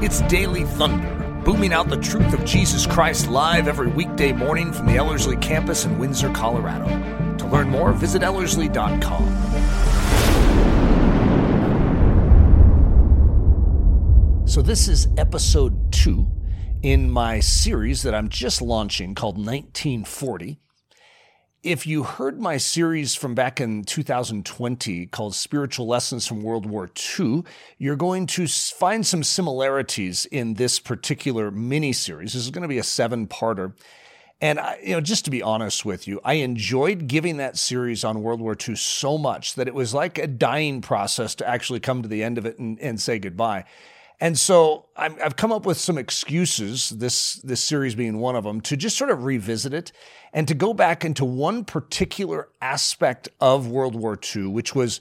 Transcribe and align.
It's 0.00 0.20
Daily 0.22 0.62
Thunder, 0.62 1.42
booming 1.44 1.72
out 1.72 1.88
the 1.88 1.96
truth 1.96 2.32
of 2.32 2.44
Jesus 2.44 2.86
Christ 2.86 3.28
live 3.28 3.66
every 3.66 3.88
weekday 3.88 4.30
morning 4.30 4.72
from 4.72 4.86
the 4.86 4.94
Ellerslie 4.94 5.36
campus 5.38 5.84
in 5.86 5.98
Windsor, 5.98 6.30
Colorado. 6.30 6.86
To 7.38 7.46
learn 7.48 7.68
more, 7.68 7.92
visit 7.92 8.22
Ellerslie.com. 8.22 9.26
So, 14.46 14.62
this 14.62 14.86
is 14.86 15.08
episode 15.16 15.90
two 15.90 16.28
in 16.82 17.10
my 17.10 17.40
series 17.40 18.04
that 18.04 18.14
I'm 18.14 18.28
just 18.28 18.62
launching 18.62 19.16
called 19.16 19.34
1940 19.34 20.60
if 21.62 21.86
you 21.86 22.04
heard 22.04 22.40
my 22.40 22.56
series 22.56 23.16
from 23.16 23.34
back 23.34 23.60
in 23.60 23.82
2020 23.82 25.06
called 25.06 25.34
Spiritual 25.34 25.88
Lessons 25.88 26.26
from 26.26 26.42
World 26.42 26.66
War 26.66 26.88
II, 27.18 27.42
you're 27.78 27.96
going 27.96 28.26
to 28.28 28.46
find 28.46 29.04
some 29.04 29.24
similarities 29.24 30.24
in 30.26 30.54
this 30.54 30.78
particular 30.78 31.50
mini 31.50 31.92
series. 31.92 32.34
This 32.34 32.44
is 32.44 32.50
going 32.50 32.62
to 32.62 32.68
be 32.68 32.78
a 32.78 32.84
seven 32.84 33.26
parter. 33.26 33.72
And 34.40 34.60
I, 34.60 34.78
you 34.84 34.94
know, 34.94 35.00
just 35.00 35.24
to 35.24 35.32
be 35.32 35.42
honest 35.42 35.84
with 35.84 36.06
you, 36.06 36.20
I 36.24 36.34
enjoyed 36.34 37.08
giving 37.08 37.38
that 37.38 37.58
series 37.58 38.04
on 38.04 38.22
World 38.22 38.40
War 38.40 38.56
II 38.56 38.76
so 38.76 39.18
much 39.18 39.54
that 39.56 39.66
it 39.66 39.74
was 39.74 39.92
like 39.92 40.16
a 40.16 40.28
dying 40.28 40.80
process 40.80 41.34
to 41.36 41.48
actually 41.48 41.80
come 41.80 42.02
to 42.02 42.08
the 42.08 42.22
end 42.22 42.38
of 42.38 42.46
it 42.46 42.60
and, 42.60 42.78
and 42.78 43.00
say 43.00 43.18
goodbye. 43.18 43.64
And 44.20 44.36
so 44.36 44.86
i 44.96 45.08
have 45.08 45.36
come 45.36 45.52
up 45.52 45.64
with 45.64 45.78
some 45.78 45.96
excuses, 45.96 46.90
this, 46.90 47.34
this 47.36 47.62
series 47.62 47.94
being 47.94 48.18
one 48.18 48.34
of 48.34 48.44
them, 48.44 48.60
to 48.62 48.76
just 48.76 48.98
sort 48.98 49.10
of 49.10 49.24
revisit 49.24 49.72
it 49.72 49.92
and 50.32 50.48
to 50.48 50.54
go 50.54 50.74
back 50.74 51.04
into 51.04 51.24
one 51.24 51.64
particular 51.64 52.48
aspect 52.60 53.28
of 53.40 53.68
World 53.68 53.94
War 53.94 54.18
II, 54.36 54.48
which 54.48 54.74
was 54.74 55.00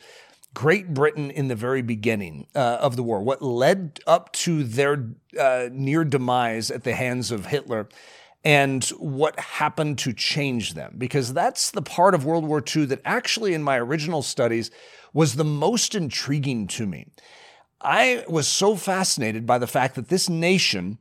Great 0.53 0.93
Britain 0.93 1.29
in 1.29 1.47
the 1.49 1.55
very 1.55 1.81
beginning 1.81 2.47
uh, 2.55 2.77
of 2.79 2.95
the 2.95 3.03
war, 3.03 3.21
what 3.21 3.41
led 3.41 3.99
up 4.07 4.31
to 4.33 4.63
their 4.63 5.07
uh, 5.39 5.69
near 5.71 6.03
demise 6.03 6.71
at 6.71 6.83
the 6.83 6.95
hands 6.95 7.31
of 7.31 7.47
Hitler, 7.47 7.87
and 8.43 8.85
what 8.97 9.39
happened 9.39 9.97
to 9.99 10.13
change 10.13 10.73
them. 10.73 10.95
Because 10.97 11.33
that's 11.33 11.71
the 11.71 11.81
part 11.81 12.15
of 12.15 12.25
World 12.25 12.45
War 12.45 12.63
II 12.75 12.85
that 12.85 13.01
actually, 13.03 13.53
in 13.53 13.61
my 13.61 13.77
original 13.77 14.21
studies, 14.21 14.71
was 15.13 15.35
the 15.35 15.43
most 15.43 15.95
intriguing 15.95 16.65
to 16.67 16.87
me. 16.87 17.07
I 17.81 18.25
was 18.27 18.47
so 18.47 18.75
fascinated 18.75 19.45
by 19.45 19.57
the 19.59 19.67
fact 19.67 19.95
that 19.95 20.09
this 20.09 20.29
nation, 20.29 20.97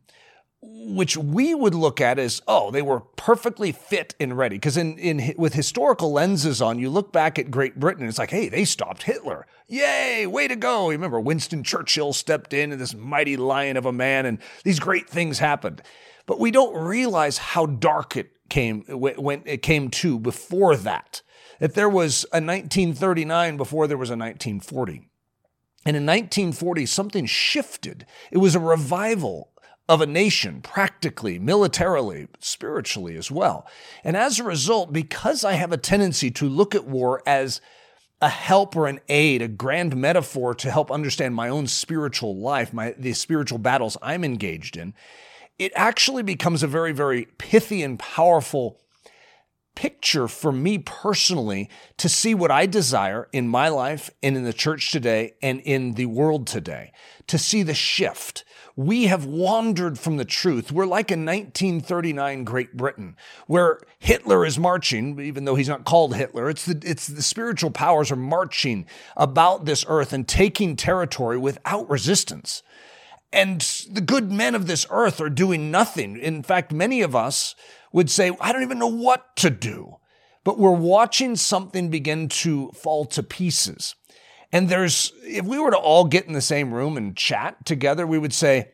which 0.61 1.17
we 1.17 1.55
would 1.55 1.75
look 1.75 2.01
at 2.01 2.19
as, 2.19 2.43
oh, 2.47 2.71
they 2.71 2.83
were 2.83 3.01
perfectly 3.01 3.73
fit 3.73 4.15
and 4.21 4.37
ready. 4.37 4.57
Because 4.57 4.77
in, 4.77 4.99
in 4.99 5.35
with 5.39 5.55
historical 5.55 6.13
lenses 6.13 6.61
on, 6.61 6.79
you 6.79 6.91
look 6.91 7.13
back 7.13 7.39
at 7.39 7.51
Great 7.51 7.81
Britain, 7.81 8.03
and 8.03 8.09
it's 8.09 8.19
like, 8.19 8.31
hey, 8.31 8.49
they 8.49 8.65
stopped 8.65 9.05
Hitler. 9.05 9.47
Yay, 9.69 10.27
way 10.27 10.47
to 10.49 10.57
go. 10.57 10.91
You 10.91 10.97
remember 10.97 11.19
Winston 11.19 11.65
Churchill 11.65 12.13
stepped 12.13 12.53
in 12.53 12.73
and 12.73 12.81
this 12.81 12.95
mighty 12.95 13.37
lion 13.37 13.77
of 13.77 13.87
a 13.87 13.93
man, 13.93 14.27
and 14.27 14.39
these 14.63 14.79
great 14.79 15.09
things 15.09 15.39
happened. 15.39 15.83
But 16.27 16.41
we 16.41 16.51
don't 16.51 16.77
realize 16.77 17.39
how 17.39 17.67
dark 17.67 18.17
it 18.17 18.31
came 18.49 18.83
when 18.89 19.43
it 19.47 19.63
came 19.63 19.91
to 19.91 20.19
before 20.19 20.77
that. 20.77 21.23
That 21.59 21.75
there 21.75 21.89
was 21.89 22.25
a 22.25 22.37
1939 22.37 23.57
before 23.57 23.87
there 23.87 23.97
was 23.97 24.11
a 24.11 24.13
1940. 24.17 25.09
And 25.87 25.97
in 25.97 26.05
1940, 26.05 26.85
something 26.87 27.27
shifted. 27.27 28.07
It 28.33 28.39
was 28.39 28.57
a 28.57 28.61
revival 28.61 29.53
of 29.89 30.01
a 30.01 30.07
nation, 30.07 30.61
practically, 30.61 31.39
militarily, 31.39 32.27
spiritually 32.41 33.17
as 33.17 33.31
well. 33.31 33.69
And 34.03 34.17
as 34.17 34.41
a 34.41 34.45
result, 34.45 34.93
because 34.93 35.45
I 35.45 35.53
have 35.53 35.71
a 35.71 35.77
tendency 35.77 36.31
to 36.33 36.49
look 36.49 36.75
at 36.75 36.89
war 36.89 37.23
as 37.25 37.61
a 38.21 38.29
help 38.29 38.75
or 38.75 38.89
an 38.89 38.99
aid, 39.09 39.43
a 39.43 39.49
grand 39.49 39.97
metaphor 39.97 40.55
to 40.57 40.71
help 40.71 40.91
understand 40.91 41.35
my 41.35 41.49
own 41.49 41.69
spiritual 41.69 42.37
life, 42.37 42.73
my 42.73 42.95
the 42.99 43.13
spiritual 43.13 43.59
battles 43.59 43.97
I'm 44.03 44.25
engaged 44.25 44.77
in, 44.77 44.95
it 45.59 45.71
actually 45.77 46.23
becomes 46.23 46.63
a 46.63 46.67
very, 46.67 46.93
very 46.93 47.27
pithy 47.39 47.83
and 47.83 47.99
powerful 47.99 48.81
picture 49.77 50.27
for 50.27 50.51
me 50.51 50.79
personally 50.79 51.71
to 51.99 52.09
see 52.09 52.35
what 52.35 52.51
I 52.51 52.67
desire 52.67 53.29
in 53.33 53.47
my 53.47 53.69
life 53.69 54.11
and 54.23 54.37
in 54.37 54.43
the 54.43 54.53
church 54.53 54.91
today 54.91 55.35
and 55.41 55.61
in 55.61 55.93
the 55.93 56.07
world 56.07 56.49
today, 56.49 56.93
to 57.29 57.39
see 57.39 57.63
the 57.63 57.75
shift. 57.75 58.45
We 58.75 59.05
have 59.05 59.25
wandered 59.25 59.99
from 59.99 60.17
the 60.17 60.25
truth. 60.25 60.73
We're 60.73 60.87
like 60.87 61.11
in 61.11 61.25
1939 61.25 62.45
Great 62.45 62.77
Britain, 62.77 63.17
where 63.47 63.81
Hitler 63.99 64.45
is 64.45 64.59
marching, 64.59 65.21
even 65.21 65.45
though 65.45 65.55
he's 65.55 65.69
not 65.69 65.85
called 65.85 66.17
Hitler. 66.17 66.51
It's 66.51 66.67
the, 66.67 66.83
it's 66.85 67.07
the 67.07 67.23
spiritual 67.23 67.71
powers 67.71 68.11
are 68.11 68.17
marching 68.17 68.87
about 69.17 69.65
this 69.65 69.85
earth 69.89 70.13
and 70.13 70.27
taking 70.27 70.75
territory 70.75 71.39
without 71.39 71.89
resistance. 71.89 72.63
And 73.33 73.61
the 73.91 74.01
good 74.01 74.31
men 74.31 74.55
of 74.55 74.67
this 74.67 74.87
earth 74.91 75.21
are 75.21 75.31
doing 75.31 75.71
nothing. 75.71 76.17
In 76.17 76.43
fact, 76.43 76.73
many 76.73 77.03
of 77.03 77.17
us 77.17 77.55
would 77.93 78.11
say, 78.11 78.37
I 78.41 78.53
don't 78.53 78.63
even 78.63 78.79
know 78.79 78.87
what 78.87 79.37
to 79.37 79.51
do. 79.51 79.97
But 80.45 80.59
we're 80.59 80.71
watching 80.71 81.35
something 81.35 81.91
begin 81.91 82.29
to 82.29 82.71
fall 82.71 83.05
to 83.07 83.23
pieces. 83.23 83.97
And 84.53 84.69
there's, 84.69 85.13
if 85.23 85.45
we 85.45 85.59
were 85.59 85.73
to 85.73 85.77
all 85.77 86.05
get 86.05 86.27
in 86.27 86.33
the 86.33 86.41
same 86.41 86.73
room 86.73 86.97
and 86.97 87.17
chat 87.17 87.67
together, 87.67 88.07
we 88.07 88.19
would 88.19 88.33
say, 88.33 88.71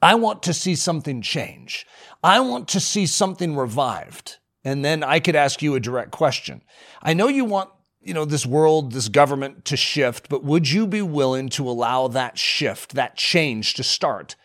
I 0.00 0.14
want 0.14 0.42
to 0.44 0.54
see 0.54 0.74
something 0.76 1.22
change. 1.22 1.86
I 2.22 2.40
want 2.40 2.68
to 2.68 2.80
see 2.80 3.06
something 3.06 3.56
revived. 3.56 4.36
And 4.64 4.84
then 4.84 5.02
I 5.02 5.20
could 5.20 5.36
ask 5.36 5.60
you 5.60 5.74
a 5.74 5.80
direct 5.80 6.12
question. 6.12 6.62
I 7.02 7.14
know 7.14 7.28
you 7.28 7.44
want, 7.44 7.70
you 8.00 8.14
know, 8.14 8.24
this 8.24 8.46
world, 8.46 8.92
this 8.92 9.08
government 9.08 9.64
to 9.66 9.76
shift, 9.76 10.28
but 10.28 10.44
would 10.44 10.70
you 10.70 10.86
be 10.86 11.02
willing 11.02 11.48
to 11.50 11.68
allow 11.68 12.08
that 12.08 12.38
shift, 12.38 12.94
that 12.94 13.16
change 13.16 13.74
to 13.74 13.82
start 13.82 14.36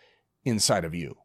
inside 0.44 0.86
of 0.86 0.96
you? 0.96 1.18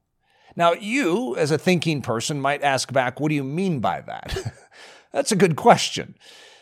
Now, 0.57 0.73
you, 0.73 1.37
as 1.37 1.51
a 1.51 1.59
thinking 1.59 2.03
person, 2.03 2.41
might 2.41 2.63
ask 2.63 2.93
back, 2.93 3.21
what 3.21 3.29
do 3.29 3.35
you 3.35 3.45
mean 3.45 3.81
by 3.81 4.01
that? 4.03 4.55
That's 5.13 5.33
a 5.33 5.37
good 5.37 5.57
question. 5.57 6.17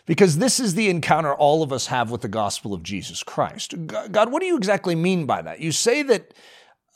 Because 0.07 0.39
this 0.39 0.59
is 0.59 0.75
the 0.75 0.89
encounter 0.89 1.35
all 1.35 1.63
of 1.63 1.73
us 1.73 1.87
have 1.89 2.11
with 2.11 2.23
the 2.23 2.29
gospel 2.29 2.73
of 2.73 2.83
Jesus 2.83 3.23
Christ. 3.23 3.75
God, 3.87 4.33
what 4.33 4.41
do 4.41 4.47
you 4.47 4.57
exactly 4.57 4.95
mean 4.95 5.27
by 5.27 5.43
that? 5.43 5.61
You 5.61 5.71
say 5.71 6.03
that 6.03 6.33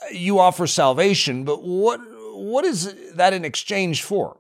uh, 0.03 0.07
you 0.13 0.39
offer 0.39 0.67
salvation, 0.67 1.45
but 1.45 1.63
what, 1.63 2.01
what 2.35 2.65
is 2.65 3.13
that 3.15 3.35
in 3.35 3.45
exchange 3.45 4.03
for? 4.03 4.39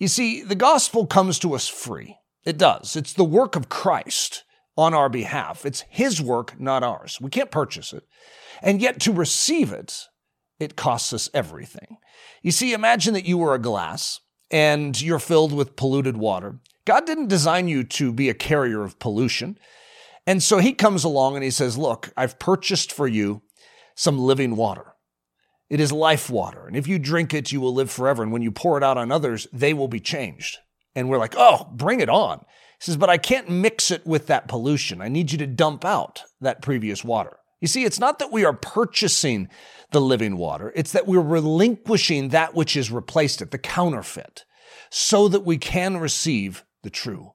You 0.00 0.08
see, 0.08 0.42
the 0.42 0.56
gospel 0.56 1.06
comes 1.06 1.38
to 1.40 1.54
us 1.54 1.68
free. 1.68 2.18
It 2.44 2.58
does. 2.58 2.96
It's 2.96 3.12
the 3.12 3.22
work 3.22 3.54
of 3.54 3.68
Christ 3.68 4.42
on 4.76 4.94
our 4.94 5.08
behalf. 5.08 5.64
It's 5.64 5.84
His 5.88 6.20
work, 6.20 6.58
not 6.60 6.82
ours. 6.82 7.18
We 7.20 7.30
can't 7.30 7.52
purchase 7.52 7.92
it. 7.92 8.02
And 8.60 8.80
yet 8.80 8.98
to 9.00 9.12
receive 9.12 9.72
it, 9.72 10.08
it 10.62 10.76
costs 10.76 11.12
us 11.12 11.28
everything. 11.34 11.98
You 12.42 12.50
see, 12.50 12.72
imagine 12.72 13.14
that 13.14 13.26
you 13.26 13.38
were 13.38 13.54
a 13.54 13.60
glass 13.60 14.20
and 14.50 15.00
you're 15.00 15.18
filled 15.18 15.52
with 15.52 15.76
polluted 15.76 16.16
water. 16.16 16.58
God 16.84 17.06
didn't 17.06 17.28
design 17.28 17.68
you 17.68 17.84
to 17.84 18.12
be 18.12 18.28
a 18.28 18.34
carrier 18.34 18.82
of 18.82 18.98
pollution. 18.98 19.58
And 20.26 20.42
so 20.42 20.58
he 20.58 20.72
comes 20.72 21.04
along 21.04 21.34
and 21.34 21.44
he 21.44 21.50
says, 21.50 21.78
Look, 21.78 22.12
I've 22.16 22.38
purchased 22.38 22.92
for 22.92 23.08
you 23.08 23.42
some 23.94 24.18
living 24.18 24.56
water. 24.56 24.94
It 25.68 25.80
is 25.80 25.90
life 25.90 26.28
water. 26.28 26.66
And 26.66 26.76
if 26.76 26.86
you 26.86 26.98
drink 26.98 27.32
it, 27.32 27.50
you 27.50 27.60
will 27.60 27.72
live 27.72 27.90
forever. 27.90 28.22
And 28.22 28.30
when 28.30 28.42
you 28.42 28.52
pour 28.52 28.76
it 28.76 28.84
out 28.84 28.98
on 28.98 29.10
others, 29.10 29.46
they 29.52 29.72
will 29.72 29.88
be 29.88 30.00
changed. 30.00 30.58
And 30.94 31.08
we're 31.08 31.18
like, 31.18 31.34
Oh, 31.36 31.68
bring 31.72 32.00
it 32.00 32.08
on. 32.08 32.38
He 32.38 32.44
says, 32.80 32.96
But 32.96 33.10
I 33.10 33.18
can't 33.18 33.48
mix 33.48 33.90
it 33.90 34.06
with 34.06 34.26
that 34.26 34.48
pollution. 34.48 35.00
I 35.00 35.08
need 35.08 35.32
you 35.32 35.38
to 35.38 35.46
dump 35.46 35.84
out 35.84 36.22
that 36.40 36.62
previous 36.62 37.04
water. 37.04 37.38
You 37.62 37.68
see, 37.68 37.84
it's 37.84 38.00
not 38.00 38.18
that 38.18 38.32
we 38.32 38.44
are 38.44 38.52
purchasing 38.52 39.48
the 39.92 40.00
living 40.00 40.36
water, 40.36 40.72
it's 40.74 40.90
that 40.92 41.06
we're 41.06 41.20
relinquishing 41.20 42.30
that 42.30 42.54
which 42.54 42.76
is 42.76 42.90
replaced 42.90 43.40
it, 43.40 43.52
the 43.52 43.58
counterfeit, 43.58 44.44
so 44.90 45.28
that 45.28 45.44
we 45.44 45.58
can 45.58 45.98
receive 45.98 46.64
the 46.82 46.90
true. 46.90 47.34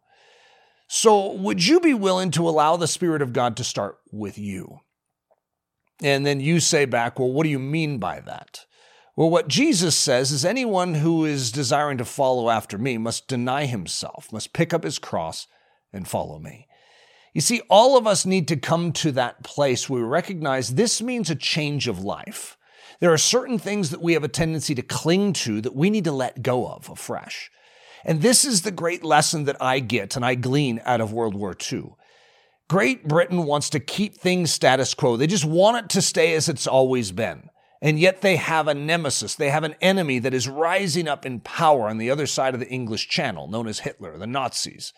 So, 0.90 1.32
would 1.32 1.66
you 1.66 1.80
be 1.80 1.94
willing 1.94 2.32
to 2.32 2.48
allow 2.48 2.76
the 2.76 2.88
Spirit 2.88 3.22
of 3.22 3.32
God 3.32 3.56
to 3.56 3.64
start 3.64 4.00
with 4.12 4.38
you? 4.38 4.80
And 6.04 6.26
then 6.26 6.42
you 6.42 6.60
say 6.60 6.84
back, 6.84 7.20
well, 7.20 7.32
what 7.32 7.44
do 7.44 7.50
you 7.50 7.60
mean 7.60 7.98
by 7.98 8.20
that? 8.20 8.66
Well, 9.16 9.30
what 9.30 9.48
Jesus 9.48 9.96
says 9.96 10.32
is 10.34 10.44
anyone 10.44 10.96
who 10.96 11.24
is 11.24 11.54
desiring 11.54 11.98
to 12.00 12.06
follow 12.06 12.50
after 12.50 12.78
me 12.78 12.98
must 12.98 13.30
deny 13.30 13.66
himself, 13.66 14.34
must 14.34 14.52
pick 14.52 14.74
up 14.74 14.84
his 14.84 15.00
cross 15.00 15.48
and 15.94 16.06
follow 16.06 16.38
me. 16.38 16.68
You 17.38 17.42
see, 17.42 17.62
all 17.70 17.96
of 18.00 18.08
us 18.08 18.26
need 18.26 18.48
to 18.48 18.56
come 18.56 18.92
to 18.94 19.12
that 19.12 19.44
place 19.44 19.88
where 19.88 20.02
we 20.02 20.08
recognize 20.08 20.74
this 20.74 21.04
means 21.04 21.30
a 21.30 21.36
change 21.36 21.88
of 21.88 22.04
life. 22.04 22.58
There 23.00 23.14
are 23.14 23.18
certain 23.20 23.60
things 23.60 23.92
that 23.92 24.02
we 24.02 24.14
have 24.14 24.24
a 24.24 24.28
tendency 24.28 24.74
to 24.74 24.82
cling 24.82 25.34
to 25.34 25.62
that 25.62 25.76
we 25.76 25.92
need 25.92 26.06
to 26.06 26.12
let 26.12 26.42
go 26.42 26.68
of 26.68 26.90
afresh. 26.90 27.52
And 28.04 28.24
this 28.24 28.44
is 28.44 28.64
the 28.64 28.72
great 28.72 29.04
lesson 29.04 29.44
that 29.44 29.62
I 29.62 29.82
get 29.82 30.16
and 30.16 30.26
I 30.26 30.34
glean 30.34 30.82
out 30.84 31.00
of 31.00 31.14
World 31.14 31.36
War 31.36 31.56
II. 31.72 31.94
Great 32.68 33.08
Britain 33.08 33.46
wants 33.46 33.70
to 33.70 33.80
keep 33.80 34.18
things 34.18 34.52
status 34.52 34.96
quo. 34.96 35.16
They 35.16 35.28
just 35.28 35.46
want 35.46 35.78
it 35.78 35.90
to 35.90 36.02
stay 36.02 36.34
as 36.34 36.50
it's 36.50 36.66
always 36.66 37.12
been. 37.12 37.52
And 37.84 38.00
yet 38.00 38.22
they 38.22 38.38
have 38.38 38.68
a 38.68 38.74
nemesis. 38.74 39.36
They 39.36 39.52
have 39.52 39.64
an 39.64 39.76
enemy 39.80 40.18
that 40.18 40.34
is 40.34 40.50
rising 40.50 41.08
up 41.08 41.24
in 41.24 41.42
power 41.42 41.88
on 41.88 42.00
the 42.00 42.10
other 42.10 42.26
side 42.26 42.56
of 42.56 42.60
the 42.60 42.70
English 42.70 43.08
Channel, 43.10 43.48
known 43.48 43.68
as 43.68 43.82
Hitler, 43.82 44.18
the 44.18 44.26
Nazis. 44.26 44.92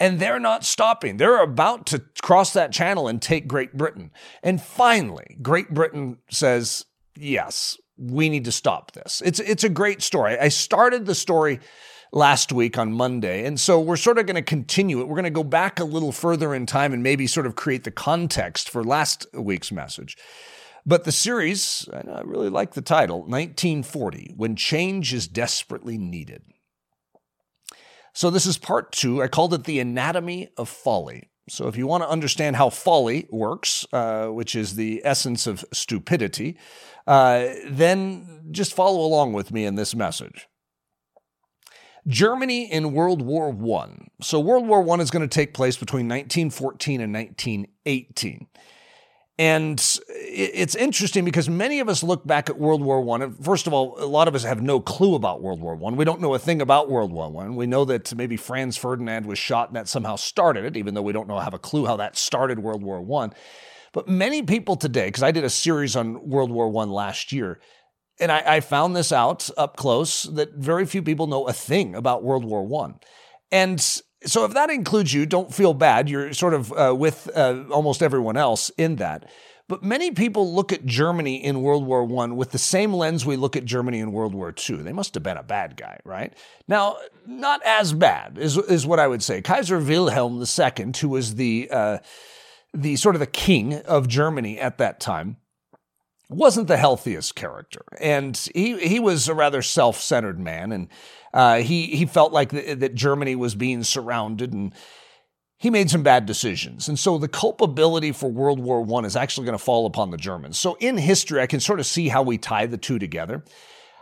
And 0.00 0.18
they're 0.18 0.40
not 0.40 0.64
stopping. 0.64 1.18
They're 1.18 1.42
about 1.42 1.86
to 1.86 2.02
cross 2.22 2.54
that 2.54 2.72
channel 2.72 3.06
and 3.06 3.20
take 3.20 3.46
Great 3.46 3.76
Britain. 3.76 4.10
And 4.42 4.60
finally, 4.60 5.36
Great 5.42 5.74
Britain 5.74 6.16
says, 6.30 6.86
yes, 7.14 7.76
we 7.98 8.30
need 8.30 8.46
to 8.46 8.52
stop 8.52 8.92
this. 8.92 9.22
It's, 9.24 9.38
it's 9.38 9.62
a 9.62 9.68
great 9.68 10.00
story. 10.00 10.38
I 10.38 10.48
started 10.48 11.04
the 11.04 11.14
story 11.14 11.60
last 12.12 12.52
week 12.52 12.78
on 12.78 12.92
Monday. 12.92 13.44
And 13.44 13.60
so 13.60 13.78
we're 13.78 13.96
sort 13.96 14.18
of 14.18 14.26
going 14.26 14.36
to 14.36 14.42
continue 14.42 15.00
it. 15.00 15.06
We're 15.06 15.14
going 15.14 15.24
to 15.24 15.30
go 15.30 15.44
back 15.44 15.78
a 15.78 15.84
little 15.84 16.12
further 16.12 16.54
in 16.54 16.66
time 16.66 16.92
and 16.92 17.02
maybe 17.02 17.26
sort 17.26 17.46
of 17.46 17.54
create 17.54 17.84
the 17.84 17.90
context 17.90 18.68
for 18.68 18.82
last 18.82 19.26
week's 19.34 19.70
message. 19.70 20.16
But 20.86 21.04
the 21.04 21.12
series, 21.12 21.88
I 21.92 22.22
really 22.24 22.48
like 22.48 22.72
the 22.72 22.80
title 22.80 23.18
1940 23.18 24.32
When 24.36 24.56
Change 24.56 25.12
is 25.12 25.28
Desperately 25.28 25.98
Needed. 25.98 26.42
So 28.12 28.30
this 28.30 28.46
is 28.46 28.58
part 28.58 28.92
two. 28.92 29.22
I 29.22 29.28
called 29.28 29.54
it 29.54 29.64
The 29.64 29.80
Anatomy 29.80 30.48
of 30.56 30.68
Folly. 30.68 31.30
So 31.48 31.66
if 31.66 31.76
you 31.76 31.86
want 31.86 32.04
to 32.04 32.08
understand 32.08 32.56
how 32.56 32.70
folly 32.70 33.26
works, 33.30 33.84
uh, 33.92 34.28
which 34.28 34.54
is 34.54 34.76
the 34.76 35.02
essence 35.04 35.46
of 35.46 35.64
stupidity, 35.72 36.56
uh, 37.06 37.48
then 37.66 38.48
just 38.52 38.72
follow 38.72 39.00
along 39.00 39.32
with 39.32 39.50
me 39.50 39.64
in 39.64 39.74
this 39.74 39.94
message. 39.94 40.48
Germany 42.06 42.70
in 42.70 42.92
World 42.92 43.20
War 43.20 43.50
I. 43.50 44.08
So 44.22 44.40
World 44.40 44.66
War 44.66 44.88
I 44.88 45.00
is 45.00 45.10
going 45.10 45.28
to 45.28 45.34
take 45.34 45.52
place 45.52 45.76
between 45.76 46.06
1914 46.06 47.00
and 47.00 47.12
1918. 47.12 48.46
And 49.40 49.82
it's 50.06 50.74
interesting 50.74 51.24
because 51.24 51.48
many 51.48 51.80
of 51.80 51.88
us 51.88 52.02
look 52.02 52.26
back 52.26 52.50
at 52.50 52.58
World 52.58 52.82
War 52.82 53.00
I. 53.22 53.30
First 53.42 53.66
of 53.66 53.72
all, 53.72 53.98
a 53.98 54.04
lot 54.04 54.28
of 54.28 54.34
us 54.34 54.44
have 54.44 54.60
no 54.60 54.80
clue 54.80 55.14
about 55.14 55.40
World 55.40 55.62
War 55.62 55.78
I. 55.82 55.94
We 55.94 56.04
don't 56.04 56.20
know 56.20 56.34
a 56.34 56.38
thing 56.38 56.60
about 56.60 56.90
World 56.90 57.10
War 57.10 57.42
I. 57.42 57.48
We 57.48 57.66
know 57.66 57.86
that 57.86 58.14
maybe 58.14 58.36
Franz 58.36 58.76
Ferdinand 58.76 59.24
was 59.24 59.38
shot 59.38 59.70
and 59.70 59.76
that 59.76 59.88
somehow 59.88 60.16
started 60.16 60.66
it, 60.66 60.76
even 60.76 60.92
though 60.92 61.00
we 61.00 61.14
don't 61.14 61.26
know 61.26 61.38
have 61.38 61.54
a 61.54 61.58
clue 61.58 61.86
how 61.86 61.96
that 61.96 62.18
started 62.18 62.58
World 62.58 62.82
War 62.82 63.00
I. 63.22 63.30
But 63.94 64.08
many 64.08 64.42
people 64.42 64.76
today, 64.76 65.06
because 65.06 65.22
I 65.22 65.30
did 65.30 65.44
a 65.44 65.48
series 65.48 65.96
on 65.96 66.28
World 66.28 66.50
War 66.50 66.66
I 66.66 66.84
last 66.84 67.32
year, 67.32 67.62
and 68.20 68.30
I, 68.30 68.42
I, 68.56 68.60
found 68.60 68.94
this 68.94 69.10
out 69.10 69.48
up 69.56 69.78
close 69.78 70.24
that 70.24 70.52
very 70.56 70.84
few 70.84 71.02
people 71.02 71.26
know 71.26 71.48
a 71.48 71.54
thing 71.54 71.94
about 71.94 72.22
World 72.22 72.44
War 72.44 72.84
I. 72.84 72.92
And 73.50 74.02
so 74.24 74.44
if 74.44 74.52
that 74.54 74.70
includes 74.70 75.12
you, 75.14 75.26
don't 75.26 75.52
feel 75.52 75.74
bad. 75.74 76.08
You're 76.08 76.32
sort 76.32 76.54
of 76.54 76.72
uh, 76.72 76.94
with 76.96 77.30
uh, 77.34 77.64
almost 77.70 78.02
everyone 78.02 78.36
else 78.36 78.70
in 78.76 78.96
that. 78.96 79.28
But 79.70 79.84
many 79.84 80.10
people 80.10 80.52
look 80.52 80.72
at 80.72 80.84
Germany 80.84 81.44
in 81.44 81.62
World 81.62 81.86
War 81.86 82.02
I 82.02 82.26
with 82.26 82.50
the 82.50 82.58
same 82.58 82.92
lens 82.92 83.24
we 83.24 83.36
look 83.36 83.54
at 83.54 83.64
Germany 83.64 84.00
in 84.00 84.10
World 84.10 84.34
War 84.34 84.52
II. 84.68 84.78
They 84.78 84.92
must 84.92 85.14
have 85.14 85.22
been 85.22 85.36
a 85.36 85.44
bad 85.44 85.76
guy, 85.76 86.00
right? 86.04 86.34
Now, 86.66 86.96
not 87.24 87.60
as 87.64 87.92
bad 87.92 88.36
is, 88.36 88.56
is 88.56 88.84
what 88.84 88.98
I 88.98 89.06
would 89.06 89.22
say. 89.22 89.40
Kaiser 89.42 89.78
Wilhelm 89.78 90.42
II, 90.42 90.92
who 91.00 91.08
was 91.08 91.36
the, 91.36 91.68
uh, 91.70 91.98
the 92.74 92.96
sort 92.96 93.14
of 93.14 93.20
the 93.20 93.26
king 93.28 93.74
of 93.74 94.08
Germany 94.08 94.58
at 94.58 94.78
that 94.78 94.98
time, 94.98 95.36
wasn't 96.30 96.68
the 96.68 96.76
healthiest 96.76 97.34
character. 97.34 97.84
And 98.00 98.36
he, 98.54 98.78
he 98.78 99.00
was 99.00 99.28
a 99.28 99.34
rather 99.34 99.62
self 99.62 100.00
centered 100.00 100.38
man. 100.38 100.72
And 100.72 100.88
uh, 101.34 101.56
he 101.58 101.86
he 101.86 102.06
felt 102.06 102.32
like 102.32 102.50
th- 102.50 102.78
that 102.78 102.94
Germany 102.94 103.36
was 103.36 103.54
being 103.54 103.84
surrounded, 103.84 104.52
and 104.52 104.74
he 105.58 105.70
made 105.70 105.90
some 105.90 106.02
bad 106.02 106.26
decisions. 106.26 106.88
And 106.88 106.98
so 106.98 107.18
the 107.18 107.28
culpability 107.28 108.12
for 108.12 108.30
World 108.30 108.60
War 108.60 108.84
I 108.98 109.06
is 109.06 109.16
actually 109.16 109.44
going 109.44 109.58
to 109.58 109.64
fall 109.64 109.86
upon 109.86 110.10
the 110.10 110.16
Germans. 110.16 110.58
So 110.58 110.76
in 110.80 110.96
history, 110.96 111.40
I 111.40 111.46
can 111.46 111.60
sort 111.60 111.80
of 111.80 111.86
see 111.86 112.08
how 112.08 112.22
we 112.22 112.38
tie 112.38 112.66
the 112.66 112.78
two 112.78 112.98
together. 112.98 113.44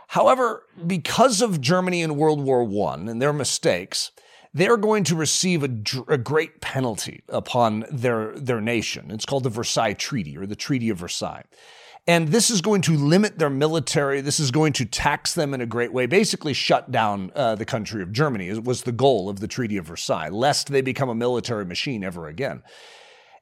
However, 0.07 0.63
because 0.87 1.41
of 1.41 1.61
Germany 1.61 2.01
in 2.01 2.15
World 2.15 2.41
War 2.41 2.63
I 2.63 2.95
and 2.95 3.21
their 3.21 3.33
mistakes, 3.33 4.11
they're 4.53 4.77
going 4.77 5.03
to 5.03 5.15
receive 5.15 5.63
a, 5.63 5.69
a, 6.07 6.17
great 6.17 6.61
penalty 6.61 7.21
upon 7.29 7.85
their, 7.91 8.33
their 8.35 8.59
nation. 8.59 9.11
It's 9.11 9.25
called 9.25 9.43
the 9.43 9.49
Versailles 9.49 9.93
Treaty 9.93 10.35
or 10.35 10.47
the 10.47 10.55
Treaty 10.55 10.89
of 10.89 10.97
Versailles. 10.97 11.43
And 12.09 12.29
this 12.29 12.49
is 12.49 12.61
going 12.61 12.81
to 12.81 12.95
limit 12.95 13.37
their 13.37 13.51
military. 13.51 14.21
This 14.21 14.39
is 14.39 14.49
going 14.49 14.73
to 14.73 14.85
tax 14.85 15.35
them 15.35 15.53
in 15.53 15.61
a 15.61 15.67
great 15.67 15.93
way, 15.93 16.07
basically 16.07 16.53
shut 16.55 16.89
down 16.89 17.31
uh, 17.35 17.53
the 17.53 17.65
country 17.65 18.01
of 18.01 18.11
Germany, 18.11 18.49
it 18.49 18.63
was 18.63 18.81
the 18.81 18.91
goal 18.91 19.29
of 19.29 19.41
the 19.41 19.47
Treaty 19.47 19.77
of 19.77 19.85
Versailles, 19.85 20.29
lest 20.29 20.69
they 20.69 20.81
become 20.81 21.09
a 21.09 21.13
military 21.13 21.65
machine 21.65 22.03
ever 22.03 22.27
again. 22.27 22.63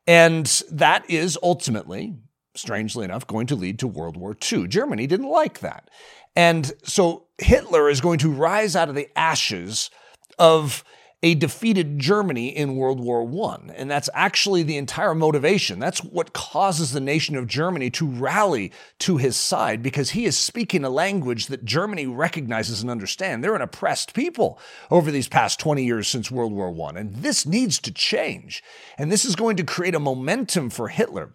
And 0.05 0.47
that 0.69 1.09
is 1.09 1.39
ultimately, 1.41 2.17
strangely 2.55 3.05
enough, 3.05 3.25
going 3.25 3.47
to 3.47 3.55
lead 3.55 3.79
to 3.79 3.87
World 3.87 4.17
War 4.17 4.35
II. 4.51 4.67
Germany 4.67 5.07
didn't 5.07 5.29
like 5.29 5.61
that. 5.61 5.89
And 6.35 6.73
so 6.83 7.27
Hitler 7.37 7.89
is 7.89 8.01
going 8.01 8.19
to 8.19 8.29
rise 8.29 8.75
out 8.75 8.89
of 8.89 8.95
the 8.95 9.07
ashes 9.17 9.91
of 10.37 10.83
a 11.23 11.33
defeated 11.33 11.97
Germany 11.97 12.55
in 12.55 12.75
World 12.75 12.99
War 12.99 13.23
I. 13.51 13.71
And 13.73 13.89
that's 13.89 14.09
actually 14.13 14.61
the 14.61 14.77
entire 14.77 15.15
motivation. 15.15 15.79
That's 15.79 16.03
what 16.03 16.33
causes 16.33 16.91
the 16.91 16.99
nation 16.99 17.35
of 17.35 17.47
Germany 17.47 17.89
to 17.91 18.05
rally 18.05 18.71
to 18.99 19.17
his 19.17 19.35
side 19.35 19.81
because 19.81 20.11
he 20.11 20.25
is 20.25 20.37
speaking 20.37 20.83
a 20.83 20.89
language 20.91 21.47
that 21.47 21.65
Germany 21.65 22.05
recognizes 22.05 22.81
and 22.81 22.91
understands. 22.91 23.41
They're 23.41 23.55
an 23.55 23.61
oppressed 23.61 24.13
people 24.13 24.59
over 24.91 25.09
these 25.09 25.27
past 25.27 25.59
20 25.59 25.83
years 25.83 26.07
since 26.07 26.29
World 26.29 26.53
War 26.53 26.73
I. 26.87 26.99
And 26.99 27.15
this 27.15 27.47
needs 27.47 27.79
to 27.79 27.91
change. 27.91 28.63
And 28.97 29.11
this 29.11 29.25
is 29.25 29.35
going 29.35 29.57
to 29.57 29.63
create 29.63 29.95
a 29.95 29.99
momentum 29.99 30.69
for 30.69 30.87
Hitler. 30.87 31.31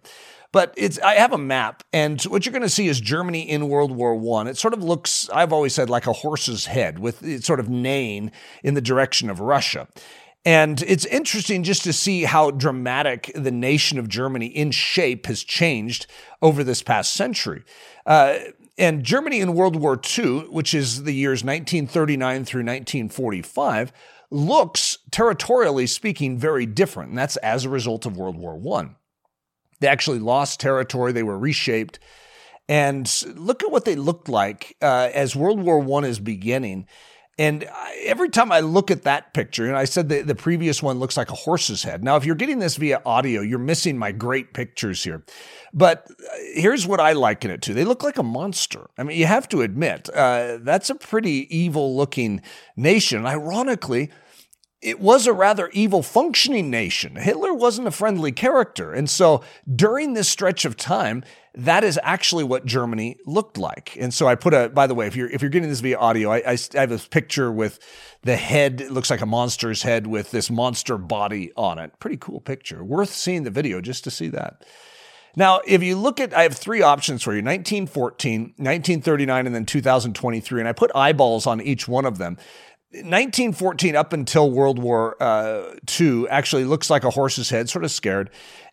But 0.53 0.73
it's 0.77 0.99
I 0.99 1.15
have 1.15 1.33
a 1.33 1.37
map, 1.37 1.83
and 1.91 2.21
what 2.23 2.45
you're 2.45 2.53
going 2.53 2.61
to 2.61 2.69
see 2.69 2.87
is 2.87 3.01
Germany 3.01 3.49
in 3.49 3.67
World 3.67 3.91
War 3.91 4.15
One. 4.15 4.47
It 4.47 4.55
sort 4.55 4.75
of 4.75 4.83
looks, 4.83 5.27
I've 5.33 5.51
always 5.51 5.73
said, 5.73 5.89
like 5.89 6.05
a 6.05 6.13
horse's 6.13 6.67
head 6.67 6.99
with 6.99 7.23
it 7.23 7.43
sort 7.43 7.59
of 7.59 7.69
neighing 7.69 8.31
in 8.63 8.75
the 8.75 8.81
direction 8.81 9.31
of 9.31 9.39
Russia. 9.39 9.87
And 10.45 10.81
it's 10.83 11.05
interesting 11.05 11.63
just 11.63 11.83
to 11.85 11.93
see 11.93 12.23
how 12.25 12.51
dramatic 12.51 13.31
the 13.33 13.51
nation 13.51 13.97
of 13.97 14.07
Germany 14.07 14.45
in 14.45 14.69
shape 14.69 15.25
has 15.25 15.43
changed 15.43 16.05
over 16.41 16.63
this 16.63 16.83
past 16.83 17.13
century. 17.13 17.63
Uh, 18.05 18.37
and 18.77 19.03
Germany 19.03 19.39
in 19.39 19.55
World 19.55 19.75
War 19.75 19.99
II, 20.17 20.41
which 20.49 20.75
is 20.75 21.03
the 21.03 21.13
years 21.13 21.43
1939 21.43 22.45
through 22.45 22.61
1945, 22.61 23.91
looks 24.29 24.99
territorially 25.09 25.87
speaking 25.87 26.37
very 26.37 26.67
different. 26.67 27.09
And 27.09 27.17
that's 27.17 27.37
as 27.37 27.65
a 27.65 27.69
result 27.69 28.05
of 28.05 28.17
World 28.17 28.37
War 28.37 28.79
I. 28.79 28.89
They 29.83 29.89
actually 29.89 30.19
lost 30.19 30.61
territory, 30.61 31.11
they 31.11 31.23
were 31.23 31.37
reshaped. 31.37 31.99
And 32.69 33.11
look 33.35 33.61
at 33.61 33.69
what 33.69 33.83
they 33.83 33.97
looked 33.97 34.29
like 34.29 34.77
uh, 34.81 35.09
as 35.13 35.35
World 35.35 35.59
War 35.59 35.85
I 36.01 36.07
is 36.07 36.21
beginning. 36.21 36.87
And 37.37 37.67
every 38.05 38.29
time 38.29 38.49
I 38.53 38.61
look 38.61 38.91
at 38.91 39.03
that 39.03 39.33
picture, 39.33 39.67
and 39.67 39.75
I 39.75 39.83
said 39.83 40.07
the, 40.07 40.21
the 40.21 40.35
previous 40.35 40.81
one 40.81 40.99
looks 40.99 41.17
like 41.17 41.31
a 41.31 41.35
horse's 41.35 41.83
head. 41.83 42.01
Now, 42.01 42.15
if 42.15 42.23
you're 42.23 42.35
getting 42.35 42.59
this 42.59 42.77
via 42.77 43.01
audio, 43.05 43.41
you're 43.41 43.59
missing 43.59 43.97
my 43.97 44.13
great 44.13 44.53
pictures 44.53 45.03
here. 45.03 45.25
But 45.73 46.07
uh, 46.09 46.37
here's 46.53 46.87
what 46.87 47.01
I 47.01 47.11
liken 47.11 47.51
it 47.51 47.61
to 47.63 47.73
they 47.73 47.83
look 47.83 48.03
like 48.03 48.17
a 48.17 48.23
monster. 48.23 48.89
I 48.97 49.03
mean, 49.03 49.17
you 49.17 49.25
have 49.25 49.49
to 49.49 49.63
admit, 49.63 50.09
uh, 50.15 50.59
that's 50.61 50.89
a 50.89 50.95
pretty 50.95 51.53
evil 51.53 51.97
looking 51.97 52.41
nation. 52.77 53.25
Ironically, 53.25 54.11
it 54.83 54.99
was 54.99 55.25
a 55.25 55.33
rather 55.33 55.69
evil 55.69 56.03
functioning 56.03 56.69
nation. 56.69 57.15
Hitler 57.15 57.53
wasn't 57.53 57.87
a 57.87 57.91
friendly 57.91 58.33
character. 58.33 58.91
And 58.91 59.09
so 59.09 59.41
during 59.73 60.13
this 60.13 60.27
stretch 60.27 60.65
of 60.65 60.75
time, 60.75 61.23
that 61.55 61.85
is 61.85 61.97
actually 62.03 62.43
what 62.43 62.65
Germany 62.65 63.17
looked 63.25 63.57
like. 63.57 63.95
And 63.97 64.13
so 64.13 64.27
I 64.27 64.35
put 64.35 64.53
a, 64.53 64.69
by 64.69 64.87
the 64.87 64.93
way, 64.93 65.07
if 65.07 65.15
you're, 65.15 65.29
if 65.29 65.41
you're 65.41 65.49
getting 65.49 65.69
this 65.69 65.79
via 65.79 65.97
audio, 65.97 66.31
I, 66.31 66.37
I, 66.39 66.57
I 66.75 66.79
have 66.81 66.91
a 66.91 66.97
picture 66.97 67.49
with 67.49 67.79
the 68.23 68.35
head, 68.35 68.81
it 68.81 68.91
looks 68.91 69.09
like 69.09 69.21
a 69.21 69.25
monster's 69.25 69.83
head 69.83 70.05
with 70.05 70.31
this 70.31 70.51
monster 70.51 70.97
body 70.97 71.53
on 71.55 71.79
it. 71.79 71.97
Pretty 71.99 72.17
cool 72.17 72.41
picture. 72.41 72.83
Worth 72.83 73.13
seeing 73.13 73.43
the 73.43 73.51
video 73.51 73.79
just 73.79 74.03
to 74.03 74.11
see 74.11 74.27
that. 74.29 74.65
Now, 75.35 75.61
if 75.65 75.81
you 75.81 75.95
look 75.95 76.19
at, 76.19 76.33
I 76.33 76.43
have 76.43 76.55
three 76.55 76.83
options 76.83 77.23
for 77.23 77.31
you 77.31 77.41
1914, 77.41 78.53
1939, 78.57 79.45
and 79.47 79.55
then 79.55 79.65
2023. 79.65 80.59
And 80.59 80.67
I 80.67 80.73
put 80.73 80.91
eyeballs 80.93 81.47
on 81.47 81.59
each 81.61 81.87
one 81.87 82.05
of 82.05 82.17
them. 82.19 82.37
1914 82.93 83.95
up 83.95 84.13
until 84.13 84.51
World 84.51 84.77
War 84.77 85.21
uh, 85.21 85.75
II 85.99 86.27
actually 86.29 86.65
looks 86.65 86.89
like 86.89 87.03
a 87.03 87.09
horse's 87.09 87.49
head, 87.49 87.69
sort 87.69 87.83
of 87.83 87.91
scared. 87.91 88.29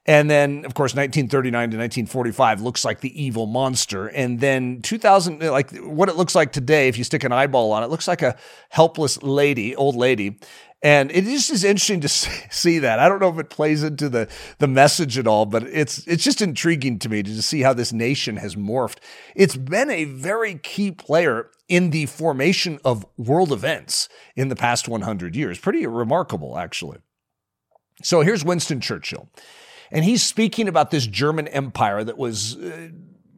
And 0.07 0.31
then, 0.31 0.65
of 0.65 0.75
course, 0.75 0.95
1939 0.95 1.53
to 1.53 1.77
1945 1.77 2.63
looks 2.63 2.85
like 2.85 3.01
the 3.01 3.23
evil 3.23 3.47
monster. 3.47 4.09
And 4.09 4.41
then 4.41 4.83
2000, 4.83 5.41
like 5.41 5.77
what 5.79 6.09
it 6.09 6.17
looks 6.17 6.35
like 6.35 6.53
today, 6.53 6.89
if 6.89 6.99
you 6.99 7.05
stick 7.05 7.25
an 7.25 7.33
eyeball 7.33 7.73
on 7.73 7.83
it, 7.83 7.91
looks 7.91 8.09
like 8.09 8.23
a 8.23 8.37
helpless 8.71 9.23
lady, 9.23 9.75
old 9.77 9.97
lady. 9.97 10.39
And 10.83 11.11
it 11.11 11.25
just 11.25 11.51
is 11.51 11.65
interesting 11.65 12.01
to 12.01 12.09
see 12.09 12.79
that. 12.79 12.99
I 12.99 13.09
don't 13.09 13.21
know 13.21 13.29
if 13.29 13.39
it 13.39 13.51
plays 13.51 13.83
into 13.83 14.09
the, 14.09 14.29
the 14.59 14.69
message 14.69 15.19
at 15.19 15.27
all, 15.27 15.47
but 15.47 15.65
it's, 15.65 16.07
it's 16.07 16.25
just 16.25 16.41
intriguing 16.41 16.99
to 17.01 17.09
me 17.09 17.23
to 17.23 17.43
see 17.43 17.61
how 17.61 17.75
this 17.75 17.93
nation 17.93 18.37
has 18.37 18.57
morphed. 18.57 18.99
It's 19.35 19.57
been 19.57 19.91
a 19.91 20.05
very 20.05 20.57
key 20.57 20.91
player 20.91 21.51
in 21.71 21.91
the 21.91 22.07
formation 22.07 22.79
of 22.85 23.07
world 23.17 23.53
events 23.53 24.09
in 24.37 24.49
the 24.49 24.57
past 24.57 24.89
100 24.89 25.35
years. 25.35 25.59
Pretty 25.59 25.87
remarkable, 25.87 26.59
actually. 26.59 26.99
So 28.03 28.21
here's 28.21 28.45
Winston 28.45 28.81
Churchill, 28.81 29.29
and 29.91 30.05
he's 30.05 30.23
speaking 30.23 30.69
about 30.69 30.91
this 30.91 31.07
German 31.07 31.49
empire 31.49 32.03
that 32.03 32.19
was, 32.19 32.57
uh, 32.57 32.89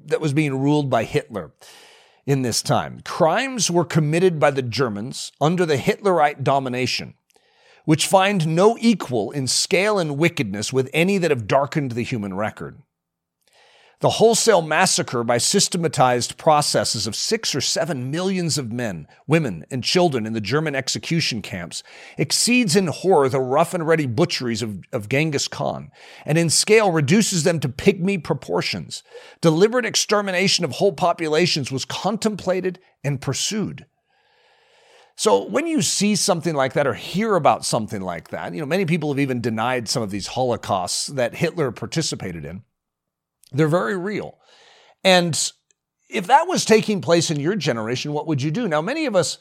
that 0.06 0.20
was 0.20 0.32
being 0.32 0.58
ruled 0.58 0.88
by 0.88 1.04
Hitler 1.04 1.52
in 2.26 2.42
this 2.42 2.62
time. 2.62 3.00
Crimes 3.04 3.70
were 3.70 3.84
committed 3.84 4.40
by 4.40 4.50
the 4.50 4.62
Germans 4.62 5.32
under 5.40 5.66
the 5.66 5.76
Hitlerite 5.76 6.42
domination 6.42 7.14
which 7.84 8.06
find 8.06 8.46
no 8.46 8.76
equal 8.80 9.30
in 9.30 9.46
scale 9.46 9.98
and 9.98 10.18
wickedness 10.18 10.72
with 10.72 10.88
any 10.92 11.18
that 11.18 11.30
have 11.30 11.46
darkened 11.46 11.92
the 11.92 12.04
human 12.04 12.34
record. 12.34 12.80
The 14.02 14.10
wholesale 14.10 14.62
massacre 14.62 15.22
by 15.22 15.38
systematized 15.38 16.36
processes 16.36 17.06
of 17.06 17.14
six 17.14 17.54
or 17.54 17.60
seven 17.60 18.10
millions 18.10 18.58
of 18.58 18.72
men, 18.72 19.06
women, 19.28 19.64
and 19.70 19.84
children 19.84 20.26
in 20.26 20.32
the 20.32 20.40
German 20.40 20.74
execution 20.74 21.40
camps 21.40 21.84
exceeds 22.18 22.74
in 22.74 22.88
horror 22.88 23.28
the 23.28 23.38
rough 23.38 23.74
and 23.74 23.86
ready 23.86 24.06
butcheries 24.06 24.60
of, 24.60 24.80
of 24.92 25.08
Genghis 25.08 25.46
Khan, 25.46 25.92
and 26.26 26.36
in 26.36 26.50
scale 26.50 26.90
reduces 26.90 27.44
them 27.44 27.60
to 27.60 27.68
pygmy 27.68 28.22
proportions. 28.22 29.04
Deliberate 29.40 29.86
extermination 29.86 30.64
of 30.64 30.72
whole 30.72 30.92
populations 30.92 31.70
was 31.70 31.84
contemplated 31.84 32.80
and 33.04 33.20
pursued. 33.20 33.86
So 35.14 35.44
when 35.44 35.68
you 35.68 35.80
see 35.80 36.16
something 36.16 36.56
like 36.56 36.72
that 36.72 36.88
or 36.88 36.94
hear 36.94 37.36
about 37.36 37.64
something 37.64 38.00
like 38.00 38.30
that, 38.30 38.52
you 38.52 38.58
know, 38.58 38.66
many 38.66 38.84
people 38.84 39.12
have 39.12 39.20
even 39.20 39.40
denied 39.40 39.88
some 39.88 40.02
of 40.02 40.10
these 40.10 40.26
holocausts 40.26 41.06
that 41.06 41.36
Hitler 41.36 41.70
participated 41.70 42.44
in. 42.44 42.64
They're 43.52 43.68
very 43.68 43.96
real. 43.96 44.38
And 45.04 45.38
if 46.08 46.26
that 46.26 46.46
was 46.46 46.64
taking 46.64 47.00
place 47.00 47.30
in 47.30 47.40
your 47.40 47.56
generation, 47.56 48.12
what 48.12 48.26
would 48.26 48.42
you 48.42 48.50
do? 48.50 48.68
Now, 48.68 48.80
many 48.80 49.06
of 49.06 49.16
us 49.16 49.38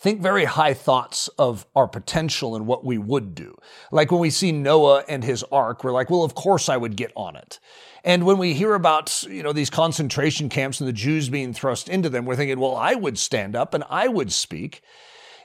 think 0.00 0.22
very 0.22 0.46
high 0.46 0.72
thoughts 0.72 1.28
of 1.38 1.66
our 1.76 1.86
potential 1.86 2.56
and 2.56 2.66
what 2.66 2.84
we 2.84 2.96
would 2.96 3.34
do. 3.34 3.54
Like 3.92 4.10
when 4.10 4.20
we 4.20 4.30
see 4.30 4.50
Noah 4.50 5.04
and 5.06 5.22
his 5.22 5.44
ark, 5.52 5.84
we're 5.84 5.92
like, 5.92 6.08
well, 6.08 6.24
of 6.24 6.34
course 6.34 6.70
I 6.70 6.78
would 6.78 6.96
get 6.96 7.12
on 7.14 7.36
it. 7.36 7.60
And 8.02 8.24
when 8.24 8.38
we 8.38 8.54
hear 8.54 8.74
about, 8.74 9.22
you 9.24 9.42
know, 9.42 9.52
these 9.52 9.68
concentration 9.68 10.48
camps 10.48 10.80
and 10.80 10.88
the 10.88 10.94
Jews 10.94 11.28
being 11.28 11.52
thrust 11.52 11.90
into 11.90 12.08
them, 12.08 12.24
we're 12.24 12.36
thinking, 12.36 12.58
well, 12.58 12.76
I 12.76 12.94
would 12.94 13.18
stand 13.18 13.54
up 13.54 13.74
and 13.74 13.84
I 13.90 14.08
would 14.08 14.32
speak. 14.32 14.80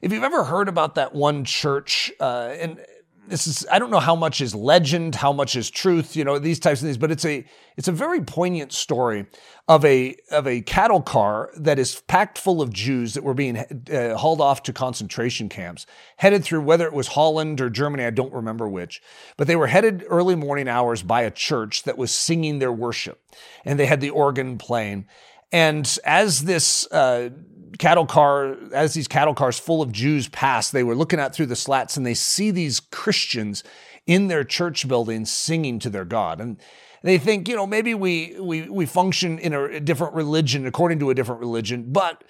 If 0.01 0.13
you've 0.13 0.24
ever 0.24 0.45
heard 0.45 0.69
about 0.69 0.95
that 0.95 1.13
one 1.13 1.43
church, 1.43 2.13
uh, 2.21 2.55
and 2.57 2.79
this 3.27 3.48
is 3.48 3.65
I 3.72 3.79
don't 3.79 3.91
know 3.91 4.00
how 4.00 4.15
much 4.15 4.41
is 4.41 4.53
legend, 4.53 5.15
how 5.15 5.34
much 5.34 5.55
is 5.55 5.70
truth, 5.70 6.15
you 6.15 6.24
know, 6.24 6.39
these 6.39 6.60
types 6.60 6.82
of 6.82 6.86
things, 6.86 6.98
but 6.98 7.12
it's 7.12 7.25
a 7.25 7.46
it's 7.77 7.88
a 7.88 7.91
very 7.91 8.22
poignant 8.22 8.72
story 8.72 9.25
of 9.67 9.84
a 9.86 10.15
of 10.32 10.48
a 10.48 10.62
cattle 10.62 11.01
car 11.01 11.51
that 11.58 11.79
is 11.79 12.01
packed 12.08 12.38
full 12.38 12.62
of 12.62 12.72
Jews 12.72 13.13
that 13.13 13.24
were 13.24 13.34
being 13.34 13.58
uh, 13.58 14.15
hauled 14.15 14.41
off 14.41 14.63
to 14.63 14.74
concentration 14.74 15.50
camps, 15.50 15.86
headed 16.17 16.44
through 16.44 16.62
whether 16.62 16.86
it 16.86 16.94
was 16.94 17.08
Holland 17.08 17.62
or 17.62 17.70
Germany, 17.70 18.05
I 18.05 18.12
don't 18.12 18.34
remember 18.34 18.67
which, 18.70 19.01
but 19.38 19.48
they 19.48 19.55
were 19.55 19.67
headed 19.67 20.05
early 20.08 20.36
morning 20.36 20.67
hours 20.67 21.01
by 21.01 21.22
a 21.22 21.32
church 21.32 21.84
that 21.84 21.98
was 21.98 22.12
singing 22.12 22.60
their 22.60 22.74
worship, 22.74 23.22
and 23.63 23.79
they 23.79 23.88
had 23.88 24.01
the 24.01 24.12
organ 24.12 24.58
playing, 24.58 25.08
and 25.51 25.98
as 26.05 26.44
this 26.44 26.89
uh, 26.91 27.29
cattle 27.77 28.05
car, 28.05 28.58
as 28.74 28.94
these 28.94 29.08
cattle 29.08 29.34
cars 29.34 29.60
full 29.60 29.82
of 29.82 29.91
Jews 29.91 30.27
pass, 30.27 30.72
they 30.72 30.84
were 30.84 30.96
looking 30.96 31.20
out 31.20 31.34
through 31.34 31.48
the 31.48 31.55
slats 31.55 31.98
and 31.98 32.05
they 32.05 32.13
see 32.13 32.51
these 32.51 32.79
Christians 32.79 33.63
in 34.05 34.27
their 34.27 34.44
church 34.44 34.88
buildings 34.88 35.32
singing 35.32 35.79
to 35.79 35.89
their 35.89 36.05
God. 36.05 36.39
And 36.39 36.58
they 37.03 37.17
think, 37.17 37.48
you 37.48 37.55
know, 37.55 37.67
maybe 37.67 37.94
we 37.94 38.36
we 38.39 38.70
we 38.70 38.86
function 38.86 39.38
in 39.39 39.53
a 39.53 39.79
different 39.79 40.13
religion 40.13 40.65
according 40.65 41.00
to 41.00 41.10
a 41.10 41.13
different 41.13 41.41
religion, 41.41 41.86
but 41.91 42.24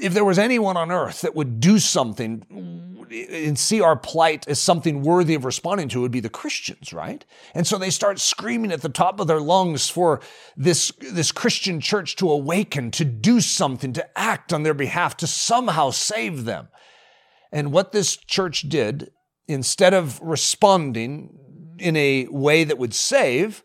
if 0.00 0.14
there 0.14 0.24
was 0.24 0.38
anyone 0.38 0.76
on 0.76 0.90
earth 0.90 1.20
that 1.22 1.34
would 1.34 1.60
do 1.60 1.78
something 1.78 2.44
and 3.30 3.58
see 3.58 3.80
our 3.80 3.96
plight 3.96 4.48
as 4.48 4.58
something 4.58 5.02
worthy 5.02 5.34
of 5.34 5.44
responding 5.44 5.88
to, 5.88 5.98
it 5.98 6.02
would 6.02 6.12
be 6.12 6.20
the 6.20 6.28
Christians, 6.28 6.92
right? 6.92 7.24
And 7.54 7.66
so 7.66 7.76
they 7.76 7.90
start 7.90 8.18
screaming 8.18 8.72
at 8.72 8.80
the 8.80 8.88
top 8.88 9.20
of 9.20 9.26
their 9.26 9.40
lungs 9.40 9.90
for 9.90 10.20
this, 10.56 10.92
this 11.12 11.30
Christian 11.30 11.80
church 11.80 12.16
to 12.16 12.30
awaken, 12.30 12.90
to 12.92 13.04
do 13.04 13.40
something, 13.40 13.92
to 13.92 14.18
act 14.18 14.52
on 14.52 14.62
their 14.62 14.74
behalf, 14.74 15.16
to 15.18 15.26
somehow 15.26 15.90
save 15.90 16.44
them. 16.44 16.68
And 17.50 17.72
what 17.72 17.92
this 17.92 18.16
church 18.16 18.68
did, 18.68 19.10
instead 19.46 19.92
of 19.92 20.18
responding 20.22 21.38
in 21.78 21.96
a 21.96 22.26
way 22.28 22.64
that 22.64 22.78
would 22.78 22.94
save, 22.94 23.62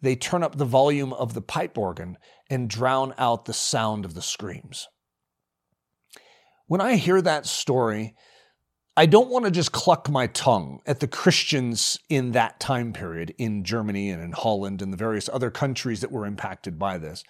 they 0.00 0.16
turn 0.16 0.42
up 0.42 0.56
the 0.56 0.64
volume 0.64 1.12
of 1.12 1.34
the 1.34 1.42
pipe 1.42 1.76
organ 1.76 2.16
and 2.48 2.70
drown 2.70 3.14
out 3.18 3.44
the 3.44 3.52
sound 3.52 4.06
of 4.06 4.14
the 4.14 4.22
screams. 4.22 4.88
When 6.70 6.80
I 6.80 6.94
hear 6.94 7.20
that 7.20 7.46
story, 7.46 8.14
I 8.96 9.06
don't 9.06 9.28
want 9.28 9.44
to 9.44 9.50
just 9.50 9.72
cluck 9.72 10.08
my 10.08 10.28
tongue 10.28 10.82
at 10.86 11.00
the 11.00 11.08
Christians 11.08 11.98
in 12.08 12.30
that 12.30 12.60
time 12.60 12.92
period 12.92 13.34
in 13.38 13.64
Germany 13.64 14.08
and 14.08 14.22
in 14.22 14.30
Holland 14.30 14.80
and 14.80 14.92
the 14.92 14.96
various 14.96 15.28
other 15.32 15.50
countries 15.50 16.00
that 16.00 16.12
were 16.12 16.24
impacted 16.24 16.78
by 16.78 16.96
this. 16.96 17.24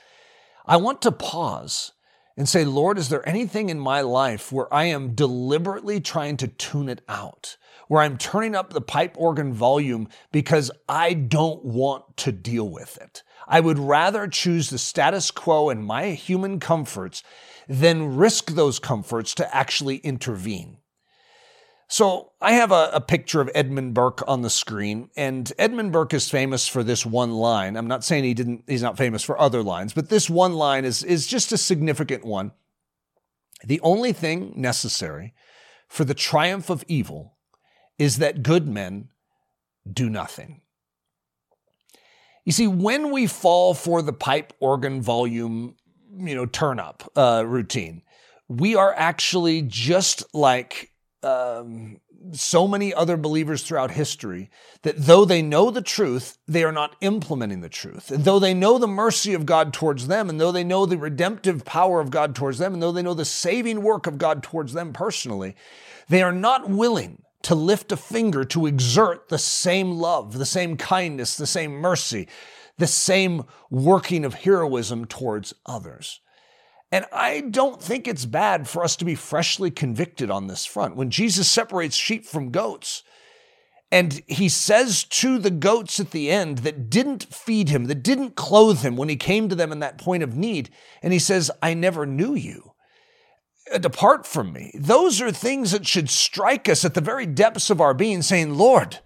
I 0.67 0.77
want 0.77 1.01
to 1.01 1.11
pause 1.11 1.93
and 2.37 2.47
say, 2.47 2.67
Lord, 2.67 2.99
is 2.99 3.09
there 3.09 3.27
anything 3.27 3.71
in 3.71 3.81
my 3.81 4.03
life 4.03 4.53
where 4.53 4.71
I 4.75 4.85
am 4.85 5.15
deliberately 5.15 6.01
trying 6.01 6.37
to 6.37 6.49
tune 6.49 6.91
it 6.91 7.01
out, 7.09 7.57
where 7.89 8.03
I'm 8.03 8.19
turning 8.19 8.55
up 8.55 8.75
the 8.75 8.83
pipe 8.83 9.15
organ 9.17 9.55
volume 9.55 10.11
because 10.33 10.71
I 10.87 11.15
don't 11.15 11.65
want 11.65 12.19
to 12.19 12.31
deal 12.31 12.69
with 12.69 12.99
it? 12.99 13.23
I 13.49 13.61
would 13.61 13.79
rather 13.79 14.29
choose 14.29 14.69
the 14.69 14.77
status 14.77 15.31
quo 15.31 15.71
and 15.71 15.83
my 15.83 16.09
human 16.11 16.61
comforts 16.61 17.23
than 17.69 18.17
risk 18.17 18.53
those 18.53 18.79
comforts 18.79 19.35
to 19.37 19.55
actually 19.55 19.97
intervene. 19.99 20.79
So 21.89 22.31
I 22.41 22.53
have 22.53 22.71
a, 22.71 22.91
a, 22.93 23.01
picture 23.01 23.41
of 23.41 23.51
Edmund 23.53 23.95
Burke 23.95 24.23
on 24.29 24.43
the 24.43 24.51
screen, 24.51 25.11
and 25.17 25.53
Edmund 25.59 25.91
Burke 25.91 26.15
is 26.15 26.31
famous 26.31 26.69
for 26.69 26.85
this 26.85 27.05
one 27.05 27.33
line. 27.33 27.77
I'm 27.77 27.89
not 27.89 28.05
saying 28.05 28.23
he 28.23 28.33
didn't, 28.33 28.63
he's 28.69 28.83
not 28.83 28.97
famous 28.97 29.25
for 29.25 29.41
other 29.41 29.61
lines, 29.61 29.93
but 29.93 30.09
this 30.09 30.31
one 30.31 30.55
line 30.55 30.85
is, 30.85 31.03
is 31.03 31.27
just 31.27 31.51
a 31.51 31.59
significant 31.59 32.25
one. 32.25 32.53
The 33.65 33.81
only 33.81 34.13
thing 34.13 34.53
necessary 34.55 35.35
for 35.89 36.05
the 36.05 36.15
triumph 36.15 36.71
of 36.71 36.85
evil 36.87 37.35
is 37.99 38.19
that 38.19 38.45
good 38.45 38.69
men 38.69 39.09
do 39.93 40.09
nothing. 40.09 40.61
You 42.45 42.53
see, 42.53 42.69
when 42.69 43.11
we 43.11 43.27
fall 43.27 43.75
for 43.75 44.01
the 44.01 44.13
pipe 44.13 44.53
organ 44.61 45.03
volume 45.03 45.75
you 46.17 46.35
know 46.35 46.47
turn 46.47 46.79
up 46.79 47.11
uh, 47.17 47.45
routine. 47.47 48.03
We 48.49 48.75
are 48.75 48.93
actually 48.95 49.63
just 49.63 50.35
like 50.35 50.91
um, 51.23 52.01
so 52.33 52.69
many 52.69 52.93
other 52.93 53.17
believers 53.17 53.63
throughout 53.63 53.93
history 53.93 54.51
that 54.83 54.97
though 54.97 55.25
they 55.25 55.43
know 55.43 55.71
the 55.71 55.83
truth, 55.83 56.39
they 56.47 56.65
are 56.65 56.73
not 56.73 56.97
implementing 57.01 57.61
the 57.61 57.69
truth. 57.69 58.11
And 58.11 58.25
though 58.25 58.39
they 58.39 58.55
know 58.55 58.79
the 58.79 58.89
mercy 58.89 59.35
of 59.35 59.47
God 59.47 59.73
towards 59.73 60.07
them, 60.07 60.29
and 60.29 60.41
though 60.41 60.53
they 60.53 60.65
know 60.65 60.85
the 60.87 60.99
redemptive 60.99 61.65
power 61.65 62.01
of 62.01 62.11
God 62.11 62.35
towards 62.35 62.59
them, 62.59 62.75
and 62.75 62.83
though 62.83 62.93
they 62.93 63.03
know 63.03 63.15
the 63.15 63.25
saving 63.25 63.83
work 63.83 64.07
of 64.07 64.19
God 64.19 64.43
towards 64.43 64.73
them 64.73 64.93
personally, 64.93 65.57
they 66.09 66.23
are 66.23 66.33
not 66.33 66.69
willing 66.69 67.23
to 67.43 67.55
lift 67.55 67.91
a 67.91 67.97
finger 67.97 68.45
to 68.45 68.67
exert 68.67 69.29
the 69.29 69.39
same 69.39 69.93
love, 69.93 70.37
the 70.37 70.47
same 70.47 70.77
kindness, 70.77 71.37
the 71.37 71.47
same 71.47 71.73
mercy, 71.73 72.29
the 72.81 72.87
same 72.87 73.45
working 73.71 74.25
of 74.25 74.35
heroism 74.35 75.05
towards 75.05 75.55
others. 75.65 76.21
And 76.93 77.07
I 77.13 77.43
don't 77.43 77.81
think 77.81 78.09
it's 78.09 78.27
bad 78.27 78.69
for 78.69 78.83
us 78.83 78.97
to 78.97 79.05
be 79.05 79.15
freshly 79.15 79.71
convicted 79.71 80.31
on 80.31 80.49
this 80.49 80.67
front. 80.67 80.97
When 80.97 81.11
Jesus 81.11 81.49
separates 81.49 81.95
sheep 81.95 82.27
from 82.27 82.51
goats, 82.51 83.05
and 83.93 84.23
he 84.27 84.49
says 84.49 85.05
to 85.05 85.39
the 85.39 85.51
goats 85.51 86.01
at 86.01 86.11
the 86.11 86.31
end 86.31 86.59
that 86.59 86.91
didn't 86.91 87.33
feed 87.33 87.69
him, 87.69 87.87
that 87.87 88.03
didn't 88.03 88.37
clothe 88.37 88.81
him 88.83 88.97
when 88.97 89.09
he 89.09 89.17
came 89.17 89.49
to 89.49 89.55
them 89.55 89.73
in 89.73 89.81
that 89.81 89.99
point 89.99 90.23
of 90.23 90.37
need, 90.37 90.71
and 91.03 91.13
he 91.13 91.19
says, 91.19 91.51
I 91.63 91.75
never 91.75 92.07
knew 92.07 92.35
you. 92.35 92.73
Uh, 93.73 93.79
depart 93.79 94.27
from 94.27 94.53
me. 94.53 94.73
Those 94.75 95.21
are 95.21 95.31
things 95.31 95.73
that 95.73 95.87
should 95.87 96.11
strike 96.11 96.69
us 96.69 96.85
at 96.85 96.95
the 96.95 97.01
very 97.01 97.27
depths 97.27 97.71
of 97.71 97.81
our 97.81 97.95
being, 97.95 98.23
saying, 98.23 98.55
Lord, 98.55 98.99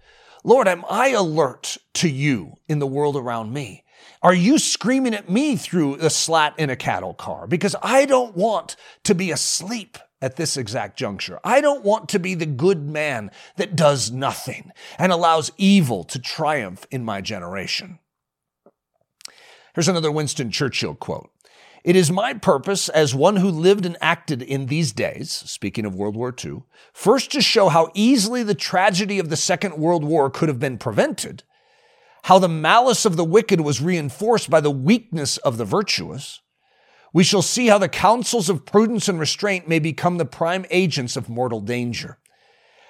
Lord, 0.45 0.67
am 0.67 0.85
I 0.87 1.09
alert 1.09 1.75
to 1.95 2.07
you 2.07 2.53
in 2.67 2.77
the 2.77 2.85
world 2.85 3.15
around 3.17 3.51
me? 3.51 3.83
Are 4.21 4.33
you 4.33 4.59
screaming 4.59 5.15
at 5.15 5.27
me 5.27 5.55
through 5.55 5.97
the 5.97 6.11
slat 6.11 6.53
in 6.59 6.69
a 6.69 6.75
cattle 6.75 7.15
car? 7.15 7.47
Because 7.47 7.75
I 7.81 8.05
don't 8.05 8.37
want 8.37 8.75
to 9.05 9.15
be 9.15 9.31
asleep 9.31 9.97
at 10.21 10.35
this 10.35 10.55
exact 10.55 10.99
juncture. 10.99 11.39
I 11.43 11.61
don't 11.61 11.83
want 11.83 12.09
to 12.09 12.19
be 12.19 12.35
the 12.35 12.45
good 12.45 12.87
man 12.87 13.31
that 13.57 13.75
does 13.75 14.11
nothing 14.11 14.71
and 14.99 15.11
allows 15.11 15.51
evil 15.57 16.03
to 16.05 16.19
triumph 16.19 16.85
in 16.91 17.03
my 17.03 17.21
generation. 17.21 17.97
Here's 19.73 19.87
another 19.87 20.11
Winston 20.11 20.51
Churchill 20.51 20.93
quote. 20.93 21.31
It 21.85 21.95
is 21.95 22.09
my 22.09 22.33
purpose 22.33 22.89
as 22.89 23.13
one 23.13 23.35
who 23.35 23.47
lived 23.47 23.85
and 23.85 23.95
acted 24.01 24.41
in 24.41 24.65
these 24.65 24.91
days, 24.91 25.29
speaking 25.31 25.85
of 25.85 25.93
World 25.93 26.15
War 26.15 26.33
II, 26.43 26.63
first 26.91 27.31
to 27.33 27.41
show 27.41 27.69
how 27.69 27.91
easily 27.93 28.41
the 28.41 28.55
tragedy 28.55 29.19
of 29.19 29.29
the 29.29 29.37
Second 29.37 29.77
World 29.77 30.03
War 30.03 30.31
could 30.31 30.49
have 30.49 30.57
been 30.57 30.79
prevented, 30.79 31.43
how 32.23 32.39
the 32.39 32.49
malice 32.49 33.05
of 33.05 33.17
the 33.17 33.23
wicked 33.23 33.61
was 33.61 33.83
reinforced 33.83 34.49
by 34.49 34.61
the 34.61 34.71
weakness 34.71 35.37
of 35.37 35.57
the 35.57 35.63
virtuous. 35.63 36.41
We 37.13 37.23
shall 37.23 37.43
see 37.43 37.67
how 37.67 37.77
the 37.77 37.87
counsels 37.87 38.49
of 38.49 38.65
prudence 38.65 39.07
and 39.07 39.19
restraint 39.19 39.67
may 39.67 39.77
become 39.77 40.17
the 40.17 40.25
prime 40.25 40.65
agents 40.71 41.15
of 41.15 41.29
mortal 41.29 41.61
danger. 41.61 42.17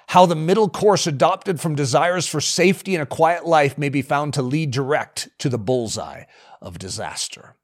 How 0.06 0.24
the 0.24 0.34
middle 0.34 0.70
course 0.70 1.06
adopted 1.06 1.60
from 1.60 1.74
desires 1.74 2.26
for 2.26 2.40
safety 2.40 2.94
and 2.94 3.02
a 3.02 3.06
quiet 3.06 3.44
life 3.44 3.76
may 3.76 3.90
be 3.90 4.00
found 4.00 4.32
to 4.32 4.42
lead 4.42 4.70
direct 4.70 5.28
to 5.40 5.50
the 5.50 5.58
bullseye 5.58 6.24
of 6.62 6.78
disaster. 6.78 7.55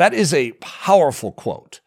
That 0.00 0.14
is 0.14 0.32
a 0.32 0.52
powerful 0.62 1.30
quote. 1.30 1.80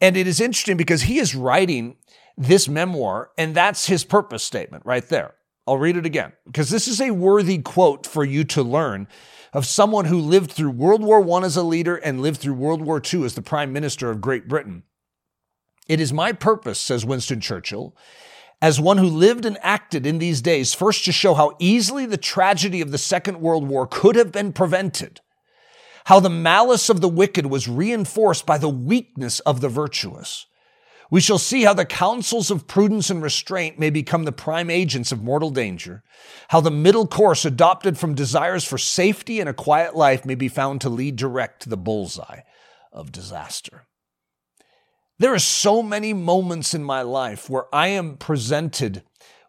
And 0.00 0.16
it 0.16 0.26
is 0.26 0.40
interesting 0.40 0.76
because 0.76 1.02
he 1.02 1.20
is 1.20 1.36
writing 1.36 1.94
this 2.36 2.68
memoir, 2.68 3.30
and 3.38 3.54
that's 3.54 3.86
his 3.86 4.02
purpose 4.02 4.42
statement 4.42 4.84
right 4.84 5.08
there. 5.08 5.34
I'll 5.64 5.78
read 5.78 5.96
it 5.96 6.04
again 6.04 6.32
because 6.44 6.70
this 6.70 6.88
is 6.88 7.00
a 7.00 7.12
worthy 7.12 7.58
quote 7.58 8.08
for 8.08 8.24
you 8.24 8.42
to 8.42 8.62
learn 8.64 9.06
of 9.52 9.66
someone 9.66 10.06
who 10.06 10.18
lived 10.18 10.50
through 10.50 10.72
World 10.72 11.04
War 11.04 11.24
I 11.38 11.44
as 11.44 11.56
a 11.56 11.62
leader 11.62 11.94
and 11.94 12.20
lived 12.20 12.40
through 12.40 12.54
World 12.54 12.82
War 12.82 13.00
II 13.00 13.24
as 13.24 13.36
the 13.36 13.40
Prime 13.40 13.72
Minister 13.72 14.10
of 14.10 14.20
Great 14.20 14.48
Britain. 14.48 14.82
It 15.86 16.00
is 16.00 16.12
my 16.12 16.32
purpose, 16.32 16.80
says 16.80 17.06
Winston 17.06 17.40
Churchill, 17.40 17.96
as 18.60 18.80
one 18.80 18.98
who 18.98 19.06
lived 19.06 19.44
and 19.44 19.58
acted 19.62 20.06
in 20.06 20.18
these 20.18 20.42
days, 20.42 20.74
first 20.74 21.04
to 21.04 21.12
show 21.12 21.34
how 21.34 21.54
easily 21.60 22.04
the 22.04 22.16
tragedy 22.16 22.80
of 22.80 22.90
the 22.90 22.98
Second 22.98 23.40
World 23.40 23.68
War 23.68 23.86
could 23.86 24.16
have 24.16 24.32
been 24.32 24.52
prevented, 24.52 25.20
how 26.04 26.20
the 26.20 26.30
malice 26.30 26.88
of 26.88 27.00
the 27.00 27.08
wicked 27.08 27.46
was 27.46 27.68
reinforced 27.68 28.46
by 28.46 28.58
the 28.58 28.68
weakness 28.68 29.40
of 29.40 29.60
the 29.60 29.68
virtuous 29.68 30.46
we 31.10 31.20
shall 31.20 31.38
see 31.38 31.62
how 31.62 31.74
the 31.74 31.84
counsels 31.84 32.50
of 32.50 32.66
prudence 32.66 33.10
and 33.10 33.22
restraint 33.22 33.78
may 33.78 33.90
become 33.90 34.24
the 34.24 34.32
prime 34.32 34.70
agents 34.70 35.12
of 35.12 35.22
mortal 35.22 35.50
danger, 35.50 36.02
how 36.48 36.60
the 36.60 36.70
middle 36.70 37.06
course 37.06 37.44
adopted 37.44 37.98
from 37.98 38.14
desires 38.14 38.64
for 38.64 38.78
safety 38.78 39.38
and 39.38 39.48
a 39.48 39.54
quiet 39.54 39.94
life 39.94 40.24
may 40.24 40.34
be 40.34 40.48
found 40.48 40.80
to 40.80 40.88
lead 40.88 41.16
direct 41.16 41.62
to 41.62 41.68
the 41.68 41.76
bullseye 41.76 42.40
of 42.92 43.12
disaster. 43.12 43.86
There 45.18 45.32
are 45.32 45.38
so 45.38 45.82
many 45.82 46.12
moments 46.12 46.74
in 46.74 46.82
my 46.82 47.02
life 47.02 47.48
where 47.48 47.72
I 47.72 47.88
am 47.88 48.16
presented 48.16 49.04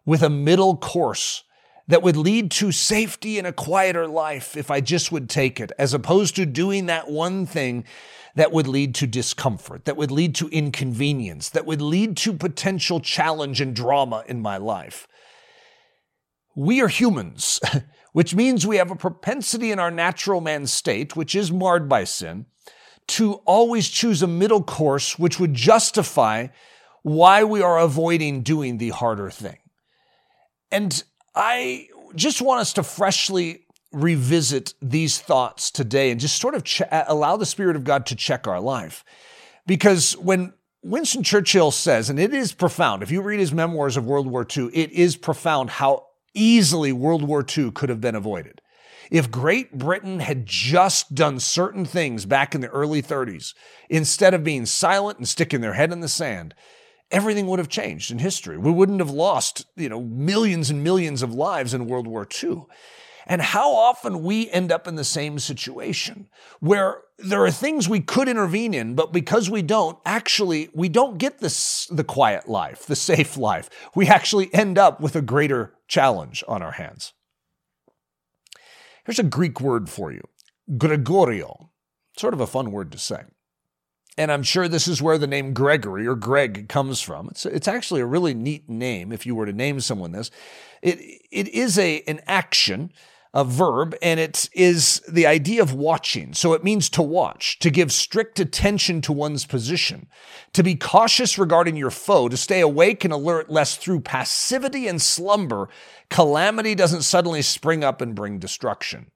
with 0.05 0.21
a 0.21 0.29
middle 0.29 0.77
course 0.77 1.43
that 1.87 2.01
would 2.01 2.17
lead 2.17 2.49
to 2.51 2.71
safety 2.71 3.37
and 3.37 3.45
a 3.45 3.53
quieter 3.53 4.07
life 4.07 4.57
if 4.57 4.71
I 4.71 4.81
just 4.81 5.11
would 5.11 5.29
take 5.29 5.59
it, 5.59 5.71
as 5.77 5.93
opposed 5.93 6.35
to 6.35 6.45
doing 6.45 6.87
that 6.87 7.09
one 7.09 7.45
thing 7.45 7.85
that 8.35 8.51
would 8.51 8.67
lead 8.67 8.95
to 8.95 9.07
discomfort, 9.07 9.85
that 9.85 9.95
would 9.95 10.11
lead 10.11 10.35
to 10.35 10.49
inconvenience, 10.49 11.49
that 11.49 11.65
would 11.65 11.81
lead 11.81 12.17
to 12.17 12.33
potential 12.33 12.99
challenge 12.99 13.61
and 13.61 13.75
drama 13.75 14.23
in 14.27 14.41
my 14.41 14.57
life. 14.57 15.07
We 16.55 16.81
are 16.81 16.87
humans, 16.87 17.59
which 18.13 18.33
means 18.33 18.65
we 18.65 18.77
have 18.77 18.91
a 18.91 18.95
propensity 18.95 19.71
in 19.71 19.79
our 19.79 19.91
natural 19.91 20.41
man 20.41 20.67
state, 20.67 21.15
which 21.15 21.35
is 21.35 21.51
marred 21.51 21.87
by 21.87 22.03
sin, 22.03 22.45
to 23.07 23.35
always 23.45 23.89
choose 23.89 24.23
a 24.23 24.27
middle 24.27 24.63
course 24.63 25.19
which 25.19 25.39
would 25.39 25.53
justify 25.53 26.47
why 27.03 27.43
we 27.43 27.61
are 27.61 27.77
avoiding 27.77 28.41
doing 28.41 28.79
the 28.79 28.89
harder 28.89 29.29
thing. 29.29 29.57
And 30.71 31.03
I 31.35 31.89
just 32.15 32.41
want 32.41 32.61
us 32.61 32.73
to 32.73 32.83
freshly 32.83 33.65
revisit 33.91 34.73
these 34.81 35.19
thoughts 35.19 35.71
today 35.71 36.11
and 36.11 36.19
just 36.19 36.39
sort 36.39 36.55
of 36.55 36.63
ch- 36.63 36.81
allow 36.91 37.37
the 37.37 37.45
Spirit 37.45 37.75
of 37.75 37.83
God 37.83 38.05
to 38.07 38.15
check 38.15 38.47
our 38.47 38.59
life. 38.59 39.03
Because 39.65 40.13
when 40.17 40.53
Winston 40.83 41.23
Churchill 41.23 41.71
says, 41.71 42.09
and 42.09 42.19
it 42.19 42.33
is 42.33 42.53
profound, 42.53 43.03
if 43.03 43.11
you 43.11 43.21
read 43.21 43.39
his 43.39 43.53
memoirs 43.53 43.97
of 43.97 44.05
World 44.05 44.27
War 44.27 44.45
II, 44.55 44.69
it 44.73 44.91
is 44.91 45.15
profound 45.15 45.71
how 45.71 46.05
easily 46.33 46.91
World 46.91 47.23
War 47.23 47.43
II 47.57 47.71
could 47.71 47.89
have 47.89 48.01
been 48.01 48.15
avoided. 48.15 48.61
If 49.11 49.31
Great 49.31 49.77
Britain 49.77 50.19
had 50.19 50.45
just 50.45 51.13
done 51.13 51.39
certain 51.39 51.85
things 51.85 52.25
back 52.25 52.55
in 52.55 52.61
the 52.61 52.69
early 52.69 53.01
30s, 53.01 53.53
instead 53.89 54.33
of 54.33 54.43
being 54.43 54.65
silent 54.65 55.19
and 55.19 55.27
sticking 55.27 55.61
their 55.61 55.73
head 55.73 55.91
in 55.91 55.99
the 55.99 56.07
sand, 56.07 56.55
everything 57.11 57.47
would 57.47 57.59
have 57.59 57.69
changed 57.69 58.11
in 58.11 58.19
history. 58.19 58.57
We 58.57 58.71
wouldn't 58.71 58.99
have 58.99 59.11
lost, 59.11 59.65
you 59.75 59.89
know, 59.89 60.01
millions 60.01 60.69
and 60.69 60.83
millions 60.83 61.21
of 61.21 61.33
lives 61.33 61.73
in 61.73 61.87
World 61.87 62.07
War 62.07 62.27
II. 62.43 62.63
And 63.27 63.41
how 63.41 63.73
often 63.73 64.23
we 64.23 64.49
end 64.51 64.71
up 64.71 64.87
in 64.87 64.95
the 64.95 65.03
same 65.03 65.39
situation 65.39 66.27
where 66.59 67.01
there 67.17 67.43
are 67.43 67.51
things 67.51 67.89
we 67.89 68.01
could 68.01 68.27
intervene 68.27 68.73
in, 68.73 68.93
but 68.93 69.11
because 69.11 69.49
we 69.49 69.61
don't, 69.61 69.97
actually, 70.05 70.69
we 70.73 70.89
don't 70.89 71.17
get 71.17 71.39
this, 71.39 71.87
the 71.87 72.03
quiet 72.03 72.47
life, 72.47 72.85
the 72.85 72.95
safe 72.95 73.37
life. 73.37 73.69
We 73.95 74.07
actually 74.07 74.53
end 74.53 74.77
up 74.77 74.99
with 74.99 75.15
a 75.15 75.21
greater 75.21 75.73
challenge 75.87 76.43
on 76.47 76.61
our 76.61 76.73
hands. 76.73 77.13
Here's 79.05 79.19
a 79.19 79.23
Greek 79.23 79.61
word 79.61 79.89
for 79.89 80.11
you 80.11 80.21
Gregoreo. 80.69 81.69
Sort 82.17 82.33
of 82.33 82.41
a 82.41 82.47
fun 82.47 82.71
word 82.71 82.91
to 82.91 82.97
say. 82.97 83.23
And 84.17 84.31
I'm 84.31 84.43
sure 84.43 84.67
this 84.67 84.87
is 84.87 85.01
where 85.01 85.17
the 85.17 85.27
name 85.27 85.53
Gregory 85.53 86.07
or 86.07 86.15
Greg 86.15 86.69
comes 86.69 87.01
from. 87.01 87.27
It's, 87.29 87.45
it's 87.45 87.67
actually 87.67 88.01
a 88.01 88.05
really 88.05 88.33
neat 88.33 88.69
name 88.69 89.11
if 89.11 89.25
you 89.25 89.35
were 89.35 89.45
to 89.45 89.53
name 89.53 89.81
someone 89.81 90.13
this. 90.13 90.31
It, 90.81 90.99
it 91.31 91.47
is 91.49 91.77
a, 91.77 92.01
an 92.07 92.21
action 92.25 92.91
a 93.35 93.43
verb, 93.43 93.93
and 94.01 94.17
it 94.17 94.49
is 94.53 95.01
the 95.09 95.27
idea 95.27 95.61
of 95.61 95.73
watching. 95.73 96.33
So 96.33 96.53
it 96.53 96.63
means 96.63 96.89
to 96.91 97.01
watch, 97.01 97.59
to 97.59 97.69
give 97.69 97.91
strict 97.91 98.39
attention 98.39 99.01
to 99.01 99.11
one's 99.11 99.45
position, 99.45 100.07
to 100.53 100.63
be 100.63 100.75
cautious 100.75 101.37
regarding 101.37 101.75
your 101.75 101.91
foe, 101.91 102.29
to 102.29 102.37
stay 102.37 102.61
awake 102.61 103.03
and 103.03 103.11
alert 103.11 103.49
lest 103.49 103.81
through 103.81 103.99
passivity 103.99 104.87
and 104.87 105.01
slumber, 105.01 105.67
calamity 106.09 106.75
doesn't 106.75 107.01
suddenly 107.01 107.41
spring 107.41 107.83
up 107.83 107.99
and 107.99 108.15
bring 108.15 108.39
destruction. 108.39 109.11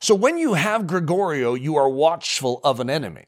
So 0.00 0.16
when 0.16 0.36
you 0.36 0.54
have 0.54 0.82
Gregoreo, 0.82 1.58
you 1.58 1.76
are 1.76 1.88
watchful 1.88 2.60
of 2.64 2.80
an 2.80 2.90
enemy. 2.90 3.26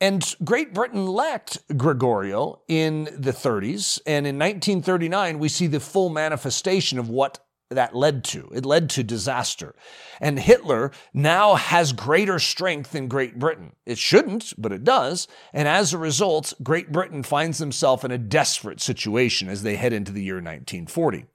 And 0.00 0.34
Great 0.44 0.72
Britain 0.72 1.06
lacked 1.06 1.66
Gregoreo 1.68 2.60
in 2.68 3.04
the 3.04 3.32
30s. 3.32 4.00
And 4.06 4.26
in 4.26 4.38
1939, 4.38 5.38
we 5.38 5.48
see 5.48 5.66
the 5.66 5.80
full 5.80 6.08
manifestation 6.08 6.98
of 6.98 7.08
what 7.08 7.40
that 7.70 7.94
led 7.94 8.24
to. 8.24 8.48
It 8.54 8.64
led 8.64 8.88
to 8.90 9.02
disaster. 9.02 9.74
And 10.20 10.38
Hitler 10.38 10.90
now 11.12 11.56
has 11.56 11.92
greater 11.92 12.38
strength 12.38 12.92
than 12.92 13.08
Great 13.08 13.38
Britain. 13.38 13.72
It 13.84 13.98
shouldn't, 13.98 14.54
but 14.56 14.72
it 14.72 14.84
does. 14.84 15.28
And 15.52 15.68
as 15.68 15.92
a 15.92 15.98
result, 15.98 16.54
Great 16.62 16.92
Britain 16.92 17.22
finds 17.22 17.58
themselves 17.58 18.04
in 18.04 18.10
a 18.10 18.18
desperate 18.18 18.80
situation 18.80 19.48
as 19.48 19.62
they 19.62 19.76
head 19.76 19.92
into 19.92 20.12
the 20.12 20.22
year 20.22 20.36
1940. 20.36 21.26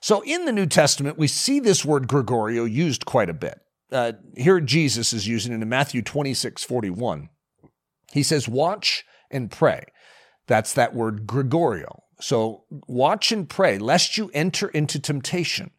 So 0.00 0.22
in 0.22 0.44
the 0.44 0.52
New 0.52 0.66
Testament, 0.66 1.18
we 1.18 1.28
see 1.28 1.60
this 1.60 1.84
word 1.84 2.08
Gregoreo 2.08 2.70
used 2.70 3.04
quite 3.06 3.30
a 3.30 3.34
bit. 3.34 3.60
Uh, 3.90 4.12
here 4.36 4.60
Jesus 4.60 5.12
is 5.12 5.28
using 5.28 5.52
it 5.52 5.62
in 5.62 5.68
Matthew 5.68 6.02
26, 6.02 6.64
41. 6.64 7.28
He 8.12 8.22
says, 8.22 8.48
watch 8.48 9.04
and 9.30 9.50
pray. 9.50 9.84
That's 10.46 10.72
that 10.74 10.94
word 10.94 11.26
Gregoreo. 11.26 12.00
So 12.20 12.64
watch 12.86 13.30
and 13.30 13.48
pray, 13.48 13.78
lest 13.78 14.16
you 14.16 14.30
enter 14.32 14.68
into 14.68 14.98
temptation. 14.98 15.70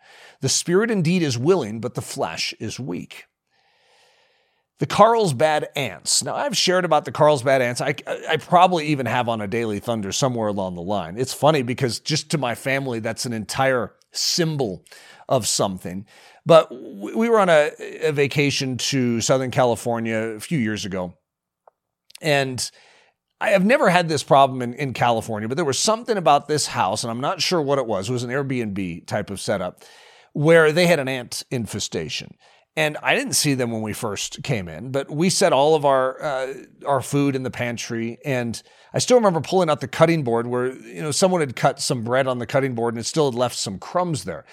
The 0.42 0.50
spirit 0.50 0.92
indeed 0.92 1.24
is 1.24 1.38
willing, 1.38 1.80
but 1.80 1.96
the 1.96 2.02
flesh 2.02 2.54
is 2.60 2.80
weak. 2.80 3.26
The 4.80 4.86
Carlsbad 4.86 5.70
ants. 5.76 6.24
Now, 6.24 6.36
I've 6.36 6.56
shared 6.56 6.86
about 6.86 7.06
the 7.06 7.12
Carlsbad 7.12 7.64
ants. 7.64 7.82
I, 7.82 7.96
I 8.30 8.38
probably 8.38 8.88
even 8.88 9.08
have 9.08 9.28
on 9.28 9.42
a 9.42 9.48
Daily 9.48 9.80
Thunder 9.80 10.12
somewhere 10.12 10.50
along 10.50 10.76
the 10.76 10.84
line. 10.84 11.18
It's 11.18 11.34
funny 11.34 11.64
because 11.64 12.00
just 12.00 12.30
to 12.32 12.38
my 12.38 12.54
family, 12.54 13.00
that's 13.00 13.26
an 13.26 13.34
entire 13.34 13.94
symbol 14.12 14.84
of 15.30 15.48
something. 15.48 16.06
But 16.46 16.72
we 16.72 17.30
were 17.30 17.40
on 17.40 17.50
a, 17.50 17.72
a 18.02 18.12
vacation 18.12 18.78
to 18.78 19.22
Southern 19.22 19.52
California 19.52 20.18
a 20.18 20.40
few 20.40 20.60
years 20.60 20.86
ago. 20.86 21.18
And 22.22 22.70
I 23.40 23.50
have 23.50 23.66
never 23.66 23.90
had 23.90 24.10
this 24.10 24.24
problem 24.24 24.62
in, 24.62 24.74
in 24.74 24.94
California, 24.94 25.48
but 25.48 25.56
there 25.56 25.66
was 25.66 25.78
something 25.78 26.18
about 26.18 26.48
this 26.48 26.68
house, 26.68 27.04
and 27.04 27.12
I'm 27.12 27.22
not 27.22 27.42
sure 27.42 27.62
what 27.62 27.78
it 27.78 27.86
was. 27.86 28.10
It 28.10 28.14
was 28.14 28.24
an 28.24 28.32
Airbnb 28.32 29.06
type 29.06 29.30
of 29.30 29.40
setup 29.40 29.84
where 30.34 30.72
they 30.72 30.88
had 30.88 31.00
an 31.00 31.08
ant 31.08 31.44
infestation. 31.52 32.36
And 32.76 32.96
I 33.02 33.16
didn't 33.16 33.34
see 33.34 33.56
them 33.56 33.72
when 33.72 33.82
we 33.82 33.94
first 33.94 34.44
came 34.44 34.68
in, 34.68 34.92
but 34.92 35.10
we 35.10 35.32
set 35.32 35.52
all 35.52 35.74
of 35.74 35.84
our 35.84 36.22
uh, 36.24 36.54
our 36.86 37.02
food 37.02 37.36
in 37.36 37.42
the 37.42 37.50
pantry, 37.50 38.20
and 38.24 38.62
I 38.94 39.00
still 39.00 39.18
remember 39.18 39.42
pulling 39.42 39.68
out 39.68 39.82
the 39.82 39.88
cutting 39.88 40.24
board 40.24 40.46
where 40.46 40.72
you 40.74 41.02
know 41.02 41.10
someone 41.10 41.42
had 41.42 41.56
cut 41.56 41.80
some 41.80 42.04
bread 42.04 42.28
on 42.28 42.38
the 42.38 42.46
cutting 42.46 42.76
board 42.76 42.94
and 42.94 43.02
it 43.02 43.06
still 43.06 43.32
had 43.32 43.38
left 43.38 43.56
some 43.56 43.80
crumbs 43.80 44.26
there. 44.26 44.46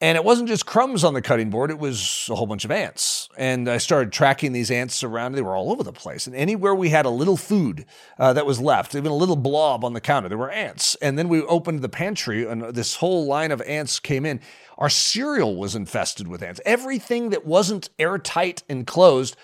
And 0.00 0.16
it 0.16 0.22
wasn't 0.22 0.48
just 0.48 0.64
crumbs 0.64 1.02
on 1.02 1.14
the 1.14 1.22
cutting 1.22 1.50
board, 1.50 1.70
it 1.72 1.78
was 1.78 2.28
a 2.30 2.36
whole 2.36 2.46
bunch 2.46 2.64
of 2.64 2.70
ants. 2.70 3.28
And 3.36 3.68
I 3.68 3.78
started 3.78 4.12
tracking 4.12 4.52
these 4.52 4.70
ants 4.70 5.02
around. 5.02 5.32
They 5.32 5.42
were 5.42 5.56
all 5.56 5.72
over 5.72 5.82
the 5.82 5.92
place. 5.92 6.28
And 6.28 6.36
anywhere 6.36 6.72
we 6.72 6.90
had 6.90 7.04
a 7.04 7.10
little 7.10 7.36
food 7.36 7.84
uh, 8.16 8.32
that 8.34 8.46
was 8.46 8.60
left, 8.60 8.94
even 8.94 9.10
a 9.10 9.16
little 9.16 9.36
blob 9.36 9.84
on 9.84 9.94
the 9.94 10.00
counter, 10.00 10.28
there 10.28 10.38
were 10.38 10.52
ants. 10.52 10.94
And 11.02 11.18
then 11.18 11.28
we 11.28 11.42
opened 11.42 11.82
the 11.82 11.88
pantry, 11.88 12.46
and 12.46 12.62
this 12.74 12.96
whole 12.96 13.26
line 13.26 13.50
of 13.50 13.60
ants 13.62 13.98
came 13.98 14.24
in. 14.24 14.40
Our 14.76 14.88
cereal 14.88 15.56
was 15.56 15.74
infested 15.74 16.28
with 16.28 16.44
ants. 16.44 16.60
Everything 16.64 17.30
that 17.30 17.44
wasn't 17.44 17.90
airtight 17.98 18.62
and 18.68 18.86
closed 18.86 19.34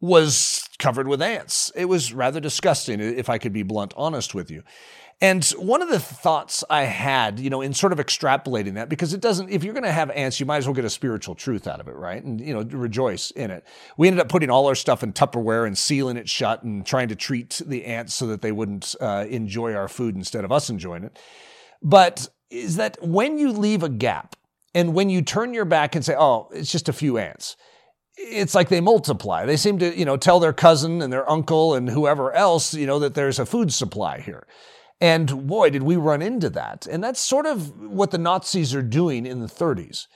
was 0.00 0.68
covered 0.78 1.06
with 1.06 1.22
ants. 1.22 1.70
It 1.76 1.84
was 1.84 2.12
rather 2.12 2.40
disgusting, 2.40 3.00
if 3.00 3.28
I 3.28 3.38
could 3.38 3.52
be 3.52 3.62
blunt 3.62 3.94
honest 3.96 4.34
with 4.34 4.50
you. 4.50 4.64
And 5.22 5.44
one 5.58 5.82
of 5.82 5.90
the 5.90 6.00
thoughts 6.00 6.64
I 6.70 6.84
had, 6.84 7.38
you 7.38 7.50
know, 7.50 7.60
in 7.60 7.74
sort 7.74 7.92
of 7.92 7.98
extrapolating 7.98 8.74
that, 8.74 8.88
because 8.88 9.12
it 9.12 9.20
doesn't, 9.20 9.50
if 9.50 9.62
you're 9.62 9.74
going 9.74 9.84
to 9.84 9.92
have 9.92 10.10
ants, 10.12 10.40
you 10.40 10.46
might 10.46 10.56
as 10.58 10.66
well 10.66 10.72
get 10.72 10.86
a 10.86 10.90
spiritual 10.90 11.34
truth 11.34 11.66
out 11.66 11.78
of 11.78 11.88
it, 11.88 11.94
right? 11.94 12.24
And, 12.24 12.40
you 12.40 12.54
know, 12.54 12.62
rejoice 12.62 13.30
in 13.32 13.50
it. 13.50 13.66
We 13.98 14.08
ended 14.08 14.20
up 14.22 14.30
putting 14.30 14.48
all 14.48 14.66
our 14.66 14.74
stuff 14.74 15.02
in 15.02 15.12
Tupperware 15.12 15.66
and 15.66 15.76
sealing 15.76 16.16
it 16.16 16.26
shut 16.26 16.62
and 16.62 16.86
trying 16.86 17.08
to 17.08 17.16
treat 17.16 17.60
the 17.66 17.84
ants 17.84 18.14
so 18.14 18.28
that 18.28 18.40
they 18.40 18.50
wouldn't 18.50 18.94
uh, 18.98 19.26
enjoy 19.28 19.74
our 19.74 19.88
food 19.88 20.16
instead 20.16 20.42
of 20.42 20.52
us 20.52 20.70
enjoying 20.70 21.04
it. 21.04 21.18
But 21.82 22.30
is 22.48 22.76
that 22.76 22.96
when 23.06 23.36
you 23.36 23.52
leave 23.52 23.82
a 23.82 23.90
gap 23.90 24.36
and 24.74 24.94
when 24.94 25.10
you 25.10 25.20
turn 25.20 25.52
your 25.52 25.66
back 25.66 25.94
and 25.94 26.02
say, 26.02 26.16
oh, 26.18 26.48
it's 26.50 26.72
just 26.72 26.88
a 26.88 26.94
few 26.94 27.18
ants, 27.18 27.56
it's 28.16 28.54
like 28.54 28.70
they 28.70 28.80
multiply. 28.80 29.44
They 29.44 29.58
seem 29.58 29.78
to, 29.80 29.94
you 29.94 30.06
know, 30.06 30.16
tell 30.16 30.40
their 30.40 30.54
cousin 30.54 31.02
and 31.02 31.12
their 31.12 31.28
uncle 31.30 31.74
and 31.74 31.90
whoever 31.90 32.32
else, 32.32 32.72
you 32.72 32.86
know, 32.86 32.98
that 33.00 33.14
there's 33.14 33.38
a 33.38 33.46
food 33.46 33.70
supply 33.72 34.20
here. 34.20 34.46
And 35.00 35.46
boy, 35.46 35.70
did 35.70 35.82
we 35.82 35.96
run 35.96 36.20
into 36.20 36.50
that. 36.50 36.86
And 36.86 37.02
that's 37.02 37.20
sort 37.20 37.46
of 37.46 37.80
what 37.80 38.10
the 38.10 38.18
Nazis 38.18 38.74
are 38.74 38.82
doing 38.82 39.26
in 39.26 39.40
the 39.40 39.46
30s. 39.46 40.06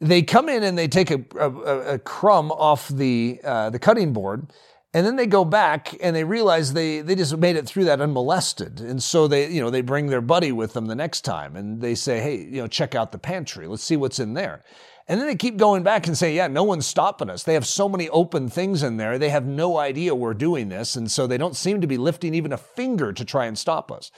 They 0.00 0.22
come 0.22 0.48
in 0.48 0.62
and 0.64 0.76
they 0.76 0.88
take 0.88 1.10
a, 1.10 1.24
a, 1.38 1.94
a 1.94 1.98
crumb 1.98 2.50
off 2.50 2.88
the, 2.88 3.40
uh, 3.44 3.70
the 3.70 3.78
cutting 3.78 4.12
board 4.12 4.48
and 4.94 5.04
then 5.04 5.16
they 5.16 5.26
go 5.26 5.44
back 5.44 5.96
and 6.00 6.14
they 6.14 6.22
realize 6.22 6.72
they, 6.72 7.00
they 7.00 7.16
just 7.16 7.36
made 7.36 7.56
it 7.56 7.66
through 7.66 7.84
that 7.84 8.00
unmolested. 8.00 8.80
And 8.80 9.02
so 9.02 9.26
they, 9.26 9.50
you 9.50 9.60
know, 9.60 9.68
they 9.68 9.80
bring 9.80 10.06
their 10.06 10.20
buddy 10.20 10.52
with 10.52 10.72
them 10.72 10.86
the 10.86 10.94
next 10.94 11.22
time 11.22 11.56
and 11.56 11.80
they 11.80 11.96
say, 11.96 12.20
hey, 12.20 12.36
you 12.36 12.62
know, 12.62 12.68
check 12.68 12.94
out 12.94 13.10
the 13.10 13.18
pantry. 13.18 13.66
Let's 13.66 13.82
see 13.82 13.96
what's 13.96 14.20
in 14.20 14.34
there. 14.34 14.62
And 15.06 15.20
then 15.20 15.26
they 15.26 15.36
keep 15.36 15.58
going 15.58 15.82
back 15.82 16.06
and 16.06 16.16
say, 16.16 16.34
yeah, 16.34 16.46
no 16.46 16.64
one's 16.64 16.86
stopping 16.86 17.28
us. 17.28 17.42
They 17.42 17.54
have 17.54 17.66
so 17.66 17.88
many 17.88 18.08
open 18.08 18.48
things 18.48 18.82
in 18.82 18.96
there. 18.96 19.18
They 19.18 19.28
have 19.28 19.44
no 19.44 19.76
idea 19.76 20.14
we're 20.14 20.32
doing 20.32 20.70
this. 20.70 20.96
And 20.96 21.10
so 21.10 21.26
they 21.26 21.36
don't 21.36 21.56
seem 21.56 21.82
to 21.82 21.86
be 21.86 21.98
lifting 21.98 22.34
even 22.34 22.52
a 22.52 22.58
finger 22.58 23.12
to 23.12 23.24
try 23.24 23.44
and 23.44 23.58
stop 23.58 23.92
us. 23.92 24.10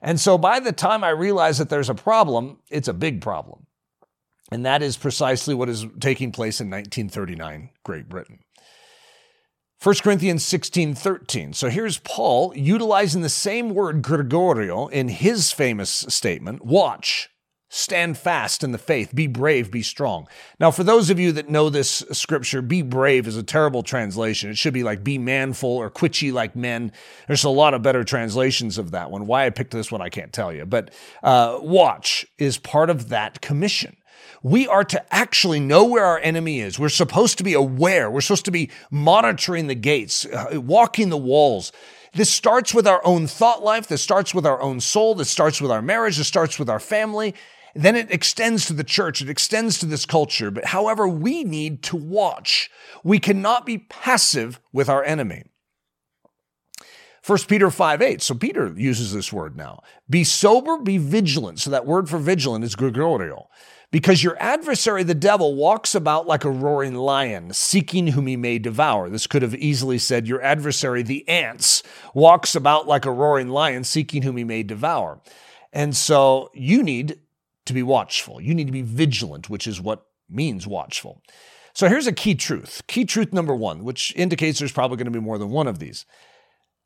And 0.00 0.18
so 0.18 0.38
by 0.38 0.58
the 0.58 0.72
time 0.72 1.04
I 1.04 1.10
realize 1.10 1.58
that 1.58 1.68
there's 1.68 1.90
a 1.90 1.94
problem, 1.94 2.58
it's 2.70 2.88
a 2.88 2.94
big 2.94 3.20
problem. 3.20 3.66
And 4.50 4.66
that 4.66 4.82
is 4.82 4.96
precisely 4.96 5.54
what 5.54 5.68
is 5.68 5.86
taking 6.00 6.32
place 6.32 6.60
in 6.60 6.68
1939, 6.68 7.70
Great 7.84 8.08
Britain. 8.08 8.40
1 9.82 9.96
Corinthians 9.96 10.44
16 10.44 10.94
13. 10.94 11.52
So 11.52 11.68
here's 11.68 11.98
Paul 11.98 12.52
utilizing 12.54 13.22
the 13.22 13.28
same 13.28 13.74
word 13.74 14.02
Gregoreo 14.02 14.90
in 14.90 15.08
his 15.08 15.50
famous 15.50 15.90
statement 15.90 16.64
watch, 16.64 17.30
stand 17.74 18.18
fast 18.18 18.62
in 18.62 18.70
the 18.72 18.78
faith, 18.78 19.14
be 19.14 19.26
brave, 19.26 19.70
be 19.70 19.82
strong. 19.82 20.28
Now, 20.60 20.70
for 20.70 20.84
those 20.84 21.08
of 21.08 21.18
you 21.18 21.32
that 21.32 21.48
know 21.48 21.70
this 21.70 22.04
scripture, 22.12 22.60
be 22.60 22.82
brave 22.82 23.26
is 23.26 23.38
a 23.38 23.42
terrible 23.42 23.82
translation. 23.82 24.50
It 24.50 24.58
should 24.58 24.74
be 24.74 24.82
like 24.82 25.02
be 25.02 25.16
manful 25.16 25.70
or 25.70 25.88
quitchy 25.88 26.32
like 26.32 26.54
men. 26.54 26.92
There's 27.26 27.44
a 27.44 27.48
lot 27.48 27.72
of 27.72 27.80
better 27.80 28.04
translations 28.04 28.76
of 28.76 28.90
that 28.90 29.10
one. 29.10 29.26
Why 29.26 29.46
I 29.46 29.50
picked 29.50 29.70
this 29.70 29.90
one, 29.90 30.02
I 30.02 30.10
can't 30.10 30.34
tell 30.34 30.52
you. 30.52 30.66
But 30.66 30.92
uh, 31.22 31.60
watch 31.62 32.26
is 32.36 32.58
part 32.58 32.90
of 32.90 33.08
that 33.08 33.40
commission. 33.40 33.96
We 34.42 34.68
are 34.68 34.84
to 34.84 35.14
actually 35.14 35.60
know 35.60 35.86
where 35.86 36.04
our 36.04 36.18
enemy 36.18 36.60
is. 36.60 36.78
We're 36.78 36.90
supposed 36.90 37.38
to 37.38 37.44
be 37.44 37.54
aware. 37.54 38.10
We're 38.10 38.20
supposed 38.20 38.44
to 38.44 38.50
be 38.50 38.70
monitoring 38.90 39.68
the 39.68 39.74
gates, 39.74 40.26
uh, 40.26 40.60
walking 40.60 41.08
the 41.08 41.16
walls. 41.16 41.72
This 42.12 42.28
starts 42.28 42.74
with 42.74 42.86
our 42.86 43.00
own 43.06 43.26
thought 43.26 43.62
life. 43.62 43.86
This 43.86 44.02
starts 44.02 44.34
with 44.34 44.44
our 44.44 44.60
own 44.60 44.80
soul. 44.80 45.14
This 45.14 45.30
starts 45.30 45.58
with 45.58 45.70
our 45.70 45.80
marriage. 45.80 46.18
This 46.18 46.28
starts 46.28 46.58
with 46.58 46.68
our 46.68 46.80
family. 46.80 47.34
Then 47.74 47.96
it 47.96 48.10
extends 48.10 48.66
to 48.66 48.72
the 48.72 48.84
church. 48.84 49.22
It 49.22 49.30
extends 49.30 49.78
to 49.78 49.86
this 49.86 50.06
culture. 50.06 50.50
But 50.50 50.66
however, 50.66 51.08
we 51.08 51.44
need 51.44 51.82
to 51.84 51.96
watch. 51.96 52.70
We 53.02 53.18
cannot 53.18 53.66
be 53.66 53.78
passive 53.78 54.60
with 54.72 54.88
our 54.88 55.02
enemy. 55.02 55.44
1 57.24 57.38
Peter 57.48 57.70
5 57.70 58.02
8. 58.02 58.20
So 58.20 58.34
Peter 58.34 58.72
uses 58.76 59.12
this 59.12 59.32
word 59.32 59.56
now. 59.56 59.82
Be 60.10 60.24
sober, 60.24 60.78
be 60.78 60.98
vigilant. 60.98 61.60
So 61.60 61.70
that 61.70 61.86
word 61.86 62.08
for 62.08 62.18
vigilant 62.18 62.64
is 62.64 62.74
Gregoreo 62.74 63.46
because 63.92 64.24
your 64.24 64.36
adversary, 64.40 65.04
the 65.04 65.14
devil, 65.14 65.54
walks 65.54 65.94
about 65.94 66.26
like 66.26 66.44
a 66.44 66.50
roaring 66.50 66.96
lion, 66.96 67.52
seeking 67.52 68.08
whom 68.08 68.26
he 68.26 68.36
may 68.36 68.58
devour. 68.58 69.08
This 69.08 69.28
could 69.28 69.42
have 69.42 69.54
easily 69.54 69.98
said, 69.98 70.26
Your 70.26 70.42
adversary, 70.42 71.04
the 71.04 71.28
ants, 71.28 71.84
walks 72.12 72.56
about 72.56 72.88
like 72.88 73.04
a 73.04 73.12
roaring 73.12 73.48
lion, 73.48 73.84
seeking 73.84 74.22
whom 74.22 74.36
he 74.36 74.44
may 74.44 74.64
devour. 74.64 75.20
And 75.72 75.94
so 75.96 76.50
you 76.54 76.82
need 76.82 77.18
to 77.66 77.72
be 77.72 77.82
watchful. 77.82 78.40
You 78.40 78.54
need 78.54 78.66
to 78.66 78.72
be 78.72 78.82
vigilant, 78.82 79.48
which 79.48 79.66
is 79.66 79.80
what 79.80 80.06
means 80.28 80.66
watchful. 80.66 81.22
So 81.74 81.88
here's 81.88 82.06
a 82.06 82.12
key 82.12 82.34
truth. 82.34 82.82
Key 82.86 83.04
truth 83.04 83.32
number 83.32 83.54
one, 83.54 83.84
which 83.84 84.12
indicates 84.16 84.58
there's 84.58 84.72
probably 84.72 84.96
going 84.96 85.06
to 85.06 85.10
be 85.10 85.20
more 85.20 85.38
than 85.38 85.50
one 85.50 85.66
of 85.66 85.78
these. 85.78 86.04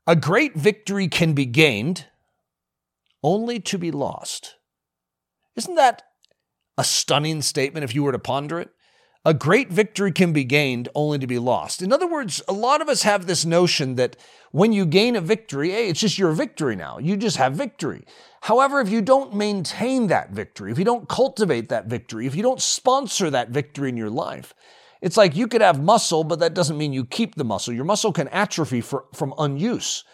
A 0.07 0.15
great 0.15 0.55
victory 0.55 1.09
can 1.09 1.33
be 1.33 1.47
gained 1.47 2.07
only 3.23 3.59
to 3.61 3.79
be 3.79 3.91
lost. 3.91 4.55
Isn't 5.57 5.75
that 5.75 6.03
a 6.79 6.85
stunning 6.85 7.43
statement 7.43 7.85
if 7.85 7.95
you 7.95 8.03
were 8.03 8.13
to 8.13 8.19
ponder 8.19 8.61
it. 8.61 8.71
A 9.27 9.35
great 9.35 9.71
victory 9.71 10.13
can 10.13 10.33
be 10.33 10.45
gained 10.45 10.89
only 10.95 11.19
to 11.19 11.27
be 11.27 11.41
lost. 11.41 11.83
In 11.83 11.93
other 11.93 12.07
words, 12.07 12.41
a 12.47 12.53
lot 12.53 12.81
of 12.81 12.89
us 12.89 13.03
have 13.03 13.27
this 13.27 13.45
notion 13.45 13.97
that 13.97 14.17
when 14.53 14.73
you 14.73 14.87
gain 14.87 15.17
a 15.17 15.21
victory, 15.21 15.73
hey, 15.73 15.89
it's 15.89 15.99
just 15.99 16.17
your 16.17 16.31
victory 16.31 16.77
now. 16.77 16.99
You 16.99 17.17
just 17.17 17.37
have 17.37 17.55
victory. 17.55 18.05
However, 18.43 18.81
if 18.81 18.89
you 18.89 19.03
don't 19.03 19.35
maintain 19.35 20.07
that 20.07 20.31
victory, 20.31 20.71
if 20.71 20.79
you 20.79 20.85
don't 20.85 21.09
cultivate 21.09 21.71
that 21.71 21.87
victory, 21.87 22.29
if 22.29 22.37
you 22.37 22.43
don't 22.45 22.63
sponsor 22.63 23.29
that 23.31 23.49
victory 23.49 23.89
in 23.89 23.97
your 23.97 24.11
life, 24.11 24.55
it's 25.03 25.17
like 25.17 25.35
you 25.35 25.49
could 25.49 25.61
have 25.61 25.83
muscle, 25.83 26.23
but 26.23 26.39
that 26.39 26.55
doesn't 26.55 26.79
mean 26.79 26.93
you 26.93 27.05
keep 27.05 27.35
the 27.35 27.43
muscle. 27.43 27.75
Your 27.75 27.85
muscle 27.85 28.13
can 28.13 28.29
atrophy 28.29 28.81
for, 28.81 29.07
from 29.13 29.33
unuse. 29.33 30.05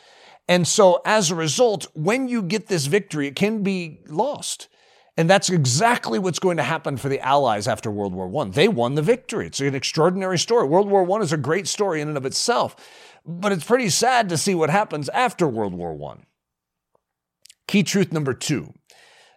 And 0.48 0.66
so 0.66 1.02
as 1.04 1.30
a 1.30 1.34
result, 1.34 1.86
when 1.92 2.28
you 2.28 2.40
get 2.40 2.68
this 2.68 2.86
victory, 2.86 3.26
it 3.26 3.36
can 3.36 3.62
be 3.62 4.00
lost. 4.06 4.68
And 5.16 5.28
that's 5.28 5.50
exactly 5.50 6.18
what's 6.18 6.38
going 6.38 6.56
to 6.56 6.62
happen 6.62 6.96
for 6.96 7.08
the 7.08 7.20
Allies 7.20 7.68
after 7.68 7.90
World 7.90 8.14
War 8.14 8.30
I. 8.42 8.48
They 8.48 8.68
won 8.68 8.94
the 8.94 9.02
victory. 9.02 9.46
It's 9.46 9.60
an 9.60 9.74
extraordinary 9.74 10.38
story. 10.38 10.66
World 10.66 10.88
War 10.88 11.08
I 11.18 11.22
is 11.22 11.32
a 11.32 11.36
great 11.36 11.68
story 11.68 12.00
in 12.00 12.08
and 12.08 12.16
of 12.16 12.24
itself, 12.24 12.74
but 13.26 13.52
it's 13.52 13.64
pretty 13.64 13.90
sad 13.90 14.28
to 14.30 14.38
see 14.38 14.54
what 14.54 14.70
happens 14.70 15.08
after 15.10 15.46
World 15.46 15.74
War 15.74 15.98
I. 16.12 16.22
Key 17.68 17.82
truth 17.82 18.12
number 18.12 18.32
two. 18.32 18.72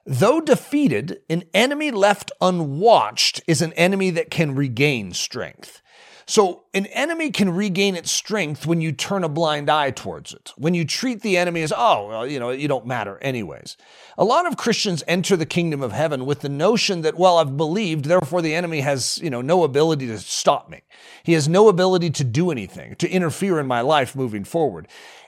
Though 0.05 0.39
defeated, 0.39 1.19
an 1.29 1.43
enemy 1.53 1.91
left 1.91 2.31
unwatched 2.39 3.41
is 3.47 3.61
an 3.61 3.73
enemy 3.73 4.11
that 4.11 4.29
can 4.29 4.55
regain 4.55 5.13
strength. 5.13 5.81
So 6.27 6.63
an 6.73 6.87
enemy 6.87 7.29
can 7.29 7.55
regain 7.55 7.95
its 7.95 8.09
strength 8.09 8.65
when 8.65 8.81
you 8.81 8.91
turn 8.91 9.23
a 9.23 9.29
blind 9.29 9.69
eye 9.69 9.91
towards 9.91 10.33
it. 10.33 10.53
When 10.57 10.73
you 10.73 10.83
treat 10.83 11.21
the 11.21 11.37
enemy 11.37 11.61
as, 11.61 11.71
oh, 11.75 12.07
well, 12.07 12.25
you 12.25 12.39
know, 12.39 12.49
you 12.49 12.67
don't 12.67 12.87
matter 12.87 13.19
anyways. 13.19 13.77
A 14.17 14.23
lot 14.23 14.47
of 14.47 14.57
Christians 14.57 15.03
enter 15.07 15.37
the 15.37 15.45
kingdom 15.45 15.83
of 15.83 15.91
heaven 15.91 16.25
with 16.25 16.41
the 16.41 16.49
notion 16.49 17.01
that, 17.01 17.17
well, 17.17 17.37
I've 17.37 17.57
believed, 17.57 18.05
therefore 18.05 18.41
the 18.41 18.55
enemy 18.55 18.81
has, 18.81 19.19
you 19.19 19.29
know, 19.29 19.41
no 19.41 19.63
ability 19.63 20.07
to 20.07 20.17
stop 20.17 20.67
me. 20.67 20.81
He 21.21 21.33
has 21.33 21.47
no 21.47 21.69
ability 21.69 22.09
to 22.11 22.23
do 22.23 22.49
anything, 22.49 22.95
to 22.95 23.09
interfere 23.09 23.59
in 23.59 23.67
my 23.67 23.81
life 23.81 24.15
moving 24.15 24.45
forward. 24.45 24.87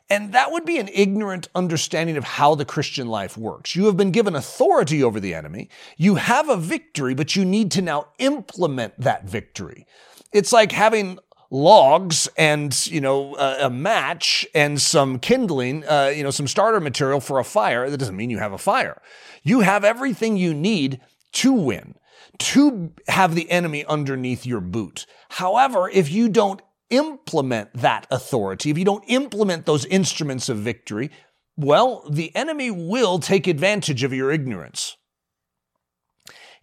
And 0.10 0.32
that 0.32 0.52
would 0.52 0.66
be 0.66 0.80
an 0.80 0.90
ignorant 0.94 1.50
understanding 1.54 2.18
of 2.18 2.24
how 2.24 2.56
the 2.56 2.66
Christian 2.66 3.08
life 3.08 3.38
works. 3.38 3.76
You 3.76 3.86
have 3.86 3.98
been 3.98 4.12
given 4.12 4.36
authority 4.36 5.04
over 5.04 5.20
the 5.20 5.34
enemy. 5.34 5.70
You 5.98 6.16
have 6.16 6.48
a 6.50 6.58
victory, 6.58 7.14
but 7.14 7.36
you 7.36 7.44
need 7.44 7.72
to 7.74 7.82
now 7.82 8.08
implement 8.18 8.98
that 9.00 9.26
victory. 9.26 9.86
It's 10.34 10.52
like 10.52 10.72
having 10.72 11.20
logs 11.50 12.28
and 12.38 12.86
you 12.88 13.00
know 13.00 13.36
a, 13.36 13.68
a 13.68 13.70
match 13.70 14.46
and 14.54 14.82
some 14.82 15.20
kindling 15.20 15.86
uh, 15.86 16.12
you 16.16 16.24
know 16.24 16.32
some 16.32 16.48
starter 16.48 16.80
material 16.80 17.20
for 17.20 17.40
a 17.40 17.44
fire. 17.44 17.90
That 17.90 17.98
doesn't 17.98 18.16
mean 18.16 18.30
you 18.30 18.40
have 18.40 18.54
a 18.54 18.58
fire. 18.58 19.02
You 19.44 19.62
have 19.62 19.84
everything 19.84 20.38
you 20.38 20.54
need 20.54 21.00
to 21.34 21.54
win 21.54 21.96
to 22.40 22.92
have 23.08 23.36
the 23.36 23.50
enemy 23.50 23.86
underneath 23.86 24.46
your 24.46 24.62
boot. 24.62 25.06
However 25.30 25.90
if 25.90 26.12
you 26.12 26.30
don't 26.30 26.62
implement 26.90 27.74
that 27.74 28.08
authority 28.10 28.70
if 28.70 28.78
you 28.78 28.86
don't 28.86 29.04
implement 29.08 29.66
those 29.66 29.84
instruments 29.86 30.48
of 30.48 30.58
victory 30.58 31.12
well 31.58 32.02
the 32.10 32.34
enemy 32.34 32.72
will 32.72 33.20
take 33.20 33.46
advantage 33.46 34.04
of 34.04 34.13
your 34.13 34.32
ignorance. 34.32 34.96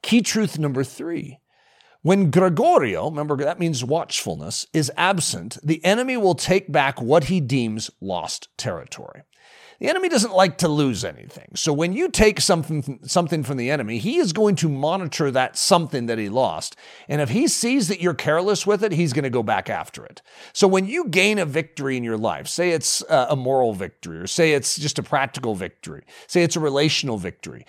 Key 0.03 0.23
truth 0.23 0.59
number 0.59 0.85
3 0.85 1.39
when 2.05 2.31
Gregoreo, 2.31 3.09
remember 3.09 3.35
that 3.39 3.59
means 3.59 3.83
watchfulness, 3.83 4.67
is 4.75 4.93
absent, 4.95 5.57
the 5.63 5.83
enemy 5.83 6.19
will 6.19 6.35
take 6.35 6.71
back 6.71 7.01
what 7.01 7.25
he 7.25 7.41
deems 7.41 7.91
lost 7.99 8.49
territory. 8.59 9.23
The 9.81 9.89
enemy 9.89 10.11
doesn't 10.11 10.35
like 10.35 10.59
to 10.59 10.69
lose 10.69 11.03
anything. 11.03 11.53
So 11.55 11.73
when 11.73 11.95
you 11.95 12.11
take 12.11 12.43
something, 12.43 13.01
something 13.05 13.43
from 13.43 13.57
the 13.57 13.71
enemy, 13.71 13.97
he 13.97 14.19
is 14.19 14.35
going 14.35 14.57
to 14.57 14.69
monitor 14.69 15.31
that 15.31 15.57
something 15.57 16.05
that 16.05 16.19
he 16.19 16.29
lost. 16.29 16.77
And 17.09 17.23
if 17.23 17.31
he 17.31 17.49
sees 17.49 17.89
that 17.89 18.03
you're 18.03 18.13
careless 18.13 18.67
with 18.67 18.85
it, 18.85 18.93
he's 18.93 19.15
going 19.15 19.25
to 19.25 19.31
go 19.31 19.43
back 19.43 19.71
after 19.71 20.05
it. 20.05 20.21
So 20.53 20.69
when 20.69 20.85
you 20.85 21.09
gain 21.09 21.39
a 21.39 21.47
victory 21.47 21.97
in 21.97 22.05
your 22.05 22.19
life, 22.19 22.49
say 22.49 22.73
it's 22.73 23.03
uh, 23.05 23.29
a 23.31 23.37
moral 23.37 23.73
victory, 23.73 24.19
or 24.19 24.27
say 24.27 24.53
it's 24.53 24.77
just 24.77 24.99
a 24.99 25.03
practical 25.03 25.55
victory, 25.55 26.05
say 26.27 26.43
it's 26.43 26.57
a 26.57 26.61
relational 26.61 27.17
victory, 27.17 27.65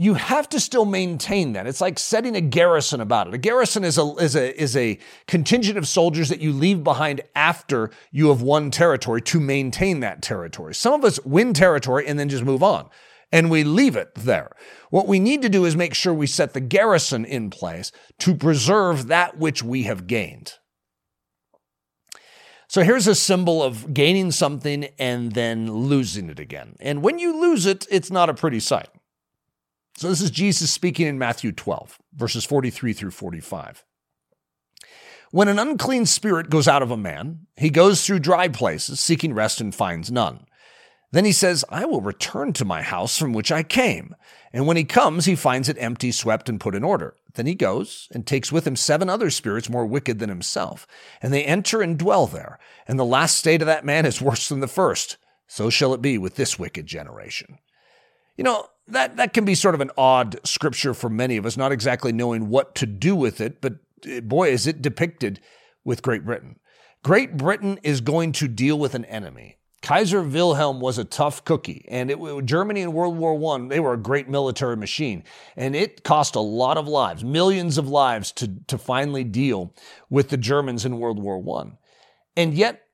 you 0.00 0.14
have 0.14 0.48
to 0.48 0.58
still 0.58 0.86
maintain 0.86 1.52
that. 1.52 1.66
It's 1.66 1.82
like 1.82 1.98
setting 1.98 2.34
a 2.34 2.40
garrison 2.40 3.02
about 3.02 3.28
it. 3.28 3.34
A 3.34 3.38
garrison 3.38 3.84
is 3.84 3.98
a, 3.98 4.14
is 4.14 4.34
a, 4.34 4.58
is 4.58 4.74
a 4.74 4.98
contingent 5.26 5.76
of 5.76 5.86
soldiers 5.86 6.30
that 6.30 6.40
you 6.40 6.54
leave 6.54 6.82
behind 6.82 7.20
after 7.34 7.90
you 8.10 8.30
have 8.30 8.40
won 8.40 8.70
territory 8.70 9.20
to 9.20 9.38
maintain 9.38 10.00
that 10.00 10.22
territory. 10.22 10.74
Some 10.74 10.94
of 10.94 11.04
us 11.04 11.20
win 11.26 11.52
territory 11.52 12.06
and 12.06 12.18
then 12.18 12.30
just 12.30 12.44
move 12.44 12.62
on 12.62 12.88
and 13.30 13.50
we 13.50 13.62
leave 13.62 13.94
it 13.94 14.14
there. 14.14 14.52
What 14.88 15.06
we 15.06 15.20
need 15.20 15.42
to 15.42 15.50
do 15.50 15.66
is 15.66 15.76
make 15.76 15.92
sure 15.92 16.14
we 16.14 16.26
set 16.26 16.54
the 16.54 16.62
garrison 16.62 17.26
in 17.26 17.50
place 17.50 17.92
to 18.20 18.34
preserve 18.34 19.08
that 19.08 19.36
which 19.36 19.62
we 19.62 19.82
have 19.82 20.06
gained. 20.06 20.54
So 22.68 22.82
here's 22.84 23.06
a 23.06 23.14
symbol 23.14 23.62
of 23.62 23.92
gaining 23.92 24.30
something 24.30 24.84
and 24.98 25.32
then 25.32 25.70
losing 25.70 26.30
it 26.30 26.40
again. 26.40 26.76
And 26.80 27.02
when 27.02 27.18
you 27.18 27.38
lose 27.38 27.66
it, 27.66 27.86
it's 27.90 28.10
not 28.10 28.30
a 28.30 28.34
pretty 28.34 28.60
sight. 28.60 28.88
So 30.00 30.08
this 30.08 30.22
is 30.22 30.30
Jesus 30.30 30.72
speaking 30.72 31.06
in 31.06 31.18
Matthew 31.18 31.52
12, 31.52 31.98
verses 32.14 32.46
43 32.46 32.94
through 32.94 33.10
45. 33.10 33.84
When 35.30 35.46
an 35.46 35.58
unclean 35.58 36.06
spirit 36.06 36.48
goes 36.48 36.66
out 36.66 36.80
of 36.80 36.90
a 36.90 36.96
man, 36.96 37.48
he 37.58 37.68
goes 37.68 38.06
through 38.06 38.20
dry 38.20 38.48
places, 38.48 38.98
seeking 38.98 39.34
rest 39.34 39.60
and 39.60 39.74
finds 39.74 40.10
none. 40.10 40.46
Then 41.12 41.26
he 41.26 41.32
says, 41.32 41.66
I 41.68 41.84
will 41.84 42.00
return 42.00 42.54
to 42.54 42.64
my 42.64 42.80
house 42.80 43.18
from 43.18 43.34
which 43.34 43.52
I 43.52 43.62
came. 43.62 44.14
And 44.54 44.66
when 44.66 44.78
he 44.78 44.84
comes, 44.84 45.26
he 45.26 45.36
finds 45.36 45.68
it 45.68 45.76
empty, 45.78 46.12
swept, 46.12 46.48
and 46.48 46.58
put 46.58 46.74
in 46.74 46.82
order. 46.82 47.14
Then 47.34 47.44
he 47.44 47.54
goes 47.54 48.08
and 48.10 48.26
takes 48.26 48.50
with 48.50 48.66
him 48.66 48.76
seven 48.76 49.10
other 49.10 49.28
spirits 49.28 49.68
more 49.68 49.84
wicked 49.84 50.18
than 50.18 50.30
himself. 50.30 50.86
And 51.20 51.30
they 51.30 51.44
enter 51.44 51.82
and 51.82 51.98
dwell 51.98 52.26
there. 52.26 52.58
And 52.88 52.98
the 52.98 53.04
last 53.04 53.36
state 53.36 53.60
of 53.60 53.66
that 53.66 53.84
man 53.84 54.06
is 54.06 54.22
worse 54.22 54.48
than 54.48 54.60
the 54.60 54.66
first. 54.66 55.18
So 55.46 55.68
shall 55.68 55.92
it 55.92 56.00
be 56.00 56.16
with 56.16 56.36
this 56.36 56.58
wicked 56.58 56.86
generation. 56.86 57.58
You 58.40 58.44
know, 58.44 58.68
that, 58.88 59.18
that 59.18 59.34
can 59.34 59.44
be 59.44 59.54
sort 59.54 59.74
of 59.74 59.82
an 59.82 59.90
odd 59.98 60.40
scripture 60.44 60.94
for 60.94 61.10
many 61.10 61.36
of 61.36 61.44
us, 61.44 61.58
not 61.58 61.72
exactly 61.72 62.10
knowing 62.10 62.48
what 62.48 62.74
to 62.76 62.86
do 62.86 63.14
with 63.14 63.38
it, 63.38 63.60
but 63.60 63.74
eh, 64.06 64.20
boy, 64.20 64.48
is 64.48 64.66
it 64.66 64.80
depicted 64.80 65.40
with 65.84 66.00
Great 66.00 66.24
Britain. 66.24 66.58
Great 67.04 67.36
Britain 67.36 67.78
is 67.82 68.00
going 68.00 68.32
to 68.32 68.48
deal 68.48 68.78
with 68.78 68.94
an 68.94 69.04
enemy. 69.04 69.58
Kaiser 69.82 70.22
Wilhelm 70.22 70.80
was 70.80 70.96
a 70.96 71.04
tough 71.04 71.44
cookie, 71.44 71.84
and 71.90 72.10
it, 72.10 72.46
Germany 72.46 72.80
in 72.80 72.94
World 72.94 73.18
War 73.18 73.56
I, 73.56 73.68
they 73.68 73.78
were 73.78 73.92
a 73.92 73.98
great 73.98 74.30
military 74.30 74.78
machine, 74.78 75.22
and 75.54 75.76
it 75.76 76.02
cost 76.02 76.34
a 76.34 76.40
lot 76.40 76.78
of 76.78 76.88
lives, 76.88 77.22
millions 77.22 77.76
of 77.76 77.90
lives, 77.90 78.32
to, 78.32 78.48
to 78.68 78.78
finally 78.78 79.22
deal 79.22 79.74
with 80.08 80.30
the 80.30 80.38
Germans 80.38 80.86
in 80.86 80.98
World 80.98 81.18
War 81.18 81.42
I. 81.60 81.72
And 82.38 82.54
yet, 82.54 82.86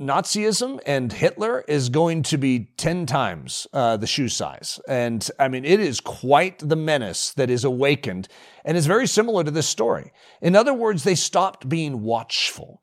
Nazism 0.00 0.78
and 0.84 1.10
Hitler 1.10 1.64
is 1.66 1.88
going 1.88 2.22
to 2.24 2.36
be 2.36 2.68
10 2.76 3.06
times 3.06 3.66
uh, 3.72 3.96
the 3.96 4.06
shoe 4.06 4.28
size. 4.28 4.78
And 4.86 5.28
I 5.38 5.48
mean, 5.48 5.64
it 5.64 5.80
is 5.80 6.00
quite 6.00 6.58
the 6.58 6.76
menace 6.76 7.32
that 7.34 7.48
is 7.48 7.64
awakened 7.64 8.28
and 8.64 8.76
is 8.76 8.86
very 8.86 9.06
similar 9.06 9.42
to 9.42 9.50
this 9.50 9.68
story. 9.68 10.12
In 10.42 10.54
other 10.54 10.74
words, 10.74 11.04
they 11.04 11.14
stopped 11.14 11.68
being 11.68 12.02
watchful 12.02 12.82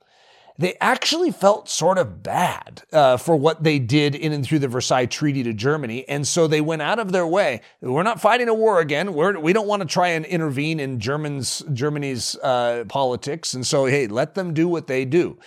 they 0.58 0.76
actually 0.80 1.32
felt 1.32 1.68
sort 1.68 1.98
of 1.98 2.22
bad 2.22 2.84
uh, 2.92 3.18
for 3.18 3.36
what 3.36 3.64
they 3.64 3.80
did 3.80 4.14
in 4.14 4.32
and 4.34 4.46
through 4.46 4.60
the 4.60 4.68
Versailles 4.68 5.08
Treaty 5.08 5.44
to 5.44 5.54
Germany. 5.54 6.08
And 6.08 6.28
so 6.28 6.48
they 6.48 6.62
went 6.62 6.82
out 6.82 7.00
of 7.00 7.12
their 7.12 7.26
way. 7.26 7.62
We're 7.82 8.04
not 8.04 8.22
fighting 8.22 8.50
a 8.50 8.54
war 8.54 8.80
again. 8.80 9.14
We're, 9.14 9.40
we 9.40 9.54
don't 9.54 9.68
want 9.68 9.82
to 9.82 9.88
try 9.88 10.10
and 10.10 10.26
intervene 10.26 10.80
in 10.80 11.00
Germans, 11.00 11.64
Germany's 11.74 12.36
uh, 12.38 12.86
politics. 12.88 13.54
And 13.56 13.66
so, 13.66 13.86
hey, 13.86 14.08
let 14.08 14.36
them 14.36 14.54
do 14.54 14.68
what 14.68 14.86
they 14.86 15.06
do. 15.06 15.40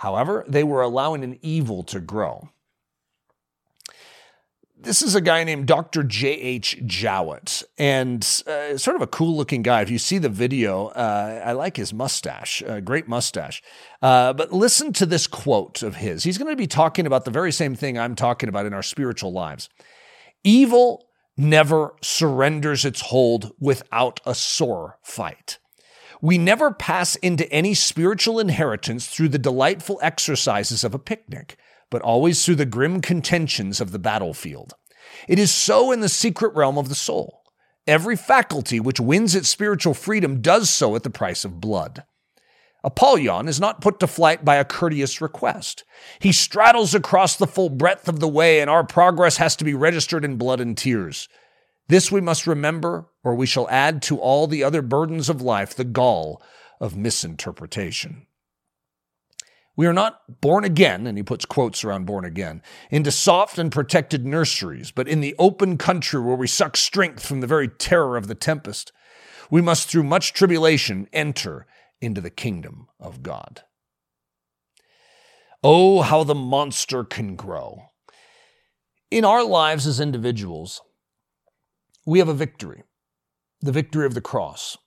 However, 0.00 0.46
they 0.48 0.64
were 0.64 0.80
allowing 0.80 1.22
an 1.22 1.38
evil 1.42 1.82
to 1.82 2.00
grow. 2.00 2.48
This 4.74 5.02
is 5.02 5.14
a 5.14 5.20
guy 5.20 5.44
named 5.44 5.66
Dr. 5.66 6.02
J.H. 6.04 6.80
Jowett, 6.86 7.62
and 7.76 8.22
uh, 8.46 8.78
sort 8.78 8.96
of 8.96 9.02
a 9.02 9.06
cool 9.06 9.36
looking 9.36 9.60
guy. 9.60 9.82
If 9.82 9.90
you 9.90 9.98
see 9.98 10.16
the 10.16 10.30
video, 10.30 10.86
uh, 10.86 11.42
I 11.44 11.52
like 11.52 11.76
his 11.76 11.92
mustache, 11.92 12.62
great 12.82 13.08
mustache. 13.08 13.62
Uh, 14.00 14.32
but 14.32 14.54
listen 14.54 14.94
to 14.94 15.04
this 15.04 15.26
quote 15.26 15.82
of 15.82 15.96
his. 15.96 16.24
He's 16.24 16.38
going 16.38 16.50
to 16.50 16.56
be 16.56 16.66
talking 16.66 17.04
about 17.04 17.26
the 17.26 17.30
very 17.30 17.52
same 17.52 17.74
thing 17.74 17.98
I'm 17.98 18.14
talking 18.14 18.48
about 18.48 18.64
in 18.64 18.72
our 18.72 18.82
spiritual 18.82 19.32
lives. 19.32 19.68
Evil 20.44 21.04
never 21.36 21.94
surrenders 22.00 22.86
its 22.86 23.02
hold 23.02 23.52
without 23.60 24.18
a 24.24 24.34
sore 24.34 24.98
fight. 25.02 25.58
We 26.22 26.38
never 26.38 26.72
pass 26.72 27.16
into 27.16 27.50
any 27.50 27.74
spiritual 27.74 28.38
inheritance 28.38 29.06
through 29.06 29.30
the 29.30 29.38
delightful 29.38 29.98
exercises 30.02 30.84
of 30.84 30.94
a 30.94 30.98
picnic 30.98 31.56
but 31.90 32.02
always 32.02 32.44
through 32.44 32.54
the 32.54 32.64
grim 32.64 33.00
contentions 33.00 33.80
of 33.80 33.90
the 33.90 33.98
battlefield. 33.98 34.74
It 35.28 35.38
is 35.38 35.50
so 35.50 35.90
in 35.92 36.00
the 36.00 36.08
secret 36.08 36.54
realm 36.54 36.78
of 36.78 36.88
the 36.88 36.94
soul. 36.94 37.42
Every 37.86 38.16
faculty 38.16 38.78
which 38.78 39.00
wins 39.00 39.34
its 39.34 39.48
spiritual 39.48 39.94
freedom 39.94 40.40
does 40.40 40.70
so 40.70 40.94
at 40.94 41.02
the 41.02 41.10
price 41.10 41.44
of 41.44 41.60
blood. 41.60 42.04
Apollyon 42.82 43.48
is 43.48 43.60
not 43.60 43.82
put 43.82 44.00
to 44.00 44.06
flight 44.06 44.44
by 44.44 44.56
a 44.56 44.64
courteous 44.64 45.20
request. 45.20 45.84
He 46.18 46.32
straddles 46.32 46.94
across 46.94 47.36
the 47.36 47.46
full 47.46 47.68
breadth 47.68 48.08
of 48.08 48.20
the 48.20 48.28
way, 48.28 48.60
and 48.60 48.70
our 48.70 48.84
progress 48.84 49.36
has 49.36 49.54
to 49.56 49.64
be 49.64 49.74
registered 49.74 50.24
in 50.24 50.36
blood 50.36 50.60
and 50.60 50.78
tears. 50.78 51.28
This 51.90 52.12
we 52.12 52.20
must 52.20 52.46
remember, 52.46 53.08
or 53.24 53.34
we 53.34 53.46
shall 53.46 53.68
add 53.68 54.00
to 54.02 54.16
all 54.16 54.46
the 54.46 54.62
other 54.62 54.80
burdens 54.80 55.28
of 55.28 55.42
life 55.42 55.74
the 55.74 55.82
gall 55.82 56.40
of 56.80 56.96
misinterpretation. 56.96 58.28
We 59.74 59.88
are 59.88 59.92
not 59.92 60.40
born 60.40 60.62
again, 60.62 61.04
and 61.08 61.18
he 61.18 61.24
puts 61.24 61.44
quotes 61.44 61.82
around 61.82 62.06
born 62.06 62.24
again, 62.24 62.62
into 62.92 63.10
soft 63.10 63.58
and 63.58 63.72
protected 63.72 64.24
nurseries, 64.24 64.92
but 64.92 65.08
in 65.08 65.20
the 65.20 65.34
open 65.36 65.76
country 65.78 66.20
where 66.20 66.36
we 66.36 66.46
suck 66.46 66.76
strength 66.76 67.26
from 67.26 67.40
the 67.40 67.48
very 67.48 67.66
terror 67.66 68.16
of 68.16 68.28
the 68.28 68.36
tempest. 68.36 68.92
We 69.50 69.60
must, 69.60 69.88
through 69.88 70.04
much 70.04 70.32
tribulation, 70.32 71.08
enter 71.12 71.66
into 72.00 72.20
the 72.20 72.30
kingdom 72.30 72.86
of 73.00 73.24
God. 73.24 73.62
Oh, 75.64 76.02
how 76.02 76.22
the 76.22 76.36
monster 76.36 77.02
can 77.02 77.34
grow. 77.34 77.86
In 79.10 79.24
our 79.24 79.42
lives 79.42 79.88
as 79.88 79.98
individuals, 79.98 80.82
we 82.06 82.18
have 82.18 82.28
a 82.28 82.34
victory 82.34 82.82
the 83.60 83.72
victory 83.72 84.06
of 84.06 84.14
the 84.14 84.20
cross. 84.20 84.78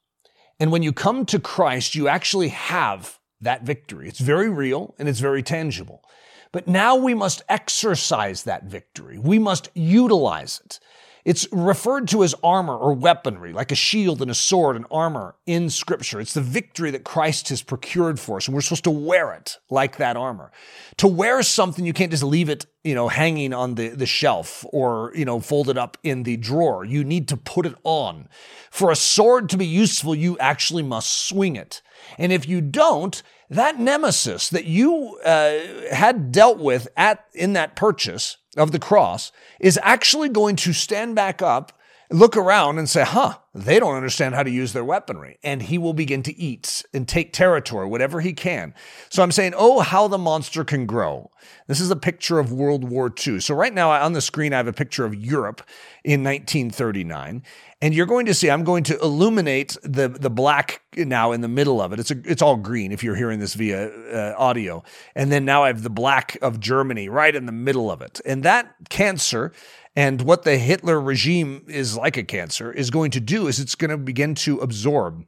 And 0.60 0.71
when 0.71 0.84
you 0.84 0.93
come 0.93 1.26
to 1.28 1.39
Christ, 1.39 1.95
you 1.95 2.08
actually 2.08 2.49
have 2.49 3.19
that 3.41 3.63
victory. 3.63 4.08
It's 4.08 4.19
very 4.19 4.49
real 4.49 4.95
and 4.97 5.08
it's 5.08 5.19
very 5.19 5.43
tangible. 5.43 6.04
But 6.52 6.67
now 6.67 6.95
we 6.95 7.13
must 7.13 7.41
exercise 7.49 8.43
that 8.43 8.65
victory. 8.65 9.17
We 9.17 9.39
must 9.39 9.69
utilize 9.73 10.62
it. 10.63 10.80
It's 11.26 11.48
referred 11.54 12.10
to 12.10 12.24
as 12.24 12.36
armor 12.44 12.76
or 12.76 12.94
weaponry, 12.94 13.54
like 13.54 13.72
a 13.72 13.76
shield 13.76 14.22
and 14.22 14.30
a 14.30 14.36
sword 14.36 14.76
and 14.76 14.86
armor 14.92 15.36
in 15.46 15.70
Scripture. 15.70 16.20
It's 16.20 16.34
the 16.34 16.42
victory 16.42 16.92
that 16.92 17.06
Christ 17.06 17.48
has 17.50 17.62
procured 17.62 18.20
for 18.20 18.38
us, 18.38 18.48
and 18.48 18.56
we're 18.56 18.62
supposed 18.62 18.84
to 18.84 18.92
wear 18.92 19.34
it 19.34 19.58
like 19.70 19.98
that 19.98 20.18
armor. 20.18 20.52
To 20.98 21.08
wear 21.08 21.42
something, 21.42 21.86
you 21.86 21.94
can't 21.94 22.12
just 22.12 22.24
leave 22.24 22.50
it, 22.50 22.66
you 22.84 22.94
know, 22.94 23.08
hanging 23.08 23.54
on 23.54 23.76
the, 23.76 23.90
the 23.90 24.06
shelf 24.06 24.66
or, 24.74 25.14
you 25.16 25.24
know, 25.24 25.40
folded 25.40 25.78
up 25.78 25.98
in 26.04 26.24
the 26.24 26.36
drawer. 26.36 26.84
You 26.84 27.06
need 27.06 27.30
to 27.30 27.38
put 27.38 27.66
it 27.66 27.76
on. 27.86 28.28
For 28.70 28.92
a 28.92 28.96
sword 28.96 29.48
to 29.50 29.58
be 29.58 29.66
useful, 29.66 30.14
you 30.14 30.38
actually 30.40 30.84
must 30.84 31.28
swing 31.28 31.56
it. 31.56 31.82
And 32.18 32.34
if 32.34 32.48
you 32.50 32.60
don't, 32.60 33.24
that 33.56 33.80
nemesis 33.80 34.50
that 34.50 34.66
you 34.66 35.20
uh, 35.26 35.60
had 35.92 36.32
dealt 36.32 36.60
with 36.60 36.88
at 36.98 37.26
in 37.34 37.54
that 37.54 37.76
purchase 37.76 38.38
of 38.58 38.72
the 38.72 38.80
cross 38.80 39.32
is 39.60 39.80
actually 39.82 40.30
going 40.30 40.56
to 40.58 40.74
stand 40.74 41.16
back 41.16 41.42
up, 41.42 41.72
look 42.13 42.38
around, 42.38 42.78
and 42.78 42.89
say, 42.89 43.04
"Huh, 43.04 43.38
they 43.54 43.80
don't 43.80 43.95
understand 43.95 44.36
how 44.36 44.43
to 44.43 44.52
use 44.52 44.71
their 44.73 44.86
weaponry," 44.86 45.38
and 45.43 45.63
he 45.63 45.78
will 45.78 45.93
begin 45.93 46.23
to 46.23 46.39
eat 46.39 46.84
and 46.93 47.08
take 47.08 47.34
territory, 47.34 47.88
whatever 47.88 48.21
he 48.21 48.34
can. 48.34 48.73
So 49.10 49.23
I'm 49.23 49.32
saying, 49.32 49.54
"Oh, 49.58 49.80
how 49.80 50.08
the 50.08 50.17
monster 50.17 50.63
can 50.63 50.86
grow." 50.86 51.32
This 51.67 51.80
is 51.80 51.91
a 51.91 51.95
picture 51.95 52.39
of 52.39 52.52
World 52.52 52.89
War 52.89 53.12
II. 53.26 53.39
So 53.39 53.56
right 53.56 53.73
now 53.73 53.91
on 53.91 54.13
the 54.13 54.21
screen, 54.21 54.54
I 54.54 54.58
have 54.58 54.67
a 54.67 54.73
picture 54.73 55.06
of 55.06 55.15
Europe 55.15 55.62
in 56.04 56.23
1939, 56.23 57.43
and 57.82 57.93
you're 57.93 58.06
going 58.06 58.26
to 58.26 58.34
see 58.34 58.49
I'm 58.49 58.63
going 58.63 58.84
to 58.86 58.99
illuminate 58.99 59.76
the 59.84 60.08
the 60.08 60.30
black 60.30 60.82
now 60.95 61.32
in 61.32 61.41
the 61.41 61.47
middle 61.47 61.82
of 61.82 61.93
it. 61.93 61.99
It's 61.99 62.12
a, 62.12 62.21
it's 62.26 62.41
all 62.41 62.58
green 62.58 62.91
if 62.91 63.04
you're 63.04 63.15
hearing 63.15 63.39
this 63.39 63.54
via 63.56 63.89
uh, 63.89 64.36
audio, 64.38 64.84
and 65.15 65.32
then 65.32 65.45
now 65.45 65.63
I 65.63 65.67
have 65.67 65.84
the 65.84 65.89
black 65.89 66.38
of 66.41 66.60
Germany 66.60 67.10
right 67.10 67.36
in 67.36 67.45
the 67.45 67.52
middle 67.52 67.89
of 67.91 68.02
it, 68.02 68.21
and 68.26 68.43
that 68.43 68.76
cancer. 68.89 69.52
And 69.95 70.21
what 70.21 70.43
the 70.43 70.58
Hitler 70.58 70.99
regime 70.99 71.65
is 71.67 71.95
like 71.95 72.17
a 72.17 72.23
cancer 72.23 72.71
is 72.71 72.89
going 72.89 73.12
to 73.12 73.19
do 73.19 73.47
is 73.47 73.60
it's 73.60 73.75
going 73.75 73.91
to 73.91 73.97
begin 73.97 74.34
to 74.36 74.60
absorb 74.60 75.25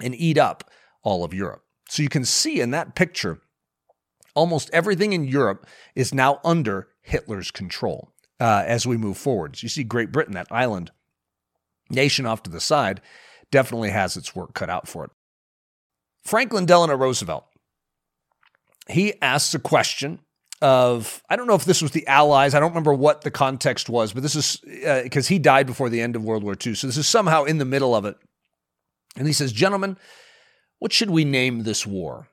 and 0.00 0.14
eat 0.14 0.38
up 0.38 0.68
all 1.02 1.24
of 1.24 1.32
Europe. 1.32 1.62
So 1.88 2.02
you 2.02 2.08
can 2.08 2.24
see 2.24 2.60
in 2.60 2.72
that 2.72 2.96
picture, 2.96 3.40
almost 4.34 4.70
everything 4.72 5.12
in 5.12 5.24
Europe 5.24 5.66
is 5.94 6.12
now 6.12 6.40
under 6.44 6.88
Hitler's 7.02 7.52
control 7.52 8.12
uh, 8.40 8.64
as 8.66 8.86
we 8.86 8.96
move 8.96 9.16
forward. 9.16 9.56
So 9.56 9.64
you 9.64 9.68
see 9.68 9.84
Great 9.84 10.10
Britain, 10.10 10.34
that 10.34 10.48
island 10.50 10.90
nation 11.88 12.26
off 12.26 12.42
to 12.42 12.50
the 12.50 12.60
side 12.60 13.00
definitely 13.52 13.90
has 13.90 14.16
its 14.16 14.34
work 14.34 14.54
cut 14.54 14.68
out 14.68 14.88
for 14.88 15.04
it. 15.04 15.10
Franklin 16.24 16.66
Delano 16.66 16.96
Roosevelt, 16.96 17.44
he 18.88 19.14
asks 19.22 19.54
a 19.54 19.60
question 19.60 20.18
of, 20.62 21.22
I 21.28 21.36
don't 21.36 21.46
know 21.46 21.54
if 21.54 21.64
this 21.64 21.82
was 21.82 21.90
the 21.90 22.06
Allies, 22.06 22.54
I 22.54 22.60
don't 22.60 22.70
remember 22.70 22.94
what 22.94 23.22
the 23.22 23.30
context 23.30 23.88
was, 23.88 24.12
but 24.12 24.22
this 24.22 24.34
is 24.34 24.56
because 25.02 25.26
uh, 25.26 25.28
he 25.28 25.38
died 25.38 25.66
before 25.66 25.88
the 25.88 26.00
end 26.00 26.16
of 26.16 26.24
World 26.24 26.42
War 26.42 26.54
II. 26.54 26.74
So 26.74 26.86
this 26.86 26.96
is 26.96 27.06
somehow 27.06 27.44
in 27.44 27.58
the 27.58 27.64
middle 27.64 27.94
of 27.94 28.04
it. 28.04 28.16
And 29.16 29.26
he 29.26 29.32
says, 29.32 29.52
Gentlemen, 29.52 29.96
what 30.78 30.92
should 30.92 31.10
we 31.10 31.24
name 31.24 31.62
this 31.62 31.86
war? 31.86 32.28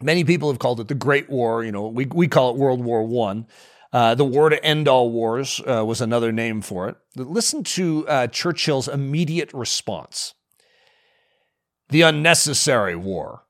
Many 0.00 0.24
people 0.24 0.50
have 0.50 0.58
called 0.58 0.80
it 0.80 0.88
the 0.88 0.94
Great 0.94 1.30
War. 1.30 1.64
You 1.64 1.72
know, 1.72 1.88
we, 1.88 2.06
we 2.06 2.28
call 2.28 2.50
it 2.50 2.56
World 2.56 2.84
War 2.84 3.02
One. 3.02 3.46
Uh, 3.92 4.14
the 4.14 4.24
war 4.24 4.50
to 4.50 4.62
end 4.62 4.88
all 4.88 5.10
wars 5.10 5.60
uh, 5.66 5.84
was 5.84 6.00
another 6.00 6.32
name 6.32 6.60
for 6.60 6.88
it. 6.88 6.96
Listen 7.14 7.62
to 7.62 8.06
uh, 8.08 8.26
Churchill's 8.26 8.88
immediate 8.88 9.52
response 9.54 10.34
the 11.88 12.02
unnecessary 12.02 12.96
war. 12.96 13.44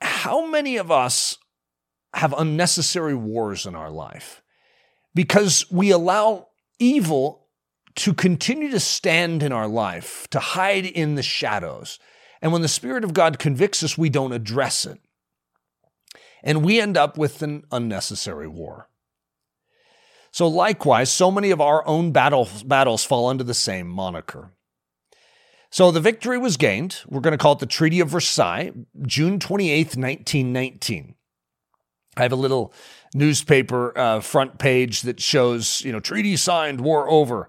How 0.00 0.46
many 0.46 0.76
of 0.76 0.90
us 0.90 1.38
have 2.14 2.34
unnecessary 2.36 3.14
wars 3.14 3.66
in 3.66 3.74
our 3.74 3.90
life? 3.90 4.42
Because 5.14 5.70
we 5.70 5.90
allow 5.90 6.48
evil 6.78 7.46
to 7.96 8.14
continue 8.14 8.70
to 8.70 8.80
stand 8.80 9.42
in 9.42 9.52
our 9.52 9.66
life, 9.66 10.28
to 10.30 10.38
hide 10.38 10.86
in 10.86 11.16
the 11.16 11.22
shadows. 11.22 11.98
And 12.40 12.52
when 12.52 12.62
the 12.62 12.68
Spirit 12.68 13.02
of 13.02 13.12
God 13.12 13.38
convicts 13.38 13.82
us, 13.82 13.98
we 13.98 14.08
don't 14.08 14.32
address 14.32 14.86
it. 14.86 15.00
And 16.44 16.64
we 16.64 16.80
end 16.80 16.96
up 16.96 17.18
with 17.18 17.42
an 17.42 17.64
unnecessary 17.72 18.46
war. 18.46 18.88
So, 20.30 20.46
likewise, 20.46 21.12
so 21.12 21.30
many 21.30 21.50
of 21.50 21.60
our 21.60 21.86
own 21.86 22.12
battles, 22.12 22.62
battles 22.62 23.04
fall 23.04 23.28
under 23.28 23.42
the 23.42 23.54
same 23.54 23.88
moniker. 23.88 24.52
So, 25.70 25.90
the 25.90 26.00
victory 26.00 26.38
was 26.38 26.56
gained. 26.56 26.98
We're 27.08 27.20
going 27.20 27.32
to 27.32 27.38
call 27.38 27.54
it 27.54 27.58
the 27.58 27.66
Treaty 27.66 27.98
of 27.98 28.08
Versailles, 28.08 28.72
June 29.02 29.38
28th, 29.38 29.96
1919. 29.96 31.14
I 32.18 32.22
have 32.22 32.32
a 32.32 32.36
little 32.36 32.72
newspaper 33.14 33.96
uh, 33.96 34.20
front 34.20 34.58
page 34.58 35.02
that 35.02 35.20
shows, 35.20 35.80
you 35.82 35.92
know, 35.92 36.00
treaty 36.00 36.36
signed, 36.36 36.80
war 36.80 37.08
over. 37.08 37.48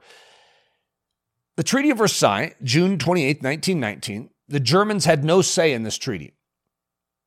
The 1.57 1.63
Treaty 1.63 1.89
of 1.89 1.97
Versailles, 1.97 2.53
June 2.63 2.97
28, 2.99 3.41
1919, 3.41 4.29
the 4.47 4.59
Germans 4.59 5.05
had 5.05 5.23
no 5.23 5.41
say 5.41 5.73
in 5.73 5.83
this 5.83 5.97
treaty. 5.97 6.33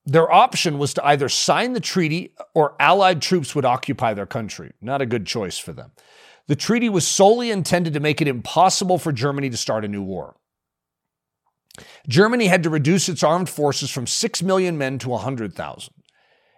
Their 0.04 0.32
option 0.32 0.78
was 0.78 0.94
to 0.94 1.06
either 1.06 1.28
sign 1.28 1.74
the 1.74 1.80
treaty 1.80 2.34
or 2.54 2.74
Allied 2.80 3.20
troops 3.20 3.54
would 3.54 3.64
occupy 3.64 4.14
their 4.14 4.26
country. 4.26 4.72
Not 4.80 5.02
a 5.02 5.06
good 5.06 5.26
choice 5.26 5.58
for 5.58 5.72
them. 5.72 5.92
The 6.48 6.56
treaty 6.56 6.88
was 6.88 7.06
solely 7.06 7.50
intended 7.50 7.92
to 7.94 8.00
make 8.00 8.20
it 8.20 8.26
impossible 8.26 8.98
for 8.98 9.12
Germany 9.12 9.50
to 9.50 9.56
start 9.56 9.84
a 9.84 9.88
new 9.88 10.02
war. 10.02 10.36
Germany 12.08 12.46
had 12.46 12.62
to 12.64 12.70
reduce 12.70 13.08
its 13.08 13.22
armed 13.22 13.48
forces 13.48 13.90
from 13.90 14.06
6 14.06 14.42
million 14.42 14.76
men 14.76 14.98
to 14.98 15.08
100,000. 15.08 15.94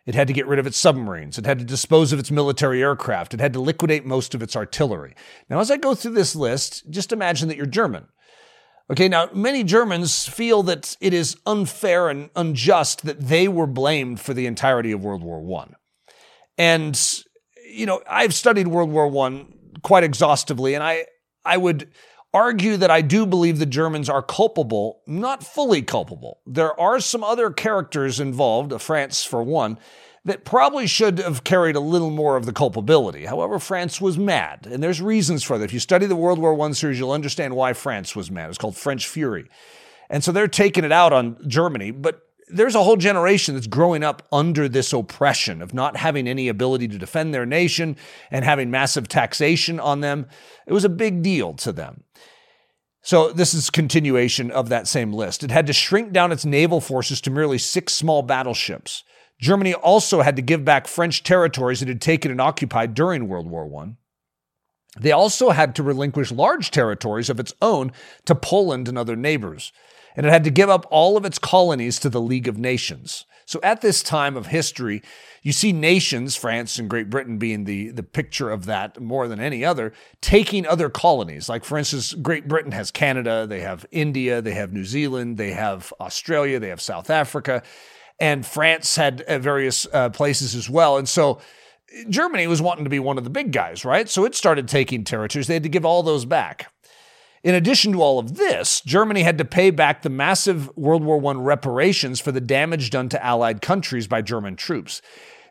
It 0.06 0.14
had 0.14 0.26
to 0.26 0.34
get 0.34 0.46
rid 0.46 0.58
of 0.58 0.66
its 0.66 0.76
submarines. 0.76 1.38
It 1.38 1.46
had 1.46 1.58
to 1.58 1.64
dispose 1.64 2.12
of 2.12 2.18
its 2.18 2.30
military 2.30 2.82
aircraft. 2.82 3.32
It 3.32 3.40
had 3.40 3.54
to 3.54 3.60
liquidate 3.60 4.04
most 4.04 4.34
of 4.34 4.42
its 4.42 4.54
artillery. 4.54 5.14
Now, 5.48 5.60
as 5.60 5.70
I 5.70 5.78
go 5.78 5.94
through 5.94 6.12
this 6.12 6.36
list, 6.36 6.90
just 6.90 7.12
imagine 7.12 7.48
that 7.48 7.56
you're 7.56 7.66
German. 7.66 8.06
Okay, 8.90 9.08
now 9.08 9.30
many 9.32 9.64
Germans 9.64 10.28
feel 10.28 10.62
that 10.64 10.94
it 11.00 11.14
is 11.14 11.38
unfair 11.46 12.10
and 12.10 12.28
unjust 12.36 13.06
that 13.06 13.18
they 13.18 13.48
were 13.48 13.66
blamed 13.66 14.20
for 14.20 14.34
the 14.34 14.44
entirety 14.46 14.92
of 14.92 15.02
World 15.02 15.22
War 15.22 15.62
I. 15.62 15.68
And, 16.58 17.24
you 17.66 17.86
know, 17.86 18.02
I've 18.06 18.34
studied 18.34 18.68
World 18.68 18.90
War 18.90 19.06
I 19.26 19.46
quite 19.82 20.04
exhaustively, 20.04 20.74
and 20.74 20.84
I, 20.84 21.06
I 21.46 21.56
would 21.56 21.88
argue 22.34 22.76
that 22.76 22.90
I 22.90 23.00
do 23.00 23.24
believe 23.24 23.58
the 23.58 23.64
Germans 23.64 24.10
are 24.10 24.20
culpable, 24.20 25.00
not 25.06 25.44
fully 25.44 25.80
culpable. 25.80 26.40
There 26.44 26.78
are 26.78 26.98
some 26.98 27.22
other 27.22 27.50
characters 27.50 28.18
involved, 28.18 28.82
France 28.82 29.24
for 29.24 29.42
one, 29.42 29.78
that 30.24 30.44
probably 30.44 30.86
should 30.86 31.18
have 31.18 31.44
carried 31.44 31.76
a 31.76 31.80
little 31.80 32.10
more 32.10 32.36
of 32.36 32.44
the 32.44 32.52
culpability. 32.52 33.26
However, 33.26 33.58
France 33.58 34.00
was 34.00 34.18
mad, 34.18 34.66
and 34.66 34.82
there's 34.82 35.00
reasons 35.00 35.44
for 35.44 35.58
that. 35.58 35.64
If 35.64 35.72
you 35.72 35.80
study 35.80 36.06
the 36.06 36.16
World 36.16 36.38
War 36.38 36.60
I 36.60 36.72
series, 36.72 36.98
you'll 36.98 37.12
understand 37.12 37.54
why 37.54 37.72
France 37.72 38.16
was 38.16 38.30
mad. 38.30 38.48
It's 38.48 38.58
called 38.58 38.76
French 38.76 39.06
Fury. 39.06 39.48
And 40.10 40.24
so 40.24 40.32
they're 40.32 40.48
taking 40.48 40.84
it 40.84 40.92
out 40.92 41.12
on 41.12 41.36
Germany, 41.46 41.90
but 41.90 42.23
there's 42.48 42.74
a 42.74 42.82
whole 42.82 42.96
generation 42.96 43.54
that's 43.54 43.66
growing 43.66 44.04
up 44.04 44.26
under 44.30 44.68
this 44.68 44.92
oppression 44.92 45.62
of 45.62 45.74
not 45.74 45.96
having 45.96 46.28
any 46.28 46.48
ability 46.48 46.88
to 46.88 46.98
defend 46.98 47.32
their 47.32 47.46
nation 47.46 47.96
and 48.30 48.44
having 48.44 48.70
massive 48.70 49.08
taxation 49.08 49.80
on 49.80 50.00
them. 50.00 50.26
It 50.66 50.72
was 50.72 50.84
a 50.84 50.90
big 50.90 51.22
deal 51.22 51.54
to 51.54 51.72
them. 51.72 52.04
So 53.02 53.32
this 53.32 53.52
is 53.52 53.68
continuation 53.68 54.50
of 54.50 54.70
that 54.70 54.88
same 54.88 55.12
list. 55.12 55.44
It 55.44 55.50
had 55.50 55.66
to 55.66 55.72
shrink 55.72 56.12
down 56.12 56.32
its 56.32 56.44
naval 56.44 56.80
forces 56.80 57.20
to 57.22 57.30
merely 57.30 57.58
six 57.58 57.92
small 57.92 58.22
battleships. 58.22 59.04
Germany 59.40 59.74
also 59.74 60.22
had 60.22 60.36
to 60.36 60.42
give 60.42 60.64
back 60.64 60.86
French 60.86 61.22
territories 61.22 61.82
it 61.82 61.88
had 61.88 62.00
taken 62.00 62.30
and 62.30 62.40
occupied 62.40 62.94
during 62.94 63.28
World 63.28 63.50
War 63.50 63.70
I. 63.82 63.96
They 64.98 65.12
also 65.12 65.50
had 65.50 65.74
to 65.74 65.82
relinquish 65.82 66.30
large 66.30 66.70
territories 66.70 67.28
of 67.28 67.40
its 67.40 67.52
own 67.60 67.92
to 68.26 68.34
Poland 68.34 68.88
and 68.88 68.96
other 68.96 69.16
neighbors. 69.16 69.72
And 70.16 70.26
it 70.26 70.30
had 70.30 70.44
to 70.44 70.50
give 70.50 70.70
up 70.70 70.86
all 70.90 71.16
of 71.16 71.24
its 71.24 71.38
colonies 71.38 71.98
to 72.00 72.08
the 72.08 72.20
League 72.20 72.48
of 72.48 72.58
Nations. 72.58 73.24
So 73.46 73.60
at 73.62 73.82
this 73.82 74.02
time 74.02 74.36
of 74.36 74.46
history, 74.46 75.02
you 75.42 75.52
see 75.52 75.72
nations, 75.72 76.34
France 76.34 76.78
and 76.78 76.88
Great 76.88 77.10
Britain 77.10 77.36
being 77.36 77.64
the, 77.64 77.90
the 77.90 78.02
picture 78.02 78.50
of 78.50 78.64
that 78.66 79.00
more 79.00 79.28
than 79.28 79.38
any 79.38 79.64
other, 79.64 79.92
taking 80.22 80.66
other 80.66 80.88
colonies. 80.88 81.48
Like, 81.48 81.64
for 81.64 81.76
instance, 81.76 82.14
Great 82.14 82.48
Britain 82.48 82.72
has 82.72 82.90
Canada, 82.90 83.46
they 83.46 83.60
have 83.60 83.84
India, 83.90 84.40
they 84.40 84.54
have 84.54 84.72
New 84.72 84.84
Zealand, 84.84 85.36
they 85.36 85.52
have 85.52 85.92
Australia, 86.00 86.58
they 86.58 86.70
have 86.70 86.80
South 86.80 87.10
Africa 87.10 87.62
and 88.18 88.46
France 88.46 88.96
had 88.96 89.22
uh, 89.22 89.38
various 89.38 89.86
uh, 89.92 90.10
places 90.10 90.54
as 90.54 90.70
well. 90.70 90.98
And 90.98 91.08
so 91.08 91.40
Germany 92.08 92.46
was 92.46 92.62
wanting 92.62 92.84
to 92.84 92.90
be 92.90 92.98
one 92.98 93.18
of 93.18 93.24
the 93.24 93.30
big 93.30 93.52
guys, 93.52 93.84
right? 93.84 94.08
So 94.08 94.24
it 94.24 94.34
started 94.34 94.68
taking 94.68 95.04
territories. 95.04 95.46
They 95.46 95.54
had 95.54 95.62
to 95.64 95.68
give 95.68 95.84
all 95.84 96.02
those 96.02 96.24
back. 96.24 96.72
In 97.44 97.54
addition 97.54 97.92
to 97.92 98.00
all 98.00 98.18
of 98.18 98.36
this, 98.36 98.80
Germany 98.80 99.22
had 99.22 99.36
to 99.36 99.44
pay 99.44 99.70
back 99.70 100.00
the 100.00 100.08
massive 100.08 100.74
World 100.78 101.04
War 101.04 101.22
I 101.26 101.38
reparations 101.38 102.18
for 102.18 102.32
the 102.32 102.40
damage 102.40 102.88
done 102.88 103.10
to 103.10 103.22
Allied 103.22 103.60
countries 103.60 104.06
by 104.06 104.22
German 104.22 104.56
troops. 104.56 105.02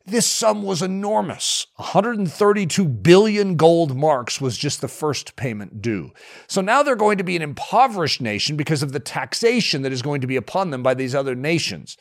This 0.04 0.26
sum 0.26 0.64
was 0.64 0.82
enormous. 0.82 1.68
132 1.76 2.86
billion 2.86 3.56
gold 3.58 3.96
marks 3.96 4.42
was 4.42 4.58
just 4.58 4.82
the 4.82 4.88
first 4.88 5.36
payment 5.36 5.84
due. 5.84 6.12
So 6.48 6.62
now 6.62 6.82
they're 6.82 6.96
going 6.96 7.20
to 7.20 7.24
be 7.24 7.36
an 7.36 7.44
impoverished 7.44 8.22
nation 8.22 8.58
because 8.58 8.82
of 8.82 8.92
the 8.92 9.00
taxation 9.00 9.84
that 9.84 9.94
is 9.94 10.02
going 10.02 10.22
to 10.22 10.28
be 10.28 10.36
upon 10.36 10.72
them 10.72 10.82
by 10.82 10.96
these 10.96 11.14
other 11.14 11.36
nations. 11.36 11.96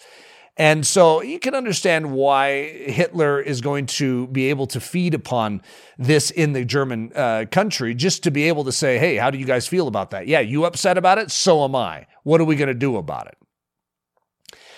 And 0.58 0.86
so 0.86 1.22
you 1.22 1.38
can 1.38 1.54
understand 1.54 2.12
why 2.12 2.68
Hitler 2.68 3.40
is 3.40 3.62
going 3.62 3.86
to 3.86 4.26
be 4.28 4.50
able 4.50 4.66
to 4.68 4.80
feed 4.80 5.14
upon 5.14 5.62
this 5.96 6.30
in 6.30 6.52
the 6.52 6.64
German 6.64 7.10
uh, 7.14 7.46
country, 7.50 7.94
just 7.94 8.22
to 8.24 8.30
be 8.30 8.48
able 8.48 8.64
to 8.64 8.72
say, 8.72 8.98
hey, 8.98 9.16
how 9.16 9.30
do 9.30 9.38
you 9.38 9.46
guys 9.46 9.66
feel 9.66 9.88
about 9.88 10.10
that? 10.10 10.26
Yeah, 10.26 10.40
you 10.40 10.64
upset 10.66 10.98
about 10.98 11.16
it? 11.16 11.30
So 11.30 11.64
am 11.64 11.74
I. 11.74 12.06
What 12.22 12.40
are 12.40 12.44
we 12.44 12.56
going 12.56 12.68
to 12.68 12.74
do 12.74 12.96
about 12.96 13.28
it? 13.28 13.38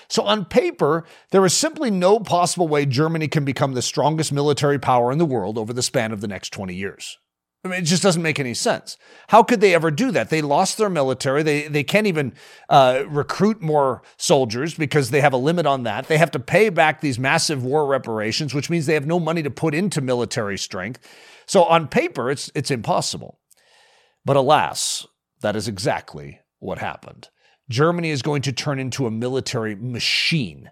So, 0.09 0.23
on 0.23 0.45
paper, 0.45 1.05
there 1.31 1.45
is 1.45 1.55
simply 1.55 1.91
no 1.91 2.21
possible 2.21 2.69
way 2.69 2.87
Germany 2.87 3.27
can 3.27 3.45
become 3.45 3.73
the 3.73 3.83
strongest 3.83 4.33
military 4.33 4.79
power 4.79 5.11
in 5.11 5.19
the 5.19 5.25
world 5.25 5.57
over 5.59 5.73
the 5.73 5.83
span 5.83 6.13
of 6.13 6.21
the 6.21 6.29
next 6.29 6.53
20 6.53 6.75
years. 6.75 7.19
I 7.65 7.69
mean, 7.69 7.79
it 7.81 7.87
just 7.87 8.03
doesn't 8.03 8.23
make 8.23 8.39
any 8.39 8.53
sense. 8.53 8.99
How 9.29 9.43
could 9.43 9.63
they 9.63 9.75
ever 9.75 9.91
do 9.91 10.11
that? 10.11 10.29
They 10.29 10.43
lost 10.43 10.77
their 10.77 10.91
military. 10.91 11.43
They 11.43 11.67
they 11.67 11.83
can't 11.83 12.07
even 12.07 12.35
uh, 12.69 13.05
recruit 13.09 13.63
more 13.63 14.03
soldiers 14.19 14.75
because 14.75 15.11
they 15.11 15.23
have 15.23 15.33
a 15.33 15.39
limit 15.39 15.65
on 15.65 15.85
that. 15.85 16.07
They 16.07 16.19
have 16.19 16.31
to 16.33 16.39
pay 16.39 16.69
back 16.69 17.01
these 17.01 17.19
massive 17.19 17.65
war 17.65 17.87
reparations, 17.87 18.53
which 18.53 18.69
means 18.69 18.85
they 18.85 18.95
have 18.95 19.07
no 19.07 19.19
money 19.19 19.43
to 19.43 19.51
put 19.51 19.75
into 19.75 20.03
military 20.03 20.59
strength. 20.59 21.01
So 21.47 21.65
on 21.65 21.89
paper, 21.89 22.31
it's 22.31 22.51
it's 22.55 22.71
impossible. 22.71 23.41
But 24.27 24.37
alas, 24.37 25.07
that 25.41 25.57
is 25.57 25.67
exactly 25.67 26.41
what 26.59 26.79
happened. 26.79 27.31
Germany 27.71 28.11
is 28.11 28.21
going 28.21 28.43
to 28.43 28.53
turn 28.53 28.79
into 28.79 29.07
a 29.07 29.11
military 29.11 29.75
machine, 29.75 30.71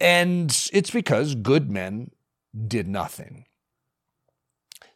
and 0.00 0.48
it's 0.72 0.90
because 0.90 1.34
good 1.34 1.70
men 1.70 2.12
did 2.66 2.88
nothing. 2.88 3.44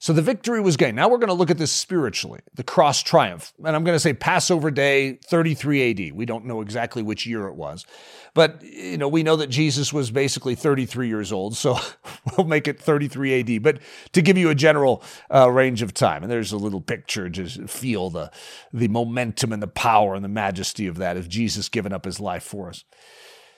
So 0.02 0.12
the 0.12 0.20
victory 0.20 0.60
was 0.60 0.76
gained. 0.76 0.96
Now 0.96 1.08
we're 1.08 1.18
going 1.18 1.28
to 1.28 1.32
look 1.32 1.48
at 1.48 1.58
this 1.58 1.70
spiritually, 1.70 2.40
the 2.56 2.64
cross 2.64 3.04
triumph. 3.04 3.52
And 3.64 3.76
I'm 3.76 3.84
going 3.84 3.94
to 3.94 4.00
say 4.00 4.12
Passover 4.12 4.72
Day 4.72 5.20
33 5.26 6.08
AD. 6.08 6.16
We 6.16 6.26
don't 6.26 6.44
know 6.44 6.60
exactly 6.60 7.04
which 7.04 7.24
year 7.24 7.46
it 7.46 7.54
was. 7.54 7.86
But 8.34 8.64
you 8.64 8.98
know, 8.98 9.06
we 9.06 9.22
know 9.22 9.36
that 9.36 9.46
Jesus 9.46 9.92
was 9.92 10.10
basically 10.10 10.56
33 10.56 11.06
years 11.06 11.30
old, 11.30 11.56
so 11.56 11.78
we'll 12.36 12.48
make 12.48 12.66
it 12.66 12.80
33 12.80 13.56
AD. 13.56 13.62
But 13.62 13.78
to 14.10 14.22
give 14.22 14.36
you 14.36 14.50
a 14.50 14.56
general 14.56 15.04
uh, 15.32 15.48
range 15.48 15.82
of 15.82 15.94
time, 15.94 16.24
and 16.24 16.32
there's 16.32 16.50
a 16.50 16.56
little 16.56 16.80
picture 16.80 17.30
to 17.30 17.68
feel 17.68 18.10
the 18.10 18.32
the 18.72 18.88
momentum 18.88 19.52
and 19.52 19.62
the 19.62 19.68
power 19.68 20.16
and 20.16 20.24
the 20.24 20.28
majesty 20.28 20.88
of 20.88 20.96
that 20.96 21.16
of 21.16 21.28
Jesus 21.28 21.68
giving 21.68 21.92
up 21.92 22.06
his 22.06 22.18
life 22.18 22.42
for 22.42 22.70
us. 22.70 22.82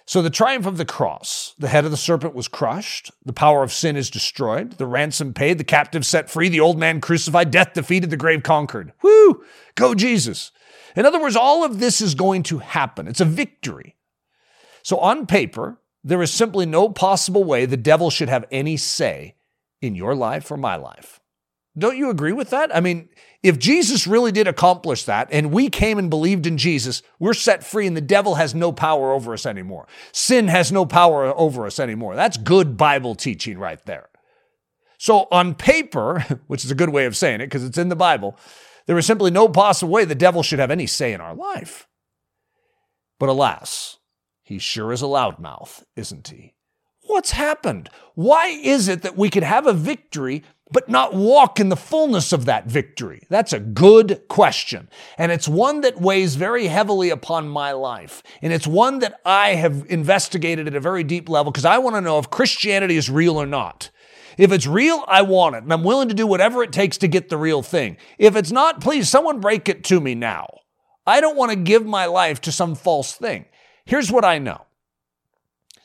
So, 0.07 0.21
the 0.21 0.31
triumph 0.31 0.67
of 0.67 0.77
the 0.77 0.85
cross 0.85 1.55
the 1.59 1.69
head 1.69 1.85
of 1.85 1.90
the 1.90 1.97
serpent 1.97 2.35
was 2.35 2.47
crushed, 2.47 3.11
the 3.25 3.33
power 3.33 3.62
of 3.62 3.73
sin 3.73 3.97
is 3.97 4.11
destroyed, 4.11 4.73
the 4.73 4.87
ransom 4.87 5.33
paid, 5.33 5.57
the 5.57 5.64
captive 5.64 6.05
set 6.05 6.29
free, 6.29 6.49
the 6.49 6.61
old 6.61 6.79
man 6.79 7.01
crucified, 7.01 7.51
death 7.51 7.73
defeated, 7.73 8.11
the 8.11 8.17
grave 8.17 8.43
conquered. 8.43 8.93
Woo! 9.03 9.43
Go, 9.77 9.95
Jesus. 9.95 10.53
In 10.95 11.07
other 11.07 11.21
words, 11.21 11.37
all 11.37 11.64
of 11.64 11.81
this 11.81 12.01
is 12.01 12.14
going 12.14 12.43
to 12.45 12.59
happen. 12.59 13.09
It's 13.09 13.21
a 13.21 13.25
victory. 13.25 13.97
So, 14.83 14.99
on 14.99 15.27
paper, 15.27 15.81
there 16.03 16.23
is 16.23 16.31
simply 16.31 16.67
no 16.67 16.90
possible 16.90 17.43
way 17.43 17.64
the 17.64 17.79
devil 17.79 18.11
should 18.11 18.29
have 18.29 18.45
any 18.51 18.77
say 18.77 19.37
in 19.81 19.95
your 19.95 20.14
life 20.14 20.51
or 20.51 20.59
my 20.59 20.77
life. 20.77 21.21
Don't 21.77 21.97
you 21.97 22.09
agree 22.09 22.33
with 22.33 22.51
that? 22.51 22.75
I 22.75 22.81
mean, 22.81 23.09
if 23.43 23.59
Jesus 23.59 24.07
really 24.07 24.31
did 24.31 24.47
accomplish 24.47 25.05
that 25.05 25.29
and 25.33 25.51
we 25.51 25.68
came 25.68 25.99
and 25.99 26.09
believed 26.09 26.47
in 26.47 26.57
Jesus, 26.57 27.03
we're 27.18 27.35
set 27.35 27.64
free 27.64 27.87
and 27.87 27.97
the 27.97 28.01
devil 28.01 28.37
has 28.37 28.55
no 28.55 28.70
power 28.70 29.12
over 29.12 29.33
us 29.33 29.45
anymore. 29.45 29.89
Sin 30.12 30.47
has 30.49 30.70
no 30.70 30.87
power 30.87 31.37
over 31.37 31.66
us 31.66 31.81
anymore. 31.81 32.14
That's 32.14 32.37
good 32.37 32.77
Bible 32.77 33.16
teaching 33.16 33.59
right 33.59 33.85
there. 33.87 34.09
So, 34.99 35.27
on 35.33 35.55
paper, 35.55 36.41
which 36.47 36.64
is 36.64 36.70
a 36.70 36.77
good 36.77 36.91
way 36.91 37.07
of 37.07 37.16
saying 37.16 37.41
it 37.41 37.47
because 37.47 37.64
it's 37.64 37.79
in 37.79 37.89
the 37.89 37.97
Bible, 37.97 38.39
there 38.87 38.99
is 38.99 39.07
simply 39.07 39.31
no 39.31 39.49
possible 39.49 39.93
way 39.93 40.05
the 40.05 40.14
devil 40.14 40.43
should 40.43 40.61
have 40.61 40.70
any 40.70 40.87
say 40.87 41.12
in 41.12 41.20
our 41.20 41.35
life. 41.35 41.89
But 43.18 43.29
alas, 43.29 43.99
he 44.43 44.59
sure 44.59 44.93
is 44.93 45.03
a 45.03 45.07
loudmouth, 45.07 45.83
isn't 45.97 46.29
he? 46.29 46.55
What's 47.07 47.33
happened? 47.33 47.91
Why 48.14 48.47
is 48.47 48.89
it 48.89 49.03
that 49.03 49.16
we 49.16 49.29
could 49.29 49.43
have 49.43 49.66
a 49.66 49.72
victory 49.72 50.43
but 50.71 50.89
not 50.89 51.15
walk 51.15 51.61
in 51.61 51.69
the 51.69 51.77
fullness 51.77 52.33
of 52.33 52.47
that 52.47 52.67
victory? 52.67 53.23
That's 53.29 53.53
a 53.53 53.61
good 53.61 54.23
question. 54.29 54.89
And 55.19 55.31
it's 55.31 55.49
one 55.49 55.83
that 55.83 56.01
weighs 56.01 56.35
very 56.35 56.67
heavily 56.67 57.11
upon 57.11 57.49
my 57.49 57.73
life. 57.73 58.23
And 58.43 58.53
it's 58.53 58.67
one 58.67 59.01
that 59.01 59.21
I 59.25 59.51
have 59.51 59.87
investigated 59.89 60.67
at 60.67 60.75
a 60.75 60.81
very 60.81 61.05
deep 61.05 61.29
level 61.29 61.53
because 61.53 61.65
I 61.65 61.79
want 61.79 61.97
to 61.97 62.01
know 62.01 62.19
if 62.19 62.31
Christianity 62.31 62.97
is 62.97 63.11
real 63.11 63.37
or 63.37 63.47
not. 63.47 63.91
If 64.37 64.53
it's 64.53 64.67
real, 64.67 65.05
I 65.07 65.23
want 65.23 65.55
it, 65.55 65.62
and 65.62 65.73
I'm 65.73 65.85
willing 65.85 66.09
to 66.09 66.15
do 66.15 66.27
whatever 66.27 66.62
it 66.62 66.73
takes 66.73 66.99
to 66.99 67.09
get 67.09 67.29
the 67.29 67.37
real 67.37 67.62
thing. 67.62 67.97
If 68.19 68.35
it's 68.35 68.51
not, 68.51 68.81
please, 68.81 69.09
someone 69.09 69.41
break 69.41 69.69
it 69.69 69.85
to 69.85 70.01
me 70.01 70.15
now. 70.15 70.49
I 71.07 71.21
don't 71.21 71.37
want 71.37 71.53
to 71.53 71.57
give 71.57 71.87
my 71.87 72.07
life 72.07 72.41
to 72.43 72.53
some 72.53 72.75
false 72.75 73.12
thing. 73.12 73.45
Here's 73.85 74.11
what 74.11 74.25
I 74.25 74.39
know 74.39 74.62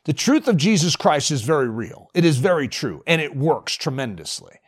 the 0.05 0.13
truth 0.13 0.47
of 0.47 0.57
Jesus 0.57 0.95
Christ 0.95 1.29
is 1.29 1.41
very 1.41 1.69
real, 1.69 2.09
it 2.13 2.25
is 2.25 2.37
very 2.37 2.67
true, 2.67 3.03
and 3.05 3.21
it 3.21 3.35
works 3.35 3.75
tremendously. 3.75 4.59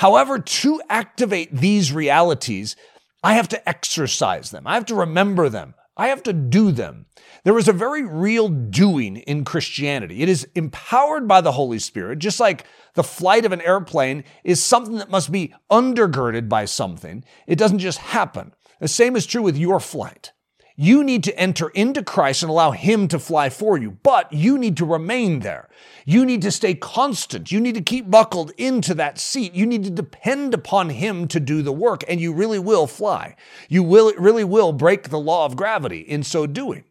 However, 0.00 0.38
to 0.38 0.80
activate 0.88 1.54
these 1.54 1.92
realities, 1.92 2.74
I 3.22 3.34
have 3.34 3.48
to 3.48 3.68
exercise 3.68 4.50
them, 4.50 4.66
I 4.66 4.72
have 4.72 4.86
to 4.86 4.94
remember 4.94 5.50
them, 5.50 5.74
I 5.94 6.06
have 6.06 6.22
to 6.22 6.32
do 6.32 6.72
them. 6.72 7.04
There 7.44 7.58
is 7.58 7.68
a 7.68 7.74
very 7.74 8.02
real 8.02 8.48
doing 8.48 9.18
in 9.18 9.44
Christianity. 9.44 10.22
It 10.22 10.30
is 10.30 10.48
empowered 10.54 11.28
by 11.28 11.42
the 11.42 11.52
Holy 11.52 11.78
Spirit, 11.78 12.18
just 12.18 12.40
like 12.40 12.64
the 12.94 13.02
flight 13.02 13.44
of 13.44 13.52
an 13.52 13.60
airplane 13.60 14.24
is 14.42 14.62
something 14.62 14.96
that 14.96 15.10
must 15.10 15.30
be 15.30 15.52
undergirded 15.70 16.48
by 16.48 16.64
something. 16.64 17.22
It 17.46 17.58
doesn't 17.58 17.80
just 17.80 17.98
happen. 17.98 18.54
The 18.80 18.88
same 18.88 19.16
is 19.16 19.26
true 19.26 19.42
with 19.42 19.58
your 19.58 19.80
flight. 19.80 20.32
You 20.76 21.04
need 21.04 21.24
to 21.24 21.38
enter 21.38 21.68
into 21.70 22.02
Christ 22.02 22.42
and 22.42 22.50
allow 22.50 22.70
Him 22.70 23.08
to 23.08 23.18
fly 23.18 23.50
for 23.50 23.76
you, 23.76 23.92
but 24.02 24.32
you 24.32 24.56
need 24.56 24.76
to 24.78 24.84
remain 24.84 25.40
there. 25.40 25.68
You 26.04 26.24
need 26.24 26.42
to 26.42 26.50
stay 26.50 26.74
constant. 26.74 27.52
You 27.52 27.60
need 27.60 27.74
to 27.74 27.82
keep 27.82 28.10
buckled 28.10 28.52
into 28.56 28.94
that 28.94 29.18
seat. 29.18 29.54
You 29.54 29.66
need 29.66 29.84
to 29.84 29.90
depend 29.90 30.54
upon 30.54 30.90
Him 30.90 31.28
to 31.28 31.40
do 31.40 31.62
the 31.62 31.72
work, 31.72 32.02
and 32.08 32.20
you 32.20 32.32
really 32.32 32.58
will 32.58 32.86
fly. 32.86 33.36
You 33.68 33.82
will, 33.82 34.12
really 34.16 34.44
will 34.44 34.72
break 34.72 35.08
the 35.08 35.18
law 35.18 35.44
of 35.44 35.56
gravity 35.56 36.00
in 36.00 36.22
so 36.22 36.46
doing. 36.46 36.84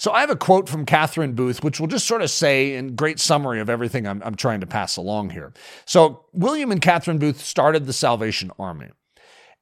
So 0.00 0.12
I 0.12 0.20
have 0.20 0.30
a 0.30 0.36
quote 0.36 0.66
from 0.66 0.86
Catherine 0.86 1.34
Booth, 1.34 1.62
which 1.62 1.78
will 1.78 1.86
just 1.86 2.06
sort 2.06 2.22
of 2.22 2.30
say 2.30 2.74
in 2.74 2.96
great 2.96 3.20
summary 3.20 3.60
of 3.60 3.68
everything 3.68 4.06
I'm, 4.06 4.22
I'm 4.22 4.34
trying 4.34 4.60
to 4.60 4.66
pass 4.66 4.96
along 4.96 5.28
here. 5.28 5.52
So 5.84 6.24
William 6.32 6.72
and 6.72 6.80
Catherine 6.80 7.18
Booth 7.18 7.38
started 7.42 7.84
the 7.84 7.92
Salvation 7.92 8.50
Army. 8.58 8.88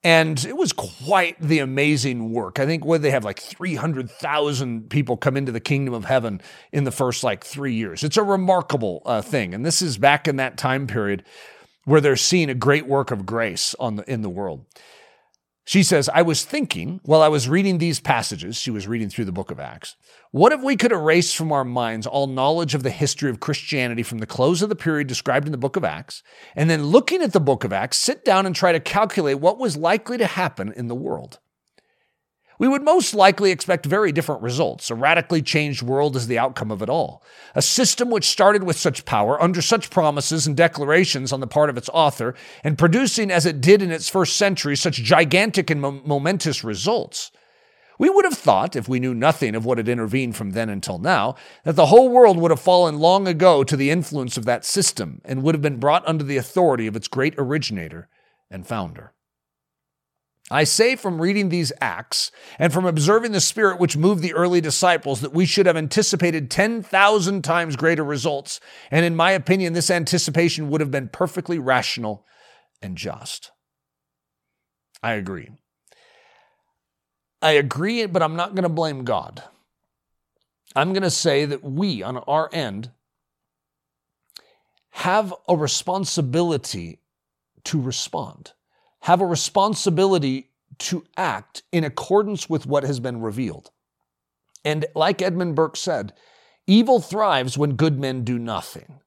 And 0.04 0.44
it 0.44 0.56
was 0.56 0.72
quite 0.72 1.40
the 1.40 1.58
amazing 1.58 2.32
work. 2.32 2.60
I 2.60 2.66
think 2.66 2.84
what 2.84 3.02
they 3.02 3.10
have 3.10 3.24
like 3.24 3.40
300,000 3.40 4.88
people 4.90 5.16
come 5.16 5.36
into 5.36 5.50
the 5.50 5.60
kingdom 5.60 5.92
of 5.92 6.04
heaven 6.04 6.40
in 6.72 6.84
the 6.84 6.92
first 6.92 7.24
like 7.24 7.44
three 7.44 7.74
years. 7.74 8.04
It's 8.04 8.16
a 8.16 8.22
remarkable 8.22 9.02
uh, 9.04 9.22
thing. 9.22 9.54
And 9.54 9.66
this 9.66 9.82
is 9.82 9.98
back 9.98 10.28
in 10.28 10.36
that 10.36 10.56
time 10.56 10.86
period 10.86 11.24
where 11.84 12.00
they're 12.00 12.16
seeing 12.16 12.48
a 12.48 12.54
great 12.54 12.86
work 12.86 13.10
of 13.10 13.26
grace 13.26 13.74
on 13.80 13.96
the, 13.96 14.10
in 14.10 14.22
the 14.22 14.28
world. 14.28 14.64
She 15.68 15.82
says, 15.82 16.08
I 16.14 16.22
was 16.22 16.46
thinking 16.46 16.98
while 17.04 17.20
I 17.20 17.28
was 17.28 17.46
reading 17.46 17.76
these 17.76 18.00
passages, 18.00 18.56
she 18.56 18.70
was 18.70 18.88
reading 18.88 19.10
through 19.10 19.26
the 19.26 19.32
book 19.32 19.50
of 19.50 19.60
Acts, 19.60 19.96
what 20.30 20.50
if 20.50 20.62
we 20.62 20.76
could 20.76 20.92
erase 20.92 21.34
from 21.34 21.52
our 21.52 21.62
minds 21.62 22.06
all 22.06 22.26
knowledge 22.26 22.74
of 22.74 22.84
the 22.84 22.90
history 22.90 23.28
of 23.28 23.40
Christianity 23.40 24.02
from 24.02 24.16
the 24.16 24.26
close 24.26 24.62
of 24.62 24.70
the 24.70 24.74
period 24.74 25.08
described 25.08 25.44
in 25.44 25.52
the 25.52 25.58
book 25.58 25.76
of 25.76 25.84
Acts, 25.84 26.22
and 26.56 26.70
then 26.70 26.86
looking 26.86 27.20
at 27.20 27.34
the 27.34 27.38
book 27.38 27.64
of 27.64 27.72
Acts, 27.74 27.98
sit 27.98 28.24
down 28.24 28.46
and 28.46 28.56
try 28.56 28.72
to 28.72 28.80
calculate 28.80 29.40
what 29.40 29.58
was 29.58 29.76
likely 29.76 30.16
to 30.16 30.26
happen 30.26 30.72
in 30.74 30.88
the 30.88 30.94
world? 30.94 31.38
We 32.58 32.68
would 32.68 32.82
most 32.82 33.14
likely 33.14 33.50
expect 33.50 33.86
very 33.86 34.12
different 34.12 34.42
results. 34.42 34.90
A 34.90 34.94
radically 34.94 35.42
changed 35.42 35.82
world 35.82 36.16
is 36.16 36.26
the 36.26 36.38
outcome 36.38 36.70
of 36.70 36.82
it 36.82 36.90
all. 36.90 37.22
A 37.54 37.62
system 37.62 38.10
which 38.10 38.26
started 38.28 38.64
with 38.64 38.76
such 38.76 39.04
power, 39.04 39.40
under 39.40 39.62
such 39.62 39.90
promises 39.90 40.46
and 40.46 40.56
declarations 40.56 41.32
on 41.32 41.40
the 41.40 41.46
part 41.46 41.70
of 41.70 41.76
its 41.76 41.88
author, 41.92 42.34
and 42.64 42.76
producing 42.76 43.30
as 43.30 43.46
it 43.46 43.60
did 43.60 43.80
in 43.80 43.90
its 43.90 44.08
first 44.08 44.36
century 44.36 44.76
such 44.76 44.96
gigantic 44.96 45.70
and 45.70 45.80
mo- 45.80 46.02
momentous 46.04 46.64
results. 46.64 47.30
We 47.98 48.08
would 48.08 48.24
have 48.24 48.38
thought, 48.38 48.76
if 48.76 48.88
we 48.88 49.00
knew 49.00 49.14
nothing 49.14 49.56
of 49.56 49.64
what 49.64 49.78
had 49.78 49.88
intervened 49.88 50.36
from 50.36 50.50
then 50.50 50.68
until 50.68 50.98
now, 50.98 51.34
that 51.64 51.74
the 51.74 51.86
whole 51.86 52.08
world 52.08 52.38
would 52.38 52.52
have 52.52 52.60
fallen 52.60 52.98
long 52.98 53.26
ago 53.26 53.64
to 53.64 53.76
the 53.76 53.90
influence 53.90 54.36
of 54.36 54.44
that 54.44 54.64
system 54.64 55.20
and 55.24 55.42
would 55.42 55.54
have 55.54 55.62
been 55.62 55.80
brought 55.80 56.06
under 56.06 56.22
the 56.22 56.36
authority 56.36 56.86
of 56.86 56.94
its 56.94 57.08
great 57.08 57.34
originator 57.38 58.08
and 58.50 58.66
founder. 58.66 59.12
I 60.50 60.64
say 60.64 60.96
from 60.96 61.20
reading 61.20 61.48
these 61.48 61.72
Acts 61.80 62.32
and 62.58 62.72
from 62.72 62.86
observing 62.86 63.32
the 63.32 63.40
Spirit 63.40 63.78
which 63.78 63.96
moved 63.96 64.22
the 64.22 64.32
early 64.32 64.60
disciples 64.60 65.20
that 65.20 65.34
we 65.34 65.44
should 65.44 65.66
have 65.66 65.76
anticipated 65.76 66.50
10,000 66.50 67.42
times 67.42 67.76
greater 67.76 68.04
results. 68.04 68.60
And 68.90 69.04
in 69.04 69.14
my 69.14 69.32
opinion, 69.32 69.74
this 69.74 69.90
anticipation 69.90 70.70
would 70.70 70.80
have 70.80 70.90
been 70.90 71.08
perfectly 71.08 71.58
rational 71.58 72.24
and 72.80 72.96
just. 72.96 73.50
I 75.02 75.12
agree. 75.12 75.50
I 77.42 77.52
agree, 77.52 78.06
but 78.06 78.22
I'm 78.22 78.36
not 78.36 78.54
going 78.54 78.62
to 78.64 78.68
blame 78.68 79.04
God. 79.04 79.42
I'm 80.74 80.92
going 80.92 81.02
to 81.02 81.10
say 81.10 81.44
that 81.44 81.62
we, 81.62 82.02
on 82.02 82.16
our 82.18 82.48
end, 82.52 82.90
have 84.90 85.34
a 85.46 85.56
responsibility 85.56 87.00
to 87.64 87.80
respond 87.80 88.52
have 89.00 89.20
a 89.20 89.26
responsibility 89.26 90.50
to 90.78 91.04
act 91.16 91.62
in 91.72 91.84
accordance 91.84 92.48
with 92.48 92.66
what 92.66 92.84
has 92.84 93.00
been 93.00 93.20
revealed. 93.20 93.70
And 94.64 94.86
like 94.94 95.22
Edmund 95.22 95.54
Burke 95.54 95.76
said, 95.76 96.12
evil 96.66 97.00
thrives 97.00 97.56
when 97.56 97.76
good 97.76 97.98
men 97.98 98.24
do 98.24 98.38
nothing. 98.38 99.00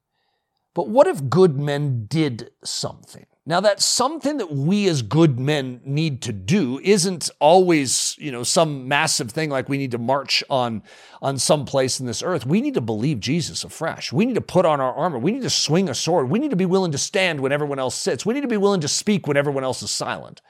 But 0.74 0.88
what 0.88 1.08
if 1.08 1.30
good 1.30 1.60
men 1.60 2.06
did 2.08 2.52
something? 2.64 3.26
Now, 3.44 3.60
that 3.62 3.82
something 3.82 4.38
that 4.38 4.52
we 4.52 4.88
as 4.88 5.02
good 5.02 5.40
men 5.40 5.82
need 5.84 6.22
to 6.24 6.32
do 6.32 6.80
isn't 6.84 7.32
always, 7.40 8.16
you 8.20 8.32
know, 8.32 8.44
some 8.44 8.88
massive 8.88 9.32
thing 9.32 9.50
like 9.50 9.68
we 9.68 9.80
need 9.80 9.92
to 9.92 9.98
march 9.98 10.44
on, 10.48 10.84
on 11.24 11.40
some 11.40 11.66
place 11.66 12.00
in 12.00 12.06
this 12.06 12.22
earth. 12.22 12.46
We 12.46 12.62
need 12.62 12.76
to 12.76 12.82
believe 12.82 13.20
Jesus 13.20 13.64
afresh. 13.64 14.14
We 14.14 14.28
need 14.28 14.36
to 14.36 14.42
put 14.42 14.68
on 14.68 14.80
our 14.80 14.94
armor. 14.94 15.18
We 15.18 15.32
need 15.32 15.42
to 15.42 15.50
swing 15.50 15.90
a 15.90 15.96
sword. 15.96 16.30
We 16.30 16.38
need 16.38 16.52
to 16.52 16.56
be 16.56 16.68
willing 16.68 16.92
to 16.92 17.00
stand 17.00 17.40
when 17.40 17.52
everyone 17.52 17.80
else 17.80 17.96
sits. 17.96 18.28
We 18.28 18.36
need 18.36 18.42
to 18.42 18.48
be 18.48 18.58
willing 18.58 18.82
to 18.82 18.88
speak 18.88 19.26
when 19.26 19.38
everyone 19.38 19.64
else 19.64 19.82
is 19.82 19.90
silent. 19.90 20.44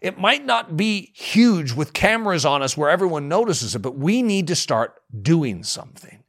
It 0.00 0.16
might 0.16 0.46
not 0.46 0.76
be 0.76 1.12
huge 1.16 1.72
with 1.72 1.92
cameras 1.92 2.44
on 2.44 2.62
us 2.62 2.76
where 2.76 2.90
everyone 2.90 3.28
notices 3.28 3.74
it, 3.74 3.80
but 3.80 3.98
we 3.98 4.22
need 4.22 4.46
to 4.46 4.54
start 4.54 5.00
doing 5.20 5.64
something 5.64 6.19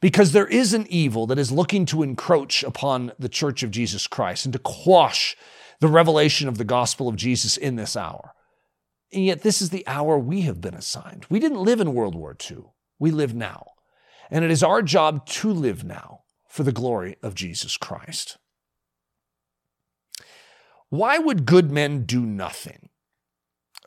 because 0.00 0.32
there 0.32 0.46
is 0.46 0.72
an 0.72 0.86
evil 0.88 1.26
that 1.26 1.38
is 1.38 1.50
looking 1.50 1.84
to 1.86 2.02
encroach 2.02 2.62
upon 2.62 3.12
the 3.18 3.28
church 3.28 3.62
of 3.62 3.70
Jesus 3.70 4.06
Christ 4.06 4.44
and 4.44 4.52
to 4.52 4.58
quash 4.58 5.36
the 5.80 5.88
revelation 5.88 6.48
of 6.48 6.58
the 6.58 6.64
gospel 6.64 7.08
of 7.08 7.16
Jesus 7.16 7.56
in 7.56 7.76
this 7.76 7.96
hour. 7.96 8.32
And 9.12 9.24
yet, 9.24 9.42
this 9.42 9.62
is 9.62 9.70
the 9.70 9.86
hour 9.86 10.18
we 10.18 10.42
have 10.42 10.60
been 10.60 10.74
assigned. 10.74 11.26
We 11.30 11.40
didn't 11.40 11.62
live 11.62 11.80
in 11.80 11.94
World 11.94 12.14
War 12.14 12.36
II, 12.50 12.64
we 12.98 13.10
live 13.10 13.34
now. 13.34 13.72
And 14.30 14.44
it 14.44 14.50
is 14.50 14.62
our 14.62 14.82
job 14.82 15.24
to 15.26 15.50
live 15.50 15.84
now 15.84 16.20
for 16.48 16.62
the 16.62 16.72
glory 16.72 17.16
of 17.22 17.34
Jesus 17.34 17.76
Christ. 17.76 18.36
Why 20.90 21.18
would 21.18 21.46
good 21.46 21.70
men 21.70 22.04
do 22.04 22.20
nothing? 22.24 22.90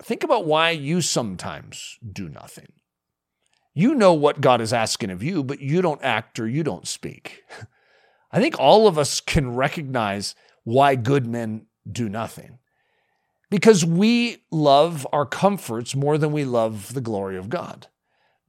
Think 0.01 0.24
about 0.24 0.45
why 0.45 0.72
you 0.72 1.01
sometimes 1.01 1.97
do 2.12 2.28
nothing. 2.28 2.74
You 3.74 3.95
know 3.95 4.13
what 4.13 4.41
God 4.41 4.61
is 4.61 4.74
asking 4.74 5.11
of 5.11 5.24
you, 5.24 5.43
but 5.43 5.61
you 5.61 5.82
don't 5.82 6.03
act 6.03 6.39
or 6.39 6.47
you 6.47 6.63
don't 6.63 6.88
speak. 6.88 7.43
I 8.32 8.39
think 8.39 8.59
all 8.59 8.88
of 8.88 8.97
us 8.97 9.19
can 9.19 9.55
recognize 9.55 10.36
why 10.63 10.95
good 10.95 11.26
men 11.26 11.65
do 11.89 12.09
nothing. 12.09 12.59
Because 13.49 13.84
we 13.84 14.43
love 14.49 15.05
our 15.11 15.26
comforts 15.26 15.95
more 15.95 16.17
than 16.17 16.32
we 16.32 16.45
love 16.45 16.93
the 16.93 17.01
glory 17.01 17.38
of 17.38 17.49
God. 17.49 17.88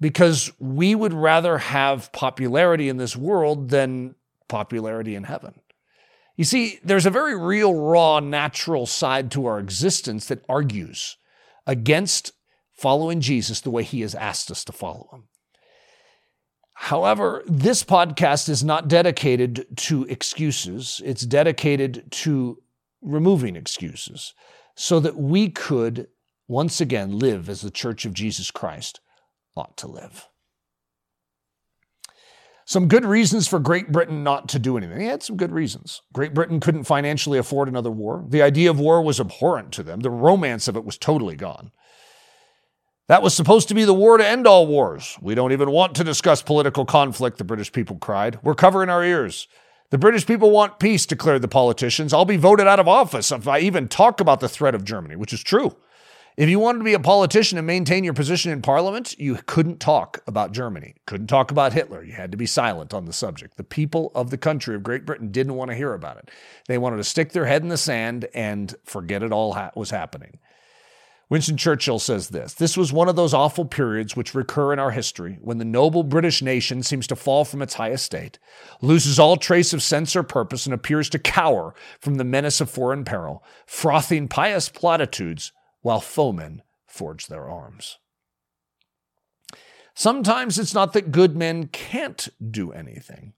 Because 0.01 0.53
we 0.59 0.95
would 0.95 1.13
rather 1.13 1.59
have 1.59 2.13
popularity 2.13 2.89
in 2.89 2.97
this 2.97 3.17
world 3.17 3.71
than 3.71 4.15
popularity 4.49 5.15
in 5.15 5.25
heaven. 5.25 5.55
You 6.37 6.45
see, 6.45 6.79
there's 6.85 7.07
a 7.07 7.11
very 7.11 7.37
real, 7.37 7.75
raw, 7.75 8.21
natural 8.21 8.87
side 8.87 9.31
to 9.33 9.47
our 9.47 9.59
existence 9.59 10.27
that 10.27 10.45
argues 10.49 11.17
against 11.67 12.33
following 12.83 13.21
Jesus 13.21 13.61
the 13.61 13.71
way 13.71 13.85
he 13.85 14.01
has 14.01 14.15
asked 14.17 14.51
us 14.51 14.65
to 14.65 14.73
follow 14.73 15.09
him. 15.13 15.29
However, 16.75 17.45
this 17.47 17.85
podcast 17.85 18.49
is 18.49 18.65
not 18.65 18.89
dedicated 18.89 19.67
to 19.77 20.05
excuses. 20.07 21.01
It's 21.05 21.25
dedicated 21.25 22.11
to 22.11 22.61
removing 23.01 23.55
excuses 23.55 24.35
so 24.75 24.99
that 24.99 25.17
we 25.17 25.49
could 25.49 26.09
once 26.49 26.81
again 26.81 27.21
live 27.21 27.49
as 27.49 27.61
the 27.61 27.71
church 27.71 28.05
of 28.05 28.15
Jesus 28.15 28.51
Christ 28.51 28.99
ought 29.57 29.77
to 29.77 29.87
live. 29.87 30.29
Some 32.65 32.89
good 32.89 33.05
reasons 33.05 33.47
for 33.47 33.61
Great 33.61 33.93
Britain 33.93 34.25
not 34.25 34.49
to 34.49 34.59
do 34.59 34.77
anything. 34.77 34.99
They 34.99 35.05
had 35.05 35.23
some 35.23 35.37
good 35.37 35.53
reasons. 35.53 36.03
Great 36.13 36.35
Britain 36.35 36.59
couldn't 36.59 36.85
financially 36.85 37.39
afford 37.39 37.69
another 37.69 37.91
war. 37.93 38.25
The 38.29 38.43
idea 38.43 38.71
of 38.71 38.81
war 38.81 39.03
was 39.03 39.21
abhorrent 39.21 39.71
to 39.75 39.85
them. 39.85 40.01
The 40.01 40.11
romance 40.11 40.67
of 40.67 40.77
it 40.77 40.85
was 40.85 40.99
totally 40.99 41.37
gone. 41.37 41.71
That 43.13 43.23
was 43.23 43.35
supposed 43.35 43.69
to 43.69 43.75
be 43.75 43.85
the 43.85 43.93
war 43.93 44.17
to 44.17 44.27
end 44.27 44.47
all 44.47 44.67
wars. 44.67 45.19
We 45.21 45.35
don't 45.35 45.53
even 45.53 45.71
want 45.71 45.95
to 45.97 46.03
discuss 46.03 46.41
political 46.41 46.87
conflict, 46.87 47.37
the 47.37 47.45
British 47.45 47.71
people 47.71 47.97
cried. 47.97 48.39
We're 48.43 48.55
covering 48.55 48.89
our 48.89 49.05
ears. 49.05 49.49
The 49.91 49.99
British 49.99 50.27
people 50.27 50.51
want 50.51 50.79
peace, 50.79 51.05
declared 51.05 51.43
the 51.43 51.47
politicians. 51.47 52.15
I'll 52.15 52.25
be 52.25 52.39
voted 52.39 52.67
out 52.67 52.81
of 52.81 52.89
office 52.89 53.31
if 53.31 53.47
I 53.47 53.59
even 53.59 53.87
talk 53.87 54.23
about 54.23 54.41
the 54.41 54.49
threat 54.49 54.75
of 54.75 54.87
Germany, 54.87 55.17
which 55.17 55.35
is 55.35 55.43
true. 55.43 55.77
If 56.39 56.49
you 56.49 56.59
wanted 56.59 56.79
to 56.79 56.87
be 56.87 56.95
a 56.95 56.99
politician 56.99 57.59
and 57.59 57.67
maintain 57.67 58.03
your 58.03 58.15
position 58.15 58.51
in 58.51 58.63
parliament, 58.63 59.19
you 59.19 59.39
couldn't 59.45 59.79
talk 59.79 60.23
about 60.27 60.53
Germany, 60.53 60.95
couldn't 61.05 61.27
talk 61.27 61.51
about 61.51 61.75
Hitler. 61.75 62.03
You 62.03 62.15
had 62.15 62.31
to 62.31 62.39
be 62.39 62.47
silent 62.47 62.95
on 62.95 63.05
the 63.05 63.13
subject. 63.13 63.59
The 63.59 63.63
people 63.63 64.11
of 64.15 64.31
the 64.31 64.39
country 64.39 64.75
of 64.75 64.83
Great 64.83 65.05
Britain 65.05 65.31
didn't 65.31 65.57
want 65.57 65.71
to 65.71 65.77
hear 65.77 65.93
about 65.93 66.17
it. 66.17 66.31
They 66.67 66.79
wanted 66.79 66.97
to 66.97 67.05
stick 67.05 67.33
their 67.33 67.45
head 67.45 67.61
in 67.61 67.69
the 67.69 67.77
sand 67.77 68.27
and 68.33 68.75
forget 68.85 69.23
it 69.23 69.33
all 69.33 69.53
ha- 69.53 69.73
was 69.75 69.91
happening. 69.91 70.39
Winston 71.33 71.57
Churchill 71.57 71.99
says 71.99 72.29
this 72.29 72.53
This 72.53 72.77
was 72.77 72.93
one 72.93 73.09
of 73.09 73.17
those 73.17 73.33
awful 73.33 73.65
periods 73.65 74.15
which 74.15 74.35
recur 74.35 74.71
in 74.71 74.79
our 74.79 74.91
history 74.91 75.39
when 75.41 75.57
the 75.57 75.65
noble 75.65 76.03
British 76.03 76.43
nation 76.43 76.83
seems 76.83 77.07
to 77.07 77.17
fall 77.17 77.47
from 77.47 77.63
its 77.63 77.73
high 77.73 77.93
estate, 77.93 78.39
loses 78.83 79.19
all 79.19 79.39
trace 79.39 79.73
of 79.73 79.83
sense 79.83 80.15
or 80.15 80.23
purpose, 80.25 80.67
and 80.67 80.75
appears 80.75 81.09
to 81.09 81.19
cower 81.19 81.75
from 81.99 82.17
the 82.17 82.25
menace 82.25 82.61
of 82.61 82.69
foreign 82.69 83.03
peril, 83.03 83.43
frothing 83.65 84.29
pious 84.29 84.69
platitudes 84.69 85.53
while 85.81 86.03
foemen 86.03 86.61
forge 86.87 87.29
their 87.29 87.49
arms. 87.49 87.97
Sometimes 89.95 90.59
it's 90.59 90.75
not 90.75 90.93
that 90.93 91.13
good 91.13 91.35
men 91.35 91.67
can't 91.69 92.29
do 92.51 92.73
anything. 92.73 93.33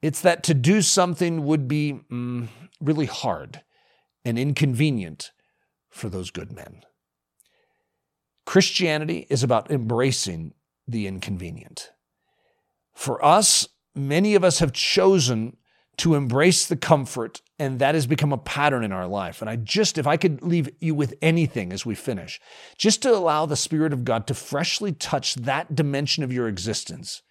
It's 0.00 0.22
that 0.22 0.42
to 0.44 0.54
do 0.54 0.80
something 0.80 1.44
would 1.44 1.68
be 1.68 2.00
mm, 2.10 2.48
really 2.80 3.04
hard 3.04 3.60
and 4.24 4.38
inconvenient 4.38 5.32
for 5.90 6.08
those 6.08 6.30
good 6.30 6.52
men. 6.52 6.82
Christianity 8.46 9.26
is 9.28 9.42
about 9.42 9.70
embracing 9.70 10.54
the 10.88 11.06
inconvenient. 11.06 11.90
For 12.94 13.24
us, 13.24 13.68
many 13.94 14.34
of 14.34 14.44
us 14.44 14.58
have 14.58 14.72
chosen 14.72 15.56
to 15.98 16.14
embrace 16.14 16.66
the 16.66 16.76
comfort, 16.76 17.42
and 17.58 17.78
that 17.78 17.94
has 17.94 18.06
become 18.06 18.32
a 18.32 18.38
pattern 18.38 18.82
in 18.82 18.90
our 18.90 19.06
life. 19.06 19.42
And 19.42 19.50
I 19.50 19.56
just, 19.56 19.98
if 19.98 20.06
I 20.06 20.16
could 20.16 20.40
leave 20.40 20.70
you 20.80 20.94
with 20.94 21.14
anything 21.20 21.72
as 21.72 21.84
we 21.84 21.94
finish, 21.94 22.40
just 22.78 23.02
to 23.02 23.14
allow 23.14 23.44
the 23.44 23.56
Spirit 23.56 23.92
of 23.92 24.04
God 24.04 24.26
to 24.28 24.34
freshly 24.34 24.92
touch 24.92 25.34
that 25.34 25.74
dimension 25.74 26.24
of 26.24 26.32
your 26.32 26.48
existence, 26.48 27.22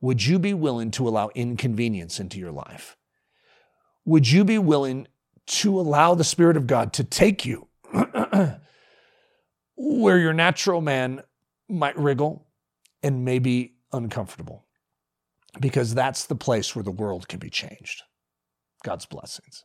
would 0.00 0.26
you 0.26 0.38
be 0.38 0.52
willing 0.52 0.90
to 0.92 1.08
allow 1.08 1.30
inconvenience 1.34 2.20
into 2.20 2.38
your 2.38 2.52
life? 2.52 2.96
Would 4.04 4.30
you 4.30 4.44
be 4.44 4.58
willing 4.58 5.08
to 5.46 5.80
allow 5.80 6.14
the 6.14 6.24
Spirit 6.24 6.56
of 6.56 6.66
God 6.66 6.92
to 6.94 7.04
take 7.04 7.46
you 7.46 7.67
where 9.76 10.18
your 10.18 10.32
natural 10.32 10.80
man 10.80 11.22
might 11.68 11.98
wriggle 11.98 12.46
and 13.02 13.24
may 13.24 13.38
be 13.38 13.74
uncomfortable? 13.92 14.66
Because 15.60 15.94
that's 15.94 16.26
the 16.26 16.34
place 16.34 16.76
where 16.76 16.82
the 16.82 16.90
world 16.90 17.28
can 17.28 17.38
be 17.38 17.50
changed. 17.50 18.02
God's 18.84 19.06
blessings. 19.06 19.64